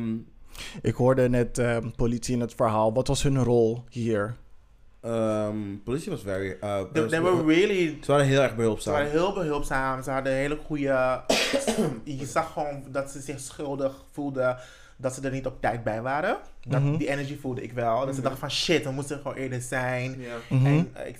[0.81, 2.93] Ik hoorde net eh, politie in het verhaal.
[2.93, 4.35] Wat was hun rol hier?
[5.01, 6.57] ehm, politie was very...
[6.63, 7.97] Uh, They, they were really...
[8.01, 8.93] ze waren heel erg Ze behulpzaam.
[8.93, 10.03] waren heel behulpzaam.
[10.03, 11.21] Ze hadden hele goede...
[12.03, 14.57] je zag gewoon dat ze zich schuldig voelden.
[14.97, 16.37] Dat ze er niet op tijd bij waren.
[16.67, 16.97] Dat, Mhm.
[16.97, 17.97] Die energy voelde ik wel.
[17.99, 18.21] Dat ze Mhm.
[18.21, 20.15] dachten van shit, we moesten gewoon eerder zijn.
[20.21, 20.35] Ja.
[20.49, 20.65] Mhm.
[20.65, 21.19] En eh, ik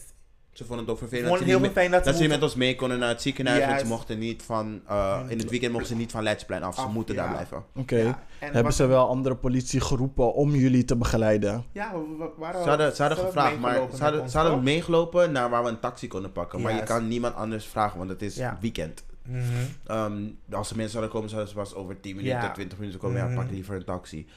[0.51, 2.99] Ze vonden het ook vervelend dat ze, fijn dat, dat ze met ons mee konden
[2.99, 3.65] naar het ziekenhuis.
[3.65, 4.81] Want ze mochten niet van...
[4.89, 6.75] uh, in het weekend mochten ze niet van Leidsplein af.
[6.75, 7.31] Ze Af, moeten daar ja.
[7.31, 7.63] blijven.
[7.75, 7.95] Oké.
[7.97, 11.65] Ja, en Hebben wat- ze wel andere politie geroepen om jullie te begeleiden?
[11.71, 15.49] Ja, we, we waren Ze hadden, ze hadden gevraagd, maar ze hadden, ze meegelopen naar
[15.49, 16.61] waar we een taxi konden pakken.
[16.61, 18.57] Maar je kan niemand anders vragen, want het is Ja.
[18.61, 19.03] weekend.
[19.25, 19.41] Mhm.
[19.85, 22.51] Ehm, als de mensen zouden komen, zouden ze pas over 10 minuten, Ja.
[22.51, 23.17] 20 minuten komen.
[23.17, 23.35] Ja, Mhm.
[23.35, 24.27] pak liever een taxi.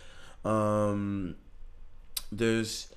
[0.42, 1.30] Ehm,
[2.30, 2.88] dus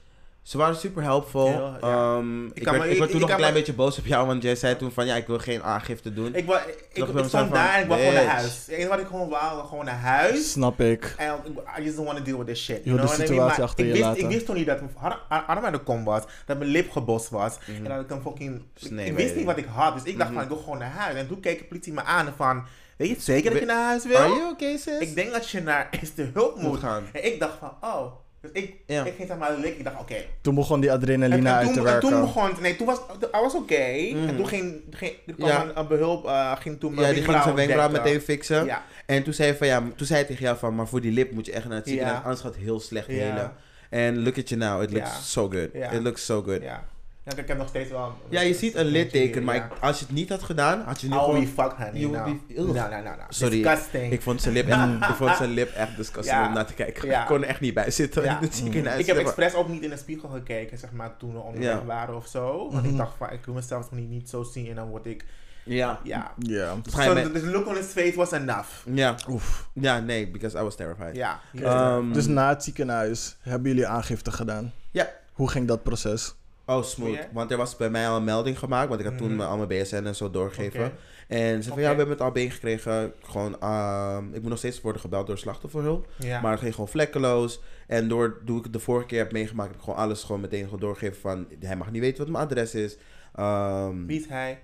[0.46, 1.48] ze waren super helpful.
[1.48, 2.16] Heel, ja.
[2.18, 4.06] Ehm, ik, kan werd, me- ik werd toen ik nog een klein beetje boos op
[4.06, 6.36] jou, want jij zei toen van ja, ik wil geen aangifte doen.
[6.36, 8.68] Ik, wa- ik, ik, stond daar en ik wou gewoon naar huis.
[8.68, 10.52] Enige wat ik gewoon wou, gewoon naar huis.
[10.52, 11.14] Snap ik.
[11.18, 11.36] En
[11.80, 12.84] I just don't want to deal with this shit.
[12.84, 13.28] De know what I mean?
[13.28, 14.22] situatie Maar achter ik je wist, laten.
[14.24, 14.91] Ik wist toen niet dat mijn
[15.30, 16.24] ar- arm aan de kom was.
[16.46, 17.58] Dat mijn lip gebost was.
[17.68, 17.86] Mhm.
[17.86, 18.62] En dat ik een fucking...
[19.06, 19.93] Ik wist niet wat ik had.
[19.93, 20.39] Dus ik dacht Mhm.
[20.39, 21.16] van, ik wil gewoon naar huis.
[21.16, 22.66] En toen keek de politie me aan van...
[22.98, 24.18] Weet je het zeker dat je naar huis wil?
[24.18, 25.00] Are you okay, sis?
[25.00, 26.80] Ik denk dat je naar eerste hulp moet moet.
[26.80, 27.04] gaan.
[27.14, 28.12] En ik dacht van, oh.
[28.54, 29.04] Dus ik, Ja.
[29.06, 29.78] ik ging zeg maar likken.
[29.78, 30.16] Ik dacht, oké.
[30.41, 32.10] Toen begon die En, adrenaline en uit toen, te en werken.
[32.10, 32.50] toen begon.
[32.62, 32.98] Nee, toen was...
[33.22, 34.10] I was oké.
[34.14, 34.28] Mhm.
[34.28, 34.82] En toen ging...
[34.91, 35.64] ging er kwam Ja.
[35.64, 36.26] een, een behulp...
[36.26, 38.66] eh, ging toen Ja, die ging zijn wenkbrauwen wenkbrauw meteen fixen.
[38.66, 38.84] Ja.
[39.06, 41.12] En toen zei, hij van, ja, toen zei hij tegen jou van, maar voor die
[41.12, 41.91] lip moet je echt naar het Ja.
[41.91, 42.24] ziekenhuis.
[42.24, 43.14] Anders gaat het heel slecht Ja.
[43.14, 43.54] helen.
[43.89, 45.20] En look at you now, it looks Ja.
[45.22, 45.70] so good.
[45.74, 45.89] Ja.
[45.91, 46.62] It looks so good.
[46.62, 46.84] Ja.
[47.26, 48.14] Ja, ik heb nog steeds wel...
[48.30, 49.64] Ja, je ziet een litteken, maar Ja.
[49.66, 51.36] ik- als je het niet had gedaan, had je nu Oh, gewoon...
[51.42, 52.00] you fuck honey.
[52.00, 52.34] You would no.
[52.48, 52.90] be- No, Ugh.
[52.90, 53.24] no, no, no.
[53.30, 53.62] Sorry.
[53.62, 54.12] Disgusting.
[54.12, 56.48] Ik vond zijn lip echt, ik vond zijn lip echt disgusting Ja.
[56.48, 57.08] om naar te kijken.
[57.08, 57.22] Ja.
[57.22, 58.38] Ik kon er echt niet bij zitten Ja.
[58.38, 59.00] in het ziekenhuis.
[59.00, 61.86] Ik heb expres ook niet in de spiegel gekeken, zeg maar, toen we onderweg Ja.
[61.86, 62.70] waren of zo.
[62.72, 62.92] Want Mhm.
[62.92, 65.26] ik dacht van, ik wil mezelf niet, niet zo zien en dan word ik,
[65.64, 66.00] Ja.
[66.04, 66.32] ja.
[66.38, 66.76] Ja.
[66.84, 68.68] Dus je So met- the, the look on his face was enough.
[68.94, 69.16] Ja.
[69.30, 69.70] Oef.
[69.74, 71.16] Ja, nee, because I was terrified.
[71.16, 71.40] Ja.
[71.62, 74.74] Ehm, Dus na het ziekenhuis hebben jullie aangifte gedaan?
[74.92, 75.10] Ja.
[75.34, 76.36] Hoe ging dat proces?
[76.66, 77.28] Oh, smooth.
[77.34, 79.41] Want er was bij mij al een melding gemaakt, want ik had toen Mhm.
[79.41, 80.91] al mijn BSN en zo doorgegeven.
[81.28, 83.13] En ze zei van, ja, we hebben het al gekregen.
[83.24, 86.07] Gewoon, ehm, ik moet nog steeds worden gebeld door slachtofferhulp.
[86.18, 86.41] Ja.
[86.41, 87.59] Maar het ging gewoon vlekkeloos.
[87.88, 90.41] En door, toen ik het de vorige keer heb meegemaakt, heb ik gewoon alles gewoon
[90.41, 92.97] meteen gewoon doorgegeven van, hij mag niet weten wat mijn adres is.
[93.36, 94.61] Ehm, Wie is hij?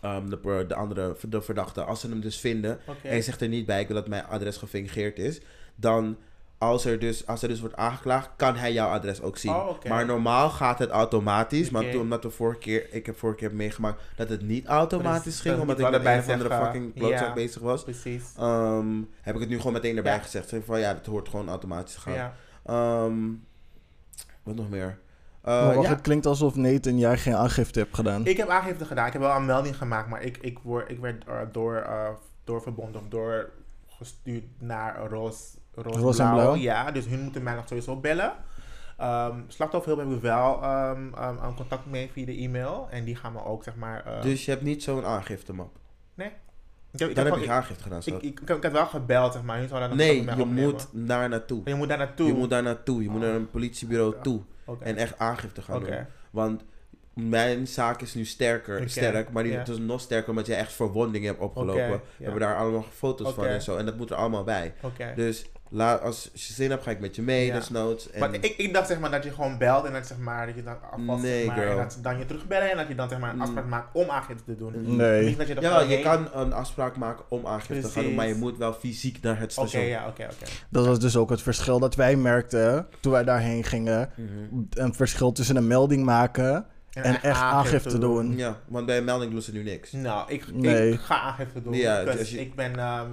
[0.00, 3.48] ehm, de, de andere de verdachte, als ze hem dus vinden, en hij zegt er
[3.48, 5.40] niet bij, ik wil dat mijn adres gefingeerd is,
[5.74, 6.16] dan
[6.64, 9.52] als er dus, als er dus wordt aangeklaagd, kan hij jouw adres ook zien.
[9.54, 9.70] Oh.
[9.88, 13.54] Maar normaal gaat het automatisch, maar toen, omdat we vorige keer, ik heb vorige keer
[13.54, 16.94] meegemaakt dat het niet automatisch Precies, ging, dat omdat ik met een of andere fucking
[16.94, 17.32] klootzak Ja.
[17.32, 18.24] bezig was, Precies.
[18.38, 20.18] ehm, heb ik het nu gewoon meteen erbij Ja.
[20.22, 20.48] gezegd.
[20.48, 22.12] Zeg van ja, het hoort gewoon automatisch te gaan.
[22.14, 22.34] Ja.
[22.66, 23.14] Ehm,
[24.42, 24.98] wat nog meer?
[25.42, 25.92] Eh, Maar wacht, ja.
[25.94, 28.26] Het klinkt alsof Nathan jij geen aangifte hebt gedaan.
[28.26, 29.06] Ik heb aangifte gedaan.
[29.06, 32.08] Ik heb wel een melding gemaakt, maar ik, ik, word, ik werd eh, door, eh
[32.44, 36.12] doorverbonden of doorgestuurd naar Roos, En Blauw.
[36.32, 36.54] Blauw?
[36.54, 38.32] Ja, dus hun moeten mij nog sowieso bellen.
[38.98, 42.88] Ehm slachtofferhulp heb ik wel een contact mee via de e-mail.
[42.90, 44.18] En die gaan me ook, zeg maar...
[44.22, 45.76] Dus je hebt niet zo'n aangifte map.
[46.16, 48.00] ik heb, ik Dan heb gewoon- aangifte gedaan.
[48.04, 49.68] ik, ik, ik, ik heb wel gebeld, zeg maar.
[49.68, 51.60] Dan nee, je moet daar naartoe.
[51.64, 52.26] Je moet daar naartoe.
[52.26, 53.02] Je moet daar naartoe.
[53.02, 54.40] Je moet naar een politiebureau toe.
[54.80, 56.06] En echt aangifte gaan doen.
[56.30, 56.64] Want
[57.14, 60.72] mijn zaak is nu sterker, sterk, maar die het is nog sterker omdat jij echt
[60.72, 62.00] verwondingen hebt opgelopen.
[62.16, 63.76] We hebben daar allemaal foto's van en zo.
[63.76, 64.74] En dat moet er allemaal bij.
[65.16, 67.54] Dus la, als je zin hebt, ga ik met je mee, Ja.
[67.54, 68.10] desnoods.
[68.10, 70.46] En Maar ik, ik dacht zeg maar dat je gewoon belt en dat, zeg maar,
[70.46, 71.70] dat je dan alvast Nee, zeg maar, girl.
[71.70, 73.42] en dat ze dan je terugbellen en dat je dan zeg maar, een Mm.
[73.42, 74.96] afspraak maakt om aangifte te doen.
[74.96, 75.24] Nee.
[75.24, 78.14] Niet dat je gewoon je heen- kan een afspraak maken om aangifte te gaan doen,
[78.14, 79.88] maar je moet wel fysiek naar het Oké, station.
[79.90, 80.50] ja, oké, oké.
[80.70, 84.10] Dat was dus ook het verschil dat wij merkten toen wij daarheen gingen.
[84.16, 84.62] Mhm.
[84.70, 88.36] Een verschil tussen een melding maken en echt aangifte doen.
[88.36, 89.92] Ja, want bij een melding doen ze nu niks.
[89.92, 90.92] Nou, ik, Nee.
[90.92, 91.72] ik ga aangifte doen.
[91.72, 93.06] Ja, je- ik ben, ehm,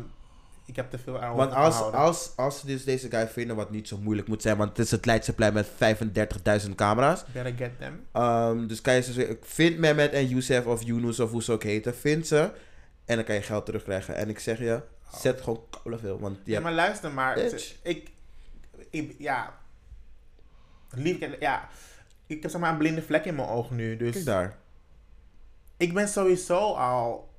[0.71, 3.71] ik heb te veel aan Want als, als, als ze dus deze guy vinden, wat
[3.71, 5.67] niet zo moeilijk moet zijn, want het is het Leidseplein met
[6.65, 7.23] 35.000 camera's.
[7.33, 8.05] Better get them.
[8.11, 11.63] Ehm, dus kan je ze vind Mehmet en Youssef of Yunus of hoe ze ook
[11.63, 12.51] heten, vind ze.
[13.05, 14.15] En dan kan je geld terugkrijgen.
[14.15, 14.81] En ik zeg je,
[15.19, 17.35] zet gewoon koude veel, want Ja, maar luister maar.
[17.35, 17.75] Bitch.
[17.83, 18.09] Ik,
[18.89, 19.53] ik, ja.
[20.89, 21.69] Lief, ja.
[22.27, 24.13] Ik heb zeg maar een blinde vlek in mijn oog nu, dus...
[24.13, 24.57] Kijk daar.
[25.77, 27.30] ik ben sowieso al...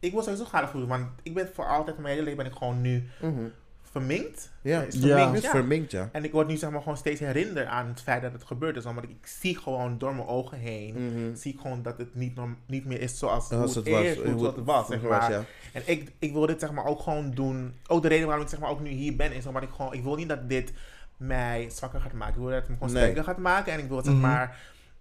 [0.00, 2.58] Ik wil sowieso graag voelen, want ik ben voor altijd, mijn hele leven ben ik
[2.58, 3.42] gewoon nu Mhm.
[3.82, 4.50] verminkt.
[4.62, 5.16] Ja, Is Ja.
[5.18, 6.08] verminkt, verminkt, ja.
[6.12, 8.76] En ik word nu zeg maar gewoon steeds herinnerd aan het feit dat het gebeurd
[8.76, 8.86] is.
[8.86, 11.34] Omdat ik, ik zie gewoon door mijn ogen heen, Mhm.
[11.36, 14.02] zie ik gewoon dat het niet, norm- niet meer is zoals hoe het, het was,
[14.02, 14.86] eerst- hoe het was.
[14.88, 15.30] Zeg was, maar.
[15.30, 15.44] ja.
[15.72, 17.74] En ik, ik wil dit zeg maar ook gewoon doen.
[17.86, 19.92] Ook de reden waarom ik zeg maar ook nu hier ben is omdat ik gewoon,
[19.92, 20.72] ik wil niet dat dit
[21.16, 22.34] mij zwakker gaat maken.
[22.34, 23.02] Ik wil dat het me gewoon Nee.
[23.02, 23.72] sterker gaat maken.
[23.72, 24.22] En ik wil zeg Mhm.
[24.22, 24.56] maar,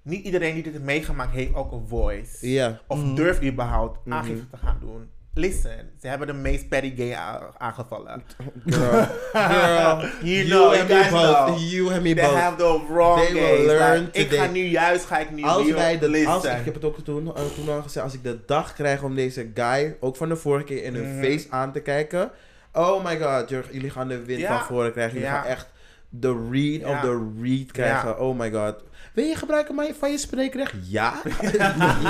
[0.07, 2.49] niet iedereen die dit heeft meegemaakt heeft ook een voice.
[2.49, 2.79] Ja.
[2.87, 3.15] Of Mhm.
[3.15, 4.15] durft überhaupt Mhm.
[4.17, 5.09] aangifte te gaan doen.
[5.33, 7.17] Listen, ze hebben de meest petty gay
[7.57, 8.23] aangevallen.
[8.65, 9.05] Girl.
[9.33, 10.03] Girl.
[10.33, 11.45] You know, you and me guys both.
[11.45, 11.57] know.
[11.69, 12.35] You and me They both.
[12.39, 15.71] have the wrong They will learn Like, ik ga nu juist, ga ik nu Als
[15.71, 16.59] wij de, als, listen.
[16.59, 19.15] ik heb het ook toen, eh, toen al gezegd, als ik de dag krijg om
[19.15, 21.23] deze guy, ook van de vorige keer, in hun Mhm.
[21.31, 22.31] face aan te kijken.
[22.73, 25.13] Oh my god, jullie- jullie gaan de wind van voren krijgen.
[25.13, 25.41] Jullie Ja.
[25.41, 25.67] gaan echt
[26.09, 28.19] de read of the read krijgen.
[28.19, 28.75] Oh my god.
[29.17, 30.73] Wil je gebruiken mij van je spreekrecht?
[30.83, 31.13] Ja.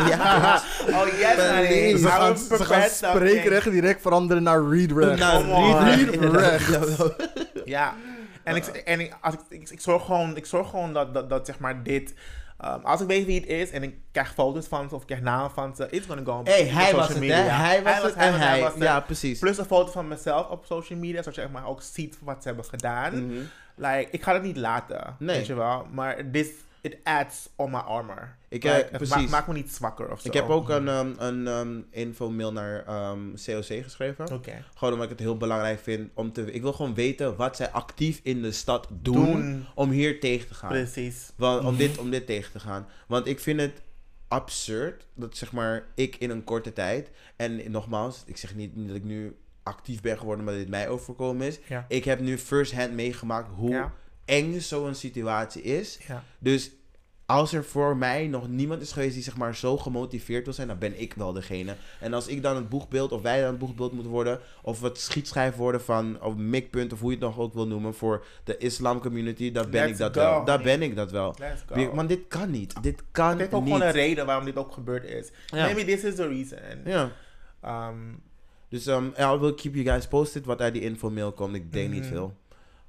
[0.09, 0.61] ja.
[0.89, 1.35] oh yes.
[1.35, 1.97] Please.
[1.97, 5.19] Ze I gaan, ze gaan spreekrecht direct veranderen naar readrecht.
[5.19, 5.83] Nou, Come on.
[5.83, 7.15] read, Read.
[7.65, 7.93] Ja.
[8.43, 11.29] En, ik, en ik, als ik, ik, ik zorg gewoon, ik zorg gewoon dat, dat,
[11.29, 12.13] dat zeg maar dit...
[12.65, 15.07] um, als ik weet wie het is en ik krijg foto's van ze of ik
[15.07, 17.37] krijg namen van ze, it's gonna go on Hey, op hij was social het, hè?
[17.41, 17.57] media.
[17.57, 18.61] Hij was het en was- hij.
[18.61, 18.83] was het.
[18.83, 19.39] Ja, precies.
[19.39, 22.37] Plus een foto van mezelf op social media, zodat je zeg maar ook ziet wat
[22.41, 23.25] ze hebben gedaan.
[23.25, 23.39] Mhm.
[23.75, 25.35] Like, ik ga het niet laten, Nee.
[25.37, 25.87] weet je wel.
[25.91, 26.47] Maar this,
[26.81, 28.35] it adds on my armor.
[28.49, 29.15] Ik, Like, eh, het precies.
[29.15, 30.27] Maakt, maakt me niet zwakker of zo.
[30.27, 34.31] Ik heb ook een, um, een um, info-mail naar ehm, COC geschreven.
[34.33, 34.63] Oké.
[34.75, 36.51] Gewoon omdat ik het heel belangrijk vind om te...
[36.51, 39.65] Ik wil gewoon weten wat zij actief in de stad doen, Doen.
[39.75, 40.69] om hier tegen te gaan.
[40.69, 41.31] Precies.
[41.35, 42.87] Want, om, dit, om dit tegen te gaan.
[43.07, 43.81] Want ik vind het
[44.27, 47.11] absurd dat zeg maar ik in een korte tijd...
[47.35, 50.89] En nogmaals, ik zeg niet, niet dat ik nu actief ben geworden omdat dit mij
[50.89, 51.59] overkomen is.
[51.67, 51.85] Ja.
[51.87, 53.93] Ik heb nu first hand meegemaakt hoe Ja.
[54.27, 55.99] Eng zo'n situatie is.
[56.07, 56.23] Ja.
[56.39, 56.71] Dus
[57.25, 60.67] als er voor mij nog niemand is geweest die zeg maar zo gemotiveerd wil zijn,
[60.67, 61.75] dan ben ik wel degene.
[61.99, 64.97] En als ik dan het boegbeeld, of wij dan het boegbeeld moeten worden, of het
[64.99, 68.57] schietschijf worden van, of mikpunt, of hoe je het nog ook wil noemen, voor de
[68.57, 70.45] islam community, dan ben Let's ik dat go, wel.
[70.45, 71.35] Dan ben ik dat wel.
[71.39, 71.75] Let's go.
[71.75, 72.83] Wie- Want dit kan niet.
[72.83, 73.73] Dit kan Het heeft ook niet.
[73.73, 75.29] gewoon een reden waarom dit ook gebeurd is.
[75.45, 75.63] Ja.
[75.65, 76.59] Maybe this is the reason.
[76.85, 77.11] Ja.
[77.89, 78.21] Um,
[78.69, 81.55] Dus um, I will keep you guys posted wat uit die info-mail komt.
[81.55, 82.09] Ik denk niet Mhm.
[82.11, 82.33] veel.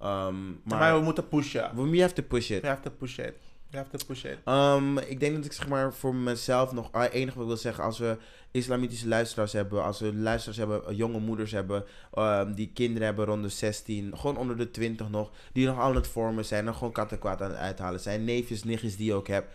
[0.02, 1.90] Um, maar, maar we moeten pushen.
[1.90, 2.62] we have to push it.
[2.62, 3.34] We have to push it.
[3.70, 4.38] We have to push it.
[4.44, 7.56] Um, ik denk dat ik zeg maar voor mezelf nog het enige wat ik wil
[7.56, 8.18] zeggen als we
[8.50, 11.84] islamitische luisteraars hebben, als we luisteraars hebben, eh, jonge moeders hebben,
[12.14, 15.94] um, die kinderen hebben rond de 16, gewoon onder de 20 nog, die nog aan
[15.94, 19.06] het vormen zijn en gewoon kat en kwaad aan het uithalen zijn, neefjes, nichtjes die
[19.06, 19.54] je ook hebt,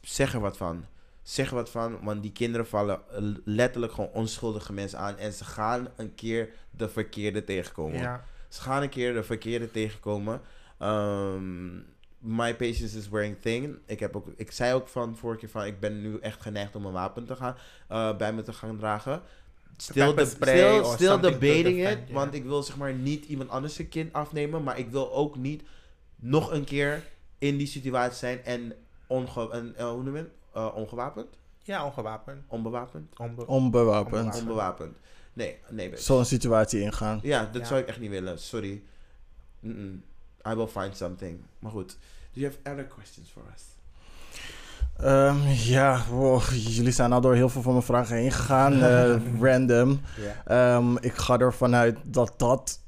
[0.00, 0.84] zeg er wat van.
[1.22, 5.32] Zeg er wat van, want die kinderen vallen eh, letterlijk gewoon onschuldige mensen aan en
[5.32, 7.98] ze gaan een keer de verkeerde tegenkomen.
[7.98, 8.24] Ja.
[8.52, 10.40] Ze gaan een keer de verkeerde tegenkomen.
[10.78, 11.74] Ehm,
[12.18, 13.78] my patience is wearing thin.
[13.86, 15.64] Ik, heb ook, ik zei ook van vorige keer van...
[15.64, 17.56] Ik ben nu echt geneigd om een wapen te gaan,
[17.88, 19.22] eh, bij me te gaan dragen.
[19.76, 20.24] Still, de,
[20.84, 21.98] still, debating it.
[22.04, 22.10] yeah.
[22.10, 24.62] Want ik wil zeg maar niet iemand anders zijn kind afnemen.
[24.62, 25.62] Maar ik wil ook niet
[26.16, 27.02] nog een keer
[27.38, 28.44] in die situatie zijn.
[28.44, 28.74] En,
[29.06, 30.30] onge, en eh, hoe noem je het?
[30.52, 31.26] Eh, ongewapend?
[31.62, 32.44] ja, ongewapend.
[32.48, 33.18] Onbewapend?
[33.18, 34.14] Onbe Onbewapend.
[34.14, 34.40] Onbewapend.
[34.40, 34.96] Onbewapend.
[35.32, 35.90] Nee, nee.
[35.96, 37.20] Zo'n situatie ingaan.
[37.22, 37.66] Ja, dat Ja.
[37.66, 38.38] zou ik echt niet willen.
[38.38, 38.82] Sorry.
[40.48, 41.40] I will find something.
[41.58, 41.96] Maar goed.
[42.32, 43.62] Do you have other questions for us?
[44.96, 48.72] Ehm, ja, wow, jullie zijn al door heel veel van mijn vragen heen gegaan.
[48.82, 49.16] eh,
[49.50, 50.00] random.
[50.44, 52.80] Ehm, ik ga ervan uit dat dat...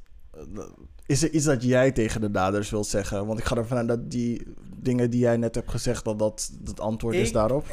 [1.07, 3.27] Is er iets dat jij tegen de daders wilt zeggen?
[3.27, 6.05] Want ik ga ervan uit dat die dingen die jij net hebt gezegd...
[6.05, 7.67] dat dat het antwoord is Ik- daarop.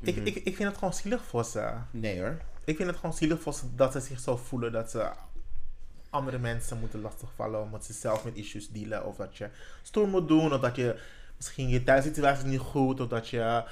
[0.00, 1.70] ik, ik, ik vind het gewoon zielig voor ze.
[1.90, 2.36] Nee hoor.
[2.68, 5.10] Ik vind het gewoon zielig voor ze dat ze zich zo voelen dat ze
[6.10, 9.06] andere mensen moeten lastigvallen omdat ze zelf met issues dealen.
[9.06, 9.48] Of dat je
[9.82, 11.00] stoer moet doen, of dat je
[11.36, 13.64] misschien je thuissituatie is niet goed, of dat je,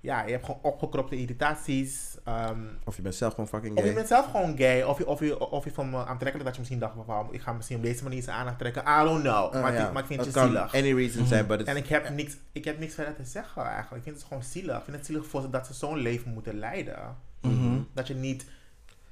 [0.00, 2.16] ja, je hebt gewoon opgekropte irritaties.
[2.24, 3.94] Ehm, Of je bent zelf gewoon fucking of je gay.
[3.94, 6.58] bent zelf gewoon gay, of je, of je, of je van me aantrekkelijk dat je
[6.58, 8.82] misschien dacht, van, ik ga misschien op deze manier zijn aandacht trekken.
[8.82, 9.54] I don't know.
[9.54, 9.86] Ah, maar, ja.
[9.86, 10.74] ik, maar ik vind Het zielig.
[10.74, 11.62] any reason zijn, but.
[11.62, 13.96] En ik heb, niks, ik heb niks verder te zeggen eigenlijk.
[13.96, 14.76] Ik vind het gewoon zielig.
[14.78, 17.16] Ik vind het zielig voor ze dat ze zo'n leven moeten leiden.
[17.44, 17.78] Mhm.
[17.92, 18.44] Dat je niet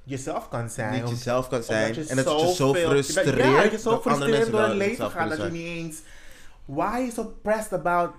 [0.03, 0.93] jezelf kan zijn.
[1.01, 1.93] niet jezelf kan zijn.
[1.93, 3.37] je en dat je zo frustreert.
[3.37, 5.29] Ja, dat je zo mensen door het leven gaat.
[5.29, 6.01] Dat je niet eens...
[6.65, 8.11] Why are you so pressed about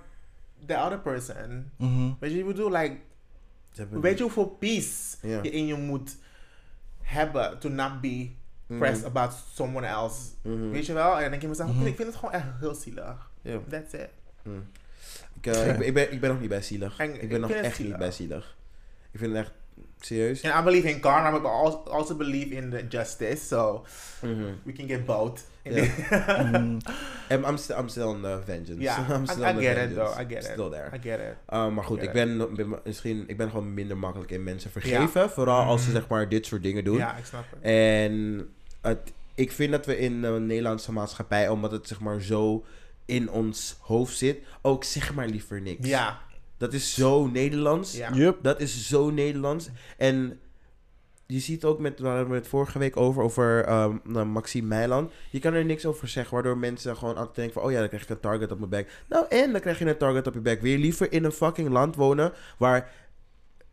[0.66, 1.70] the other person?
[1.76, 2.10] Mhm.
[2.20, 2.96] Weet je, ik bedoel, like...
[3.90, 5.38] Weet je hoeveel peace Ja.
[5.42, 6.16] je in je moet
[7.02, 8.30] hebben to not be
[8.66, 10.20] pressed about someone else?
[10.42, 10.70] Mhm.
[10.70, 11.14] Weet je wel?
[11.14, 11.86] En dan denk je mezelf, Mhm.
[11.86, 13.30] ik vind het gewoon echt heel zielig.
[13.68, 14.08] That's it.
[14.42, 14.66] Mm.
[15.40, 16.98] Ik, eh, ik, ben- ik, ben, ik ben nog niet bij zielig.
[16.98, 18.56] En ik ik ben nog echt niet bij zielig.
[19.10, 19.52] Ik vind het echt
[20.00, 20.42] serieus.
[20.44, 23.46] And I believe in karma, but I also- believe in the justice.
[23.46, 23.84] So
[24.22, 24.58] Mhm.
[24.64, 25.44] we can get both.
[25.62, 25.88] Yeah.
[27.28, 28.84] Mm, I'm, still, I'm still on the vengeance.
[29.14, 30.50] I'm I, still I on the get it though, I get it.
[30.52, 30.90] Still there.
[30.94, 31.36] I get it.
[31.52, 35.30] Uh, maar goed, ik ben, ben misschien ik ben gewoon minder makkelijk in mensen vergeven.
[35.30, 35.96] Vooral als ze Mhm.
[35.98, 36.96] zeg maar dit soort dingen doen.
[36.96, 37.58] Ja, ik snap het.
[37.62, 38.48] En
[38.82, 42.64] het, ik vind dat we in de Nederlandse maatschappij, omdat het zeg maar zo
[43.04, 45.88] in ons hoofd zit, ook zeg maar liever niks.
[45.88, 46.20] Ja,
[46.56, 47.96] Dat is zo Nederlands.
[47.96, 48.10] ja.
[48.12, 48.38] Yup.
[48.42, 49.68] Dat is zo Nederlands.
[49.96, 50.38] En
[51.26, 55.12] je ziet ook met, waar we het vorige week over, over um, Maxime Meiland.
[55.30, 57.88] Je kan er niks over zeggen, waardoor mensen gewoon altijd denken van, oh ja, dan
[57.88, 58.88] krijg ik een target op mijn back.
[59.08, 60.60] Nou, en dan krijg je een target op je back.
[60.60, 62.92] Wil je liever in een fucking land wonen waar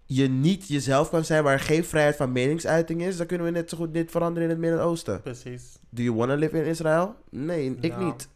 [0.06, 3.70] je niet jezelf kan zijn, waar geen vrijheid van meningsuiting is, dan kunnen we net
[3.70, 5.22] zo goed dit veranderen in het Midden-Oosten.
[5.22, 5.78] Precies.
[5.90, 7.16] Do you want to live in Israël?
[7.30, 8.06] Nee, ik Nou.
[8.06, 8.28] niet.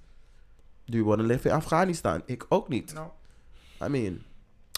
[0.85, 2.21] Do you want to live in Afghanistan?
[2.25, 2.93] Ik ook niet.
[2.93, 3.07] Nou,
[3.85, 4.21] I mean,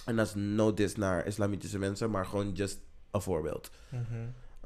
[0.07, 2.79] en dat is no diss naar islamitische mensen, maar gewoon just
[3.11, 3.69] een voorbeeld.
[3.89, 4.03] mhm.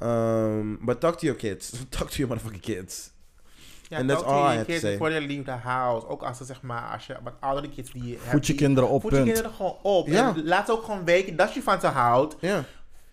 [0.03, 1.69] Um, but talk to your kids.
[1.89, 3.11] talk to your motherfucking kids.
[3.87, 4.91] Ja, talk to all I your have to kids say.
[4.91, 6.07] before they leave the house.
[6.07, 8.55] Ook als ze zeg maar, als je wat oudere kids die je hebt, Voed je
[8.55, 9.27] kinderen op, Voed je punt.
[9.31, 10.07] kinderen gewoon op.
[10.07, 10.35] Ja.
[10.35, 12.35] En laat ze ook gewoon weten dat je van ze houdt.
[12.39, 12.63] Ja.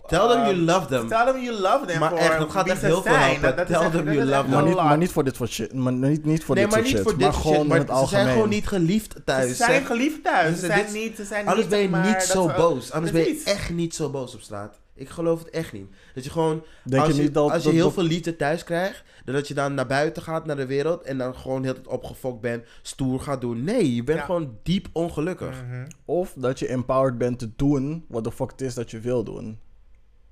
[0.09, 1.09] Tell them you Um, love them.
[1.09, 3.56] Tell them you love them Maar voor echt, dat gaat echt heel veel helpen.
[3.56, 4.85] Dat- Tell them you love echt Maar niet, lot.
[4.85, 5.72] maar niet voor dit soort shit.
[5.72, 7.02] Maar niet, niet voor nee, dit maar soort niet shit.
[7.02, 7.68] voor dit maar soort gewoon shit.
[7.68, 9.48] Maar in het ze zijn gewoon niet geliefd thuis.
[9.48, 10.59] Ze zijn geliefd thuis.
[10.60, 12.93] Ze zijn niet, ze zijn Anders ben je niet zo boos.
[12.93, 14.78] Anders ben je echt niet zo boos op straat.
[14.94, 15.86] Ik geloof het echt niet.
[16.14, 17.51] Dat je gewoon, Denk als je niet dat...
[17.51, 20.47] als je dat- heel dat- veel liefde thuis krijgt, dat je dan naar buiten gaat,
[20.47, 23.64] naar de wereld, en dan gewoon heel het opgefokt bent, stoer gaat doen.
[23.64, 24.24] Nee, je bent Ja.
[24.24, 25.62] gewoon diep ongelukkig.
[25.68, 25.86] Mhm.
[26.05, 29.24] Of dat je empowered bent te doen wat de fuck het is dat je wil
[29.24, 29.59] doen.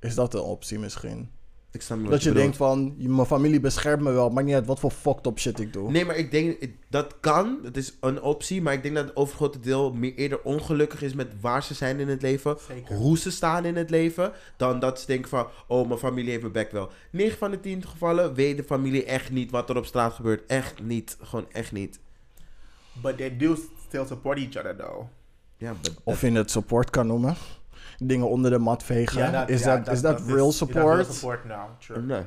[0.01, 1.31] Is dat een optie misschien?
[1.71, 4.45] Ik snap niet wat Dat je denkt van, je- mijn familie beschermt me wel, maar
[4.45, 5.91] niet uit wat voor fucked up shit ik doe.
[5.91, 9.17] Nee, maar ik denk, dat kan, het is een optie, maar ik denk dat het
[9.17, 12.97] overgrote deel meer eerder ongelukkig is met waar ze zijn in het leven, Zeker.
[12.97, 16.41] hoe ze staan in het leven, dan dat ze denken van, oh, mijn familie heeft
[16.41, 16.91] mijn bek wel.
[17.11, 20.47] 9 van de 10 gevallen weet de familie echt niet wat er op straat gebeurt.
[20.47, 21.99] Echt niet, gewoon echt niet.
[23.03, 23.57] But they do
[23.89, 25.07] still support each other though.
[25.57, 27.37] Ja, but Of je het support kan noemen.
[27.99, 29.47] Dingen onder de mat vegen.
[29.47, 30.95] is, ja, dat, is dat real is- is dat support?
[31.01, 31.69] real support nou?
[31.79, 32.03] True.
[32.03, 32.23] nee,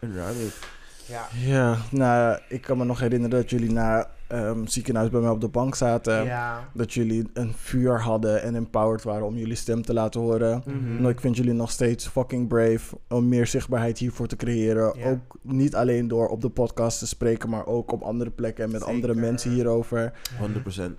[0.00, 0.58] inderdaad niet.
[1.06, 1.26] Ja.
[1.46, 5.40] Ja, nou, ik kan me nog herinneren dat jullie na ehm ziekenhuis bij mij op
[5.40, 6.24] de bank zaten.
[6.24, 6.68] ja.
[6.74, 10.62] Dat jullie een vuur hadden en empowered waren om jullie stem te laten horen.
[10.98, 14.98] Nou, ik vind jullie nog steeds fucking brave om meer zichtbaarheid hiervoor te creëren.
[14.98, 15.10] Ja.
[15.10, 18.70] Ook niet alleen door op de podcast te spreken, maar ook op andere plekken en
[18.70, 18.94] met Zeker.
[18.94, 20.12] andere mensen hierover.
[20.38, 20.98] 100%.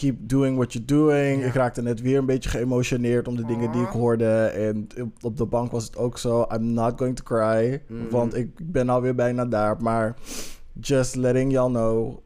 [0.00, 1.40] Keep doing what you're doing.
[1.40, 1.46] Ja.
[1.46, 4.44] Ik raakte net weer een beetje geëmotioneerd om de dingen die ik hoorde.
[4.44, 4.86] En
[5.20, 6.46] op- de bank was het ook zo.
[6.52, 7.82] I'm not going to cry.
[7.88, 8.08] Mhm.
[8.10, 9.76] Want ik ben alweer bijna daar.
[9.82, 10.14] Maar
[10.80, 12.18] just letting y'all know.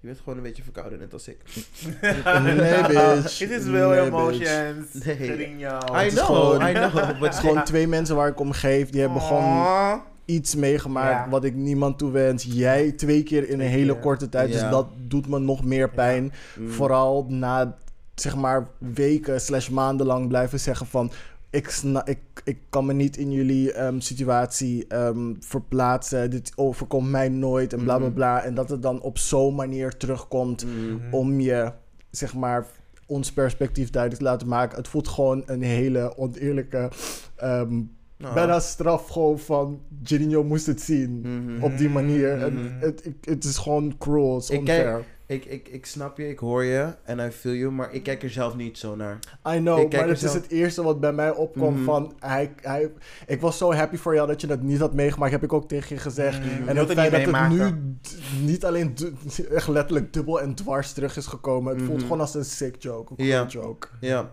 [0.00, 1.36] Je bent gewoon een beetje verkouden, net als ik.
[2.44, 3.40] Nee, bitch.
[3.40, 5.04] It is real Nee, emotions.
[5.04, 5.54] Nee.
[5.58, 6.04] jou.
[6.06, 7.22] I know, I know.
[7.22, 8.90] Het is gewoon twee mensen waar ik om geef.
[8.90, 9.98] Die hebben gewoon Aw.
[10.24, 11.30] Iets meegemaakt Ja.
[11.30, 12.44] wat ik niemand toewens.
[12.48, 14.00] Jij twee keer in een Twee hele keer.
[14.02, 14.52] korte tijd.
[14.52, 14.60] Ja.
[14.60, 16.32] Dus dat doet me nog meer pijn.
[16.58, 16.70] Mm.
[16.70, 17.76] Vooral na,
[18.14, 21.10] zeg maar, weken slash maanden lang blijven zeggen van...
[21.50, 26.30] Ik, ik, ik kan me niet in jullie ehm, situatie ehm, verplaatsen.
[26.30, 28.14] Dit overkomt mij nooit en bla bla Mhm.
[28.14, 28.42] bla.
[28.42, 30.92] En dat het dan op zo'n manier terugkomt Mm.
[30.92, 31.14] Mhm.
[31.14, 31.72] om je,
[32.10, 32.66] zeg maar,
[33.06, 34.78] ons perspectief duidelijk te laten maken.
[34.78, 36.90] Het voelt gewoon een hele oneerlijke,
[37.36, 37.80] ehm,
[38.24, 38.34] Nou.
[38.34, 39.80] bijna straf gewoon van...
[40.02, 41.62] Girinho moest het zien Mhm.
[41.62, 42.42] op die manier.
[42.42, 42.72] En Mhm.
[42.78, 45.04] het, ik- het is gewoon cruel, het is Ik kijk- unfair.
[45.26, 48.22] Ik, ik, ik snap je, ik hoor je en I feel you, maar ik kijk
[48.22, 49.18] er zelf niet zo naar.
[49.48, 51.84] I know, maar het is het eerste wat bij mij opkomt Mhm.
[51.84, 52.12] van...
[52.18, 52.90] Hij, hij,
[53.26, 55.68] ik was zo happy voor jou dat je dat niet had meegemaakt, heb ik ook
[55.68, 56.36] tegen je gezegd.
[56.36, 57.94] Je En het feit dat het nu
[58.42, 58.94] niet alleen
[59.54, 61.74] echt letterlijk dubbel en dwars terug is gekomen.
[61.76, 63.88] Het voelt gewoon als een sick joke, een joke.
[64.00, 64.30] Ja,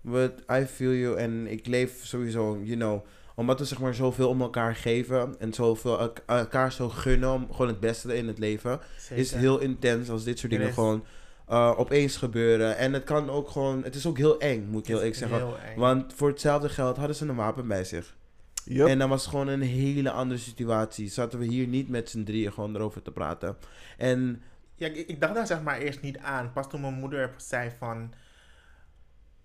[0.00, 3.04] but I feel you en ik leef sowieso, you know,
[3.34, 7.46] omdat we zeg maar zoveel om elkaar geven en zoveel elk- elkaar zo gunnen om
[7.52, 9.16] gewoon het beste in het leven, Zeker.
[9.16, 11.04] is heel intens als dit soort dingen gewoon
[11.50, 12.76] uh, opeens gebeuren.
[12.76, 15.38] En het kan ook gewoon, het is ook heel eng, moet ik heel eerlijk zeggen.
[15.38, 15.78] heel eng.
[15.78, 18.16] Want voor hetzelfde geld hadden ze een wapen bij zich.
[18.64, 18.88] Yup.
[18.88, 21.08] En dan was het gewoon een hele andere situatie.
[21.08, 23.56] Zaten we hier niet met z'n drieën gewoon erover te praten.
[23.98, 24.42] En
[24.74, 26.52] Ja, ik, ik dacht daar zeg maar eerst niet aan.
[26.52, 28.12] Pas toen mijn moeder zei van...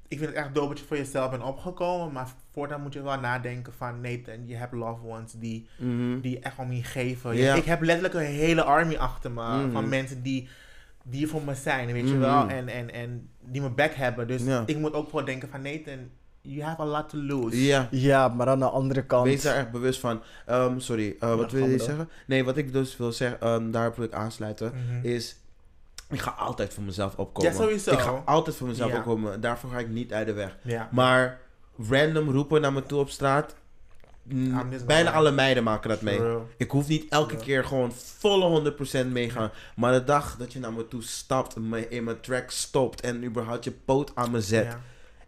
[0.08, 2.14] Ik vind het echt dat je voor jezelf bent opgekomen.
[2.14, 4.02] Maar voortaan moet je wel nadenken van...
[4.02, 6.20] Nathan, je hebt loved ones die, mhm.
[6.20, 7.56] die je echt om je geven.
[7.56, 9.42] Ik heb letterlijk een hele army achter me.
[9.42, 9.72] Mhm.
[9.72, 10.48] Van mensen die,
[11.04, 12.20] die er voor me zijn, weet je Mhm.
[12.20, 12.48] wel.
[12.48, 14.28] En, en, en die mijn back hebben.
[14.28, 15.62] Dus ik moet ook gewoon denken van...
[15.62, 16.10] Nathan,
[16.42, 17.66] you have a lot to lose.
[17.66, 19.26] ja, Ja, maar aan de andere kant...
[19.26, 20.22] wees daar echt bewust van.
[20.46, 22.10] Ehm, sorry, uh, wat wil je zeggen?
[22.28, 25.36] Nee, wat ik dus wil zeggen, ehm, daar wil ik aansluiten, is...
[26.10, 27.52] Ik ga altijd voor mezelf opkomen.
[27.52, 27.92] Ja, sowieso.
[27.92, 28.98] Ik ga altijd voor mezelf Ja.
[28.98, 29.42] opkomen.
[29.42, 30.58] Daarvoor ga ik niet uit de weg.
[30.62, 30.90] Ja.
[30.92, 31.40] Maar
[31.90, 33.56] random roepen naar me toe op straat...
[34.24, 36.20] mm, just bijna alle meiden maken dat mee.
[36.58, 38.74] Ik hoef niet elke keer gewoon volle
[39.06, 39.52] 100% meegaan.
[39.76, 43.24] Maar de dag dat je naar me toe stapt, me in mijn track stopt en
[43.24, 44.78] überhaupt je poot aan me zet,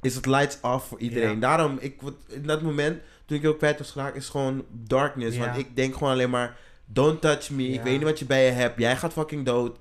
[0.02, 1.40] is het lights off voor iedereen.
[1.40, 5.38] Daarom, ik, in dat moment, toen ik heel kwijt was geraakt, is gewoon darkness.
[5.38, 6.58] Want ik denk gewoon alleen maar,
[6.90, 9.76] don't touch me, ik weet niet wat je bij je hebt, jij gaat fucking dood.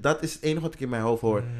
[0.00, 1.40] Dat, is het enige wat ik in mijn hoofd hoor.
[1.42, 1.52] Mhm.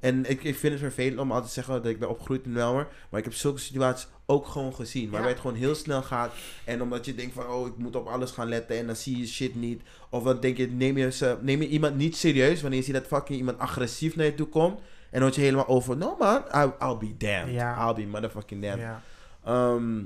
[0.00, 2.54] En ik, ik vind het vervelend om altijd te zeggen dat ik ben opgegroeid in
[2.54, 2.88] Welmer.
[3.10, 5.10] Maar ik heb zulke situaties ook gewoon gezien.
[5.10, 5.34] Waarbij Ja.
[5.34, 6.32] het gewoon heel snel gaat.
[6.64, 8.76] En omdat je denkt van, oh, ik moet op alles gaan letten.
[8.78, 9.82] En dan zie je shit niet.
[10.10, 12.60] Of dan denk je, neem je, ze, neem je iemand niet serieus.
[12.60, 14.78] Wanneer je ziet dat fucking iemand agressief naar je toe komt.
[14.78, 17.54] En dan word je helemaal over, no man, I, I'll be damned.
[17.54, 17.88] Ja.
[17.88, 18.80] I'll be motherfucking damned.
[18.80, 19.02] Ja.
[19.44, 19.98] Ehm,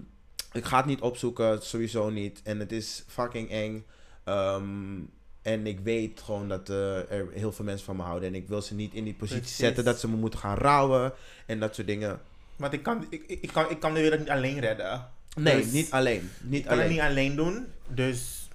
[0.53, 2.41] ik ga het niet opzoeken, sowieso niet.
[2.45, 3.85] En het is fucking eng.
[4.31, 4.99] Ehm,
[5.43, 8.29] en ik weet gewoon dat eh, er heel veel mensen van me houden.
[8.29, 9.57] En ik wil ze niet in die positie Precies.
[9.59, 11.13] zetten dat ze me moeten gaan rouwen.
[11.47, 12.21] En dat soort dingen.
[12.57, 15.07] Want ik kan, ik, ik, kan, ik kan de wereld niet alleen redden.
[15.37, 16.31] Nee, Dus niet alleen.
[16.41, 16.97] Niet Ik kan het alleen.
[16.97, 17.67] niet alleen doen.
[17.89, 18.49] Dus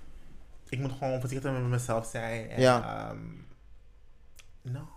[0.69, 2.49] ik moet gewoon voorzichtig met mezelf zijn.
[2.49, 3.07] En, Ja.
[3.09, 3.17] ehm,
[4.61, 4.87] no.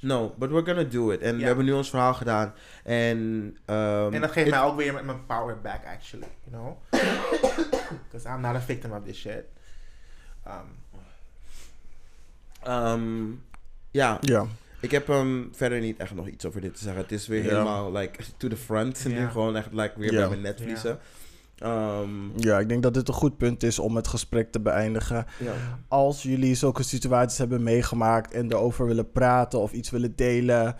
[0.00, 1.20] No, but we're gonna do it.
[1.20, 2.54] En we hebben nu ons verhaal gedaan.
[2.84, 6.28] En, ehm, en dat geeft het- mij ook weer met mijn power back, actually.
[6.50, 6.76] You know?
[8.04, 9.44] Because I'm not a victim of this shit.
[10.46, 10.52] Um,
[12.62, 13.30] ehm,
[13.90, 14.46] ja, Ja.
[14.80, 17.02] ik heb um, verder niet echt nog iets over dit te zeggen.
[17.02, 17.48] Het is weer Ja.
[17.48, 19.04] helemaal like to the front.
[19.08, 20.18] Nu gewoon echt like, weer Ja.
[20.18, 20.98] bij mijn netvliezen.
[21.58, 25.26] Ehm, ja, ik denk dat dit een goed punt is om het gesprek te beëindigen.
[25.38, 25.52] ja.
[25.88, 30.76] Als jullie zulke situaties hebben meegemaakt en erover willen praten of iets willen delen.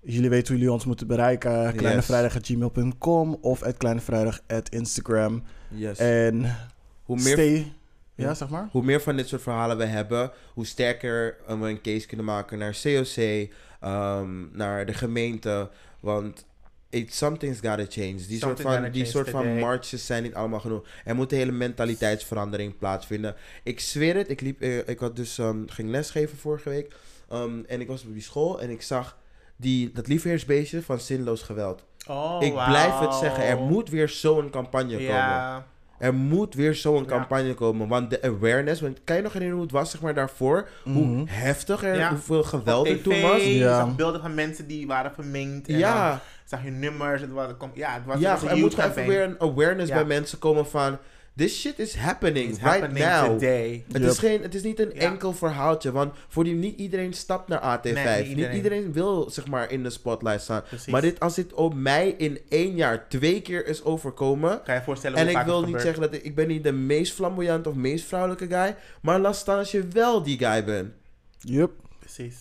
[0.00, 1.74] Jullie weten hoe jullie ons moeten bereiken.
[1.76, 5.42] kleinevrijdag.gmail.com of at kleinevrijdag.instagram.
[5.68, 5.98] Yes.
[5.98, 6.56] En
[7.02, 7.72] hoe meer stay...
[8.16, 8.68] Ja, zeg maar.
[8.70, 12.26] Hoe meer van dit soort verhalen we hebben, hoe sterker eh, we een case kunnen
[12.26, 13.48] maken naar COC,
[13.80, 15.70] ehm, naar de gemeente.
[16.00, 16.46] Want
[16.90, 18.14] it, something's gotta change.
[18.28, 20.84] Die soort van, die soort van marches zijn niet allemaal genoeg.
[21.04, 23.34] Er moet een hele mentaliteitsverandering plaatsvinden.
[23.62, 26.94] Ik zweer het, ik, liep, eh, ik had dus, ehm, ging lesgeven vorige week.
[27.30, 29.18] ehm, en ik was op die school en ik zag
[29.56, 31.84] die, dat liefheersbeestje van zinloos geweld.
[32.08, 35.64] oh, ik blijf het zeggen, er moet weer zo'n campagne komen.
[35.98, 37.04] Er moet weer zo'n Ja.
[37.08, 37.88] campagne komen.
[37.88, 40.68] Want de awareness, want kan je nog herinneren hoe het was zeg maar, daarvoor?
[40.84, 40.96] Mhm.
[40.96, 42.08] Hoe heftig er, Ja.
[42.10, 43.42] hoeveel geweld er toen was?
[43.42, 43.76] je Ja.
[43.78, 45.68] zag beelden van mensen die waren verminkt.
[45.68, 47.20] En dan zag je nummers.
[47.20, 49.94] Het was, ja, het was, ja er moet gewoon even weer een awareness Ja.
[49.94, 50.98] bij mensen komen van...
[51.36, 53.24] This shit is happening It's right happening now.
[53.38, 53.84] today.
[53.92, 54.10] Het, Yep.
[54.10, 55.00] is geen, het is niet een Ja.
[55.00, 57.92] enkel verhaaltje, want voor die, niet iedereen stapt naar AT5.
[57.92, 58.92] Nee, niet niet, iedereen.
[58.92, 60.62] wil zeg maar in de spotlight staan.
[60.62, 60.86] Precies.
[60.92, 64.62] Maar dit, als dit op mij in één jaar twee keer is overkomen...
[64.62, 66.48] kan je voorstellen En hoe ik vaak wil het niet zeggen dat ik, ik ben
[66.48, 68.76] niet de meest flamboyante of meest vrouwelijke guy.
[69.02, 70.92] Maar laat staan als je wel die guy bent.
[71.40, 72.36] Yup, Precies.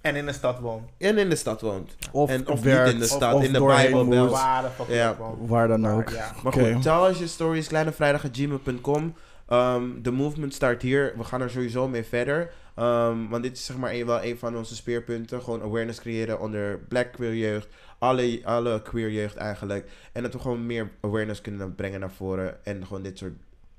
[0.00, 0.90] En in de stad woont.
[0.98, 1.96] En in de stad woont.
[2.12, 4.28] Of, En- of werkt, niet in de stad, of in de wel.
[4.28, 5.16] Waar Ja.
[5.40, 6.08] Waar dan Waar, ook.
[6.08, 6.32] ja.
[6.42, 6.72] Maar Oké.
[6.72, 9.14] goed, tel als je stories kleinevrijdag.gmail.com.
[9.48, 11.12] Ehm de movement start hier.
[11.16, 12.50] We gaan er sowieso mee verder.
[12.74, 15.42] Ehm, want dit is zeg maar een, wel een van onze speerpunten.
[15.42, 17.68] Gewoon awareness creëren onder black queer jeugd.
[17.98, 19.90] Alle, alle queer jeugd eigenlijk.
[20.12, 22.64] En dat we gewoon meer awareness kunnen brengen naar voren.
[22.64, 23.34] En gewoon dit soort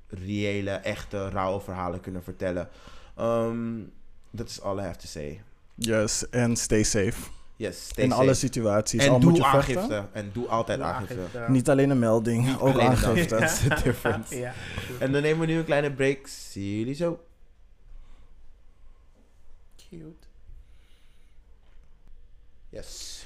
[0.08, 2.68] reële, echte, rauwe verhalen kunnen vertellen.
[3.16, 3.80] Ehm,
[4.30, 5.42] Dat is all I have to say.
[5.74, 7.30] Yes, en stay safe.
[7.56, 8.22] Yes, stay in safe.
[8.22, 9.04] alle situaties.
[9.04, 9.76] En Al doe moet je vechten.
[9.76, 10.06] aangifte.
[10.12, 11.14] En doe altijd Doe aangifte.
[11.14, 11.44] aangifte.
[11.50, 13.36] Niet alleen een melding, ook aangifte.
[13.36, 14.38] That's the difference.
[14.38, 14.52] Ja.
[14.98, 16.26] En dan nemen we nu een kleine break.
[16.26, 17.20] Zie jullie zo.
[19.76, 20.26] Cute.
[22.68, 23.24] Yes.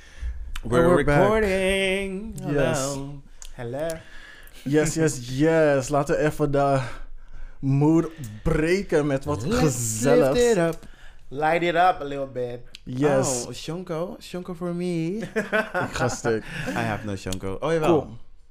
[0.63, 1.17] We're We're back.
[1.17, 2.35] recording.
[2.47, 2.97] Yes.
[3.55, 3.89] Hello.
[4.65, 5.89] Yes, yes, yes.
[5.89, 6.81] Laten we even de
[7.61, 8.07] mood
[8.43, 10.77] breken met wat Let's gezelligs.
[11.29, 12.61] Light it up a little bit.
[12.85, 14.17] Yes, Oh, Shonko.
[14.21, 15.07] Shonko for me.
[15.17, 16.43] ik ga stuk.
[16.69, 17.59] I have no Shonko.
[17.61, 17.89] Oh, jawel.
[18.01, 18.07] Cool.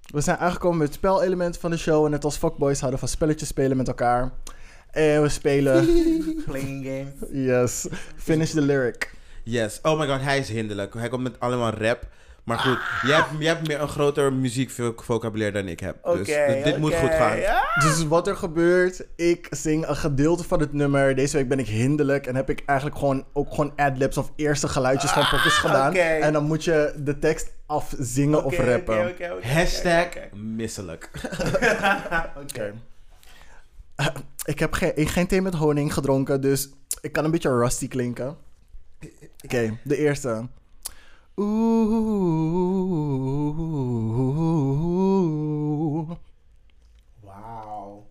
[0.06, 2.06] We zijn aangekomen met het spelelement van de show.
[2.06, 4.32] En net als fuckboys houden van spelletjes spelen met elkaar.
[4.92, 5.86] En we spelen,
[6.46, 7.30] Playing games.
[7.32, 9.14] yes, finish the lyric.
[9.44, 9.80] Yes.
[9.82, 10.94] Oh my god, hij is hinderlijk.
[10.94, 12.08] Hij komt met allemaal rap.
[12.46, 15.98] Maar goed, jij, hebt, jij hebt meer een groter muziekvocabulaire dan ik heb.
[16.04, 17.38] Dus dit, dit moet goed gaan.
[17.40, 17.64] Ja.
[17.80, 21.16] Dus wat er gebeurt, ik zing een gedeelte van het nummer.
[21.16, 24.68] Deze week ben ik hinderlijk en heb ik eigenlijk gewoon ook gewoon adlibs of eerste
[24.68, 25.90] geluidjes van pockets gedaan.
[25.90, 26.00] oké.
[26.00, 29.14] En dan moet je de tekst afzingen of rappen.
[29.42, 31.10] Hashtag misselijk.
[32.44, 32.74] Oké.
[34.46, 36.70] Ik heb geen, ik geen thee met honing gedronken, dus
[37.02, 38.38] ik kan een beetje rusty klinken.
[39.44, 40.48] Oké, de eerste.
[41.38, 41.78] Oeh.
[47.24, 48.08] Wauw.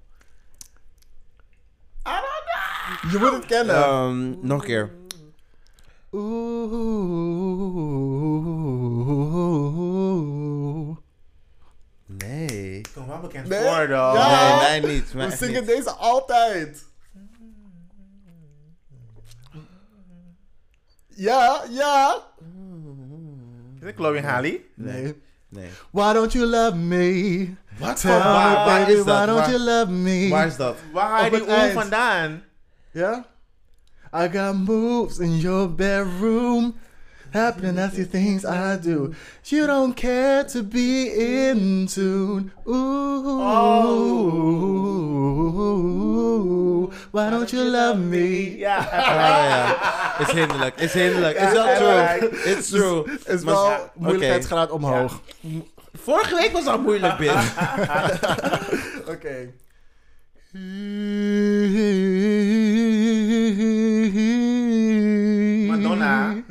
[3.11, 3.75] Je moet het kennen.
[3.75, 4.91] Ehm, nog een keer.
[6.13, 6.75] Oeh.
[12.07, 12.81] Nee.
[13.21, 13.63] bekend Nee?
[13.63, 14.15] voor, dan.
[14.15, 14.61] Ja.
[14.61, 15.11] Nee, mij niet.
[15.13, 15.67] We mij zingen niet.
[15.67, 16.85] deze altijd.
[21.09, 22.23] Ja, ja.
[23.85, 24.61] Is het Chloe Halle?
[24.75, 25.23] Nee.
[25.49, 25.69] Nee.
[25.91, 27.49] Why don't you love me?
[27.79, 28.01] Wat?
[28.01, 29.07] Tell Waar- me, waar baby, is dat?
[29.07, 30.29] why don't Waar- you love me?
[30.29, 30.77] Waar is dat?
[30.93, 31.73] Waar haal je Op die het oeh eind.
[31.73, 32.43] vandaan?
[32.91, 33.27] Ja?
[34.17, 36.75] I got moves in your bedroom.
[37.35, 39.13] Happening as the things I do.
[39.47, 42.53] You don't care to be in tune.
[45.95, 46.93] Ooh.
[47.11, 48.57] Why don't you love me?
[48.59, 48.79] Ja.
[48.79, 48.85] Oh
[49.51, 49.77] ja.
[50.21, 50.75] Is hinderlijk.
[50.81, 51.37] Is hinderlijk.
[51.37, 51.89] Is wel Ja, true.
[51.95, 52.15] ja.
[52.57, 53.05] It's true.
[53.27, 55.21] Is Maar- wel ja, moeilijkheidsgraad omhoog.
[55.93, 57.31] Vorige week was al moeilijk, Bin.
[59.15, 59.51] Oké.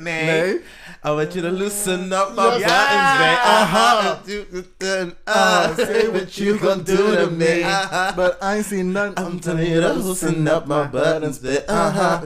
[0.04, 0.24] Nee.
[0.24, 0.60] Nee.
[1.06, 2.70] I want you to loosen up my Yes.
[2.70, 3.38] buttons, babe.
[3.44, 4.20] Aha.
[4.26, 5.10] Uh-huh.
[5.26, 7.62] Ah, say what you gon' do to me.
[7.62, 8.12] Uh-huh.
[8.16, 9.12] But I ain't seen none.
[9.16, 11.62] I'm telling you to loosen up my buttons, babe.
[11.68, 12.22] Uh-huh.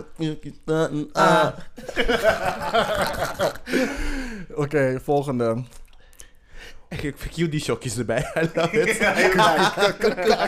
[1.14, 1.52] Uh.
[4.54, 5.62] Oké, volgende.
[6.88, 8.30] Ik ik cue die shokjes erbij.
[8.36, 8.98] I love it.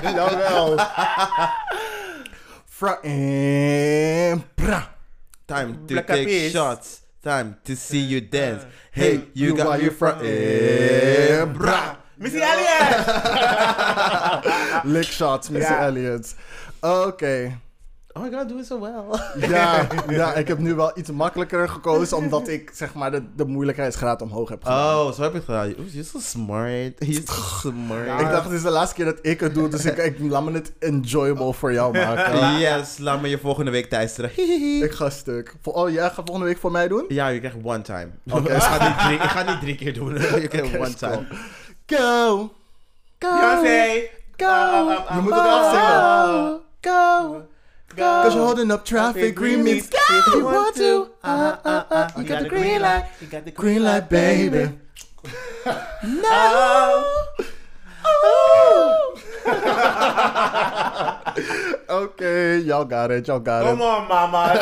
[0.16, 0.78] Jawel.
[2.69, 4.94] Fra en pra.
[5.44, 7.00] Time to take shots.
[7.23, 8.65] Time to see you dance.
[8.93, 10.23] Hey, you got while me you front.
[10.25, 11.45] eh.
[12.17, 13.07] Missy Elliott!
[14.85, 15.83] Lick shots, Missy Ja.
[15.87, 16.35] Elliott.
[16.81, 17.59] Oké.
[18.12, 19.20] Oh my god, doing so well.
[19.49, 23.45] Ja, ja, ik heb nu wel iets makkelijker gekozen, omdat ik zeg maar de, de
[23.45, 25.07] moeilijkheidsgraad omhoog heb gedaan.
[25.07, 25.66] Oh, zo heb je het gedaan.
[25.66, 26.93] Oeh, you're so smart.
[26.99, 28.20] You're so smart.
[28.20, 30.45] Ik dacht, het is de laatste keer dat ik het doe, dus ik, ik laat
[30.45, 32.39] me het enjoyable voor jou maken.
[32.59, 34.31] Yes, laat me je volgende week teisteren.
[34.82, 35.55] Ik ga stuk.
[35.62, 37.05] Oh, jij gaat volgende week voor mij doen?
[37.09, 38.09] Ja, je krijgt one time.
[38.31, 38.55] Oké.
[38.55, 40.12] ik, ga niet drie, ik ga niet drie keer doen.
[40.15, 41.27] je krijgt one is time.
[41.87, 42.53] Go!
[43.19, 44.09] Beyoncé!
[44.37, 44.47] Go!
[44.47, 46.61] Uh, uh, uh, Je moet het afzingen.
[46.81, 47.49] Go.
[48.01, 49.99] Cause you're holding up traffic, green means go!
[50.11, 53.05] If you want to, uh, uh, uh, you got the green light.
[53.21, 54.79] You got the Green light, baby.
[56.03, 57.05] No!
[61.87, 63.85] Oké, y'all got it, y'all got Come it.
[63.85, 64.53] on, mama.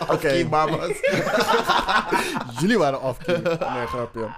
[0.00, 0.90] Oké, Okay, mamas.
[2.60, 3.36] jullie waren off-key.
[3.42, 4.28] Nee, grapje.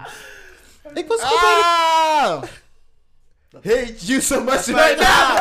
[0.93, 2.41] ik was goed bij Ah!
[3.63, 5.37] Hate you so much right now.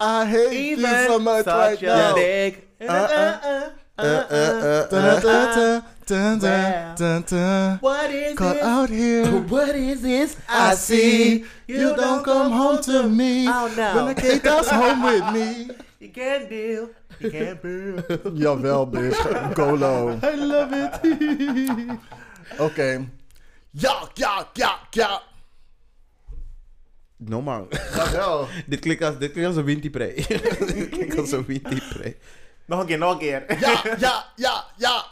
[0.00, 2.14] I hate you so much right now.
[2.14, 2.64] Big.
[2.80, 5.80] Uh, uh, uh, uh, uh.
[6.06, 7.78] dun, dun, dun, dun.
[7.78, 8.62] What is Caught it?
[8.62, 9.26] out here.
[9.42, 13.46] What is this I see you don't come home to me.
[13.48, 13.96] Oh no.
[13.96, 15.70] When the kid does home with me.
[16.00, 16.90] You can't deal.
[17.20, 18.02] You can't deal.
[18.36, 19.54] Jawel, bitch.
[19.54, 20.18] Go low.
[20.22, 22.00] I love it.
[22.58, 23.08] Oké.
[23.70, 25.22] Ja, ja, ja, ja.
[27.28, 27.68] No man.
[27.94, 28.48] Jawel.
[28.66, 29.80] dit klinkt als, dit klinkt als een
[30.74, 32.16] dit klinkt als een windieprey.
[32.66, 33.60] Nog een keer, nog een keer.
[33.60, 35.04] Ja, ja, ja, ja.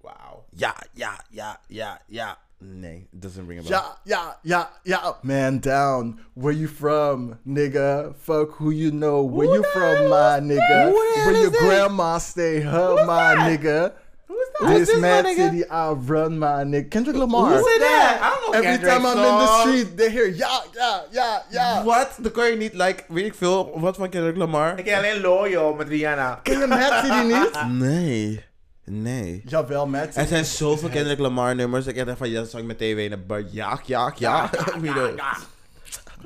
[0.00, 0.44] Wauw.
[0.50, 2.38] Ja, ja, ja, ja, ja.
[2.58, 3.70] Nee, it doesn't ring a bell.
[3.70, 5.18] Ja, ja, ja, ja.
[5.22, 6.20] Man down.
[6.32, 8.14] Where you from, nigga?
[8.18, 9.22] Fuck who you know.
[9.22, 10.90] Where you from, my nigga?
[10.90, 11.60] Who the hell Where is your that?
[11.60, 13.92] grandma stay, her, my nigga?
[14.36, 14.68] Who's that?
[14.68, 16.88] Who's This this, mad city, I run, my nigga.
[16.88, 17.50] Kendrick Lamar.
[17.50, 18.18] Who said that?
[18.20, 21.42] I don't know Every Kendrick's time I'm in the street, they hear ja, ja, ja,
[21.50, 21.84] ja.
[21.84, 22.08] Wat?
[22.20, 24.78] Dan kan je niet, like, weet ik veel, wat van Kendrick Lamar?
[24.78, 26.40] Ik ken alleen Loyal met Rihanna.
[26.42, 27.78] Ken je Mad City niet?
[27.80, 28.44] Nee.
[28.84, 29.42] Nee.
[29.46, 31.86] Jawel, Mad Er zijn zoveel Kendrick Lamar nummers.
[31.86, 33.42] Ik echt dacht van, ja, dat zag ik met tv in de bar.
[33.50, 34.50] Ja, ja, ja.
[34.82, 35.14] De-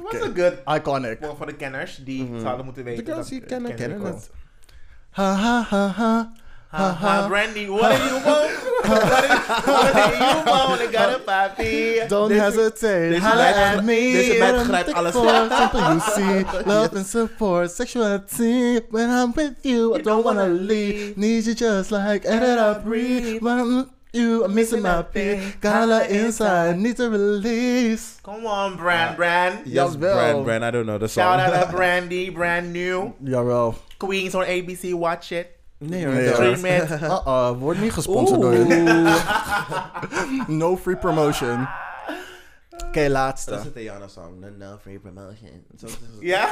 [0.02, 1.18] Dat was een good Iconic.
[1.22, 3.04] voor voor de kenners die zouden moeten weten.
[3.04, 4.22] De girls dat die kennen, Kendrick kennen komt.
[4.22, 4.30] het.
[5.10, 6.32] Ha, ha, ha, ha.
[6.72, 8.52] Ha ha, Brandy, what do you want?
[8.86, 10.80] What do what do you want?
[10.80, 12.08] I got a papi.
[12.08, 14.12] Don't Deze- hesitate, deze holla at me.
[14.12, 15.14] deze meid What I'm begrijpt looking alles.
[15.14, 18.80] for, Simple you see, love and support, sexuality.
[18.90, 21.16] When I'm with you, I don't wanna leave.
[21.16, 23.42] Need you just like air that I breathe.
[23.42, 25.60] When I'm with you, I'm missing my beat.
[25.60, 28.20] Got a lot inside, need to release.
[28.22, 29.66] Come on, Brand, Brand.
[29.66, 31.22] Yes, Brand, Brand, I don't know the song.
[31.38, 33.12] Shout out to Brandy, brand new.
[33.24, 33.74] Jawel.
[33.98, 35.56] Queens on ABC, watch it.
[35.80, 36.14] Nee hoor.
[36.14, 36.44] Nee, hoor.
[36.44, 36.90] It.
[37.02, 39.22] Uh-uh, wordt niet gesponsord door je.
[40.46, 41.68] No free promotion.
[42.86, 43.50] Oké, laatste.
[43.50, 44.38] Dat is een Theana song.
[44.38, 45.64] No, no free promotion.
[46.20, 46.50] Ja?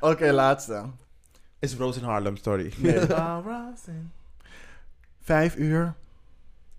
[0.10, 0.82] Oké, laatste.
[1.58, 2.72] Is Rose in Harlem, sorry.
[2.76, 3.10] Nee.
[3.10, 3.66] Oh.
[5.20, 5.94] Vijf uur.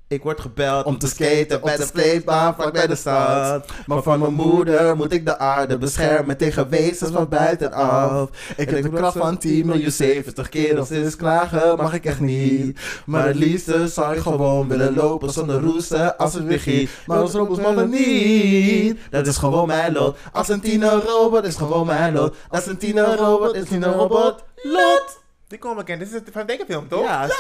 [0.10, 3.66] Ik word gebeld Om te skaten op de skatebaan vlak bij de stad.
[3.86, 8.30] Maar van mijn moeder moet ik de aarde beschermen tegen wezens van buitenaf.
[8.58, 12.06] Ik heb de kracht van 10 miljoen 70 keer als dit is klagen, mag ik
[12.06, 12.80] echt niet.
[13.06, 16.90] Maar het liefste zou ik gewoon willen lopen zonder roesten als het weer giet.
[17.06, 20.18] Maar als robots mogen niet, dat is gewoon mijn lot.
[20.32, 22.36] Als een tiener robot is gewoon mijn lot.
[22.50, 25.19] Als een tiener robot is tiener robot, lot.
[25.50, 26.00] Die komen bekend.
[26.00, 27.04] Dit is het van de tekenfilm, toch?
[27.04, 27.28] Ja,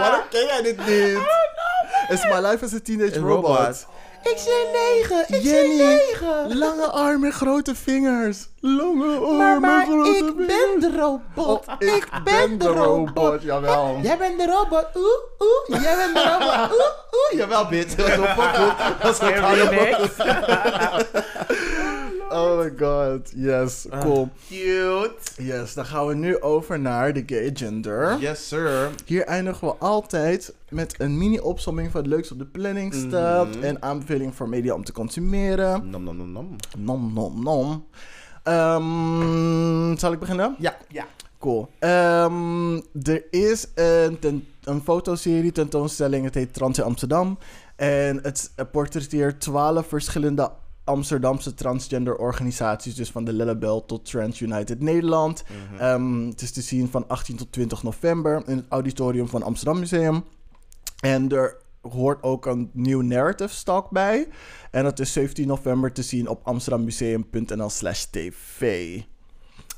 [0.00, 1.18] Waarom ken jij dit niet?
[2.08, 3.56] Is My Life as a Teenage Een Robot.
[3.56, 3.86] robot.
[4.22, 6.58] Ik zie negen, ik zie negen.
[6.58, 8.48] Lange armen en grote vingers.
[8.60, 10.80] Lange armen en grote vingers.
[10.80, 11.66] de robot.
[11.68, 13.98] Oh, ik ben de robot, jawel.
[14.02, 14.86] Jij bent de robot.
[14.94, 15.06] Oeh,
[15.38, 15.82] oeh.
[15.82, 16.70] Jij bent de robot.
[16.72, 17.32] Oeh, oeh.
[17.40, 17.94] Jawel, bitch.
[17.94, 18.54] Dat is wel goed.
[19.02, 19.30] Dat is wel.
[22.32, 24.28] Oh my god, yes, cool.
[24.48, 25.14] Cute.
[25.36, 28.18] Yes, dan gaan we nu over naar de gay gender.
[28.20, 28.90] Yes, sir.
[29.04, 33.48] Hier eindigen we altijd met een mini-opsomming van het leukste op de planning staat.
[33.56, 33.64] Mhm.
[33.64, 35.90] En aanbeveling voor media om te consumeren.
[35.90, 36.56] Nom, nom, nom, nom.
[36.78, 37.84] Nom, nom, nom.
[38.42, 40.54] Ehm, zal ik beginnen?
[40.58, 40.76] Ja.
[40.88, 41.04] Ja.
[41.38, 41.68] Cool.
[41.78, 47.38] Ehm, er is een, ten- een fotoserie, tentoonstelling, het heet Trans in Amsterdam.
[47.76, 50.50] En het portretteert twaalf verschillende
[50.84, 52.94] Amsterdamse transgender organisaties.
[52.94, 55.44] Dus van de Lellebel tot Trans United Nederland.
[55.44, 55.80] Mhm.
[55.80, 59.78] Ehm, het is te zien van 18 tot 20 november in het auditorium van Amsterdam
[59.78, 60.24] Museum.
[61.00, 64.28] En er hoort ook een nieuw narrative stalk bij.
[64.70, 69.00] En dat is 17 november te zien op amsterdammuseum.nl slash tv.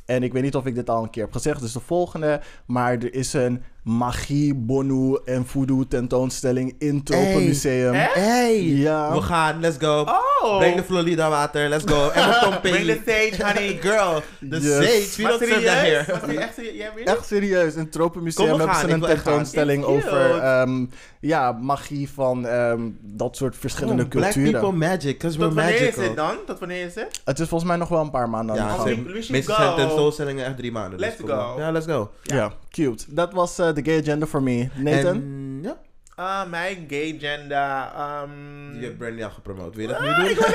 [0.05, 2.41] En ik weet niet of ik dit al een keer heb gezegd, dus de volgende.
[2.67, 7.23] Maar er is een magie, bonu en voodoo tentoonstelling in het Hey.
[7.25, 7.95] Tropenmuseum.
[7.95, 8.15] Echt?
[8.15, 8.63] Hey.
[8.63, 9.13] Ja.
[9.15, 10.01] We gaan, let's go.
[10.43, 10.59] Oh.
[10.59, 12.09] Breng de Florida water, let's go.
[12.11, 12.75] En mijn tomping.
[12.75, 13.01] Bring the
[13.37, 13.79] sage, honey.
[13.91, 14.75] Girl, the Yes.
[14.75, 15.17] sage.
[15.17, 16.07] We Maar don't serve that serieus?
[16.07, 16.37] here.
[16.39, 17.05] Echt serieus?
[17.05, 18.89] Echt serieus, in het Tropenmuseum Kom, we hebben gaan.
[18.89, 20.87] ze een tentoonstelling over ehm,
[21.21, 24.61] ja, magie van ehm, dat soort verschillende Oh, Black culturen.
[24.61, 26.05] people magic, because Tot we're wanneer is magical.
[26.05, 26.37] het dan?
[26.47, 27.21] Tot wanneer is het?
[27.25, 28.97] Het is volgens mij nog wel een paar maanden aan Ja, de Oh, gang.
[28.97, 30.99] we- we should meestal zijn tentoonstellingen echt drie maanden.
[30.99, 31.55] dus Let's go.
[31.59, 32.11] Ja, let's go.
[32.23, 33.05] Ja, cute.
[33.09, 34.69] Dat was eh, de gay agenda voor me.
[34.75, 35.15] Nathan?
[35.15, 35.77] En, ja,
[36.17, 37.91] Ah, mijn gay gender.
[38.23, 39.75] Um, je hebt Brandy al gepromoot.
[39.75, 40.47] Wil je dat Ah, nu ik doen?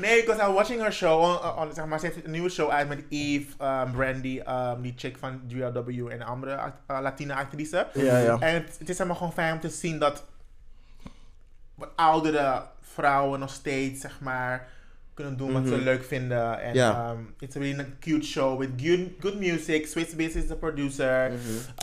[0.02, 1.20] nee, because I'm watching her show.
[1.22, 4.82] On, on- zeg maar, ze heeft een nieuwe show uit met Eve, um, Brandy, um,
[4.82, 7.86] die chick van GLW en andere act- uh, Latine actrice.
[7.94, 8.36] Ja, ja.
[8.40, 10.24] En het, het is helemaal gewoon fijn om te zien dat
[11.74, 14.68] wat oudere vrouwen nog steeds, zeg maar,
[15.14, 15.82] kunnen doen wat ze Mhm.
[15.84, 16.60] leuk vinden.
[16.62, 17.10] En Ja.
[17.10, 19.86] um, it's a really cute show with good, good music.
[19.86, 21.30] Swiss Biz is the producer.
[21.30, 21.38] Mhm.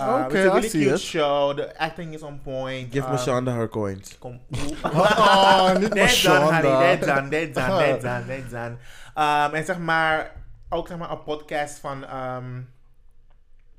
[0.08, 1.00] Uh, Okay, it's a I really see cute it.
[1.02, 1.56] show.
[1.56, 2.92] The acting is on point.
[2.92, 4.18] Give Um, Mashonda her coins.
[4.20, 4.40] Kom.
[4.84, 5.96] Oh, niet.
[6.04, 6.62] Mashonda.
[6.62, 8.76] That's done, that's done, that's done, that's done.
[9.18, 10.32] Um, en zeg maar,
[10.70, 12.68] ook zeg maar een podcast van, um,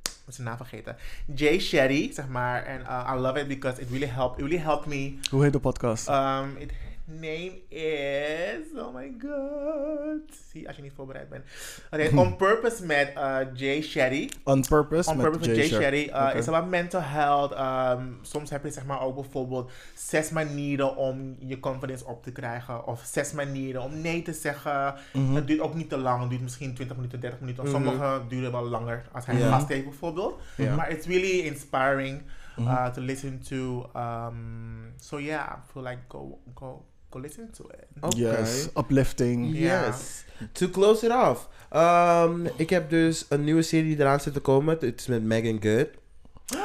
[0.03, 0.97] ik ben zijn naam vergeten.
[1.35, 2.63] Jay Shetty, zeg maar.
[2.65, 5.19] En uh, I love it because it really helped, it really helped me.
[5.31, 6.09] Hoe heet de podcast?
[6.09, 6.71] Um, it
[7.11, 10.39] name is, oh my god.
[10.51, 11.45] Zie, als je niet voorbereid bent.
[11.91, 14.29] Oké, On Purpose met uh, Jay Shetty.
[14.45, 15.69] On Purpose On met Purpose met Jay.
[15.69, 16.11] Shetty.
[16.11, 16.39] Uh, Oké.
[16.39, 17.53] It's about mental health.
[17.99, 22.33] Um, soms heb je zeg maar ook bijvoorbeeld zes manieren om je confidence op te
[22.33, 22.87] krijgen.
[22.87, 24.95] Of zes manieren om nee te zeggen.
[25.13, 25.35] Mhm.
[25.35, 26.21] Het duurt ook niet te lang.
[26.21, 27.65] Het duurt misschien 20 minuten, 30 minuten.
[27.65, 27.73] Mhm.
[27.73, 30.41] Sommige duren wel langer als hij gast heeft bijvoorbeeld.
[30.77, 32.23] Maar it's really inspiring
[32.59, 33.91] uh, to listen to.
[33.95, 37.85] Um, so yeah, I feel like go, go, go listen to it.
[38.01, 38.17] Oké.
[38.17, 39.57] Yes, uplifting.
[39.59, 40.25] Yes.
[40.53, 41.49] To close it off.
[41.77, 44.77] Um, ik heb dus een nieuwe serie die eraan zit te komen.
[44.81, 45.87] Het is met Megan Good.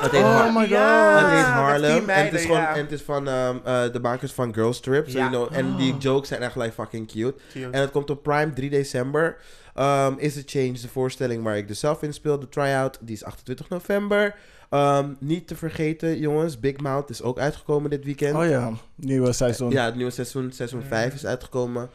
[0.02, 1.22] Het heet, Oh my Ja, god.
[1.22, 2.10] het heet met Harlem.
[2.10, 5.10] En het is, gewoon, en het is van um, uh, de makers van Girls Trip.
[5.10, 6.00] So you know, en die Oh.
[6.02, 7.36] jokes zijn echt like fucking cute.
[7.52, 7.70] Cute.
[7.72, 9.38] En het komt op Prime 3 december.
[9.80, 12.40] Um, is The Change, de voorstelling waar ik dus zelf in speel.
[12.40, 14.36] De try-out, die is 28 november.
[14.72, 16.60] Um, niet te vergeten, jongens.
[16.60, 18.36] Big Mouth is ook uitgekomen dit weekend.
[18.36, 19.72] Oh ja, nieuwe seizoen.
[19.72, 20.86] Ja, het nieuwe seizoen, seizoen Mm.
[20.86, 21.90] 5 is uitgekomen.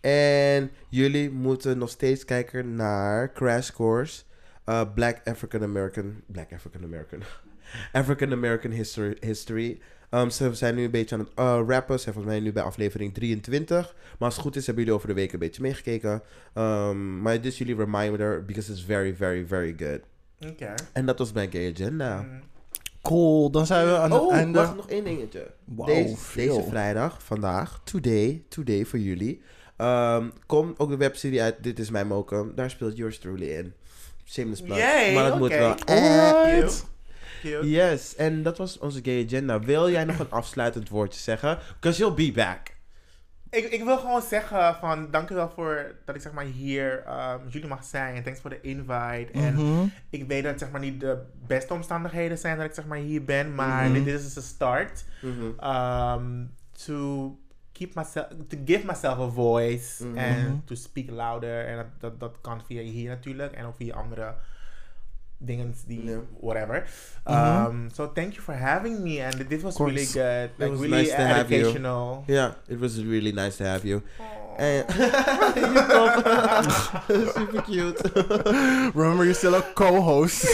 [0.00, 4.22] En jullie moeten nog steeds kijken naar Crash Course.
[4.66, 6.20] uh, Black African American.
[6.26, 7.22] Black African American.
[7.92, 9.16] African American History.
[9.20, 9.78] history.
[10.10, 11.96] Um, ze zijn nu een beetje aan het uh, rappen.
[11.96, 13.94] Ze zijn volgens mij nu bij aflevering 23.
[13.94, 16.22] Maar als het goed is, hebben jullie over de week een beetje meegekeken.
[16.54, 20.00] Um, maar dit is jullie reminder, because it's very, very, very good.
[20.40, 20.74] Oké.
[20.92, 22.20] En dat was mijn gay agenda.
[22.22, 22.40] Mm.
[23.02, 24.58] Cool, dan zijn we aan het Oh, einde.
[24.58, 25.50] wacht, nog één dingetje.
[25.64, 29.42] Wauw, deze, deze vrijdag, vandaag, today, today voor jullie,
[29.76, 32.52] ehm, komt ook de webserie uit Dit is mijn mokum.
[32.54, 33.72] Daar speelt yours truly in.
[34.24, 34.76] Shameless plug.
[34.78, 35.58] Yay, maar dat moet oké.
[35.58, 35.74] wel.
[35.84, 36.86] Alright.
[37.40, 37.70] Cute.
[37.70, 39.60] Yes, en dat was onze gay agenda.
[39.60, 41.58] Wil jij nog een afsluitend woordje zeggen?
[41.80, 42.74] Because you'll be back.
[43.56, 47.52] Ik, ik wil gewoon zeggen van dankjewel voor dat ik zeg maar hier ehm, met
[47.52, 48.14] jullie mag zijn.
[48.14, 49.28] En thanks voor de invite.
[49.32, 49.86] En Mhm.
[50.10, 52.98] ik weet dat het zeg maar niet de beste omstandigheden zijn dat ik zeg maar
[52.98, 53.54] hier ben.
[53.54, 53.92] Maar Mhm.
[53.92, 55.04] dit is dus een start.
[55.22, 55.70] Mhm.
[55.74, 56.54] um,
[56.86, 57.38] to
[57.72, 61.66] keep myself, to give myself a voice and to speak louder.
[61.66, 64.34] En dat, dat, dat kan via hier natuurlijk en ook via andere
[65.38, 66.18] dingen die, Ja.
[66.40, 66.84] whatever.
[67.26, 67.34] Mhm.
[67.34, 70.50] Um, so thank you for having me and this was really good.
[70.58, 72.24] Like was really nice to have you.
[72.26, 74.02] Yeah, it was really nice to have you.
[74.58, 74.84] And
[77.34, 78.00] super cute.
[78.94, 80.46] Remember, you're still a co-host.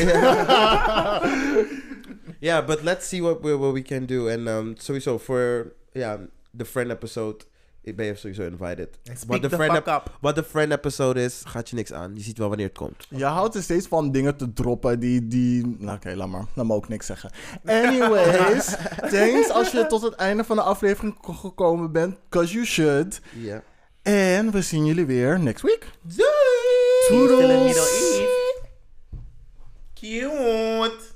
[2.41, 4.29] yeah, but let's see what we, what we can do.
[4.29, 6.17] And um, sowieso for yeah
[6.55, 7.45] the friend episode,
[7.83, 8.89] ik ben je sowieso invited.
[9.27, 9.83] Wat de the friend.
[10.21, 12.15] Wat de friend episode is, gaat je niks aan.
[12.15, 13.07] Je ziet wel wanneer het komt.
[13.09, 15.27] Je houdt er steeds van dingen te droppen die...
[15.27, 15.77] die...
[15.79, 16.45] Nou, oké, laat maar.
[16.55, 17.31] Dan mag ik ook niks zeggen.
[17.65, 18.77] Anyways,
[19.13, 22.17] thanks als je tot het einde van de aflevering ge- gekomen bent.
[22.29, 23.21] Cause you should.
[23.33, 23.63] Ja.
[24.03, 25.87] En we zien jullie weer next week.
[26.03, 26.29] Doei!
[27.09, 27.65] Toodles!
[27.65, 28.23] Middle East.
[29.95, 31.12] Cute.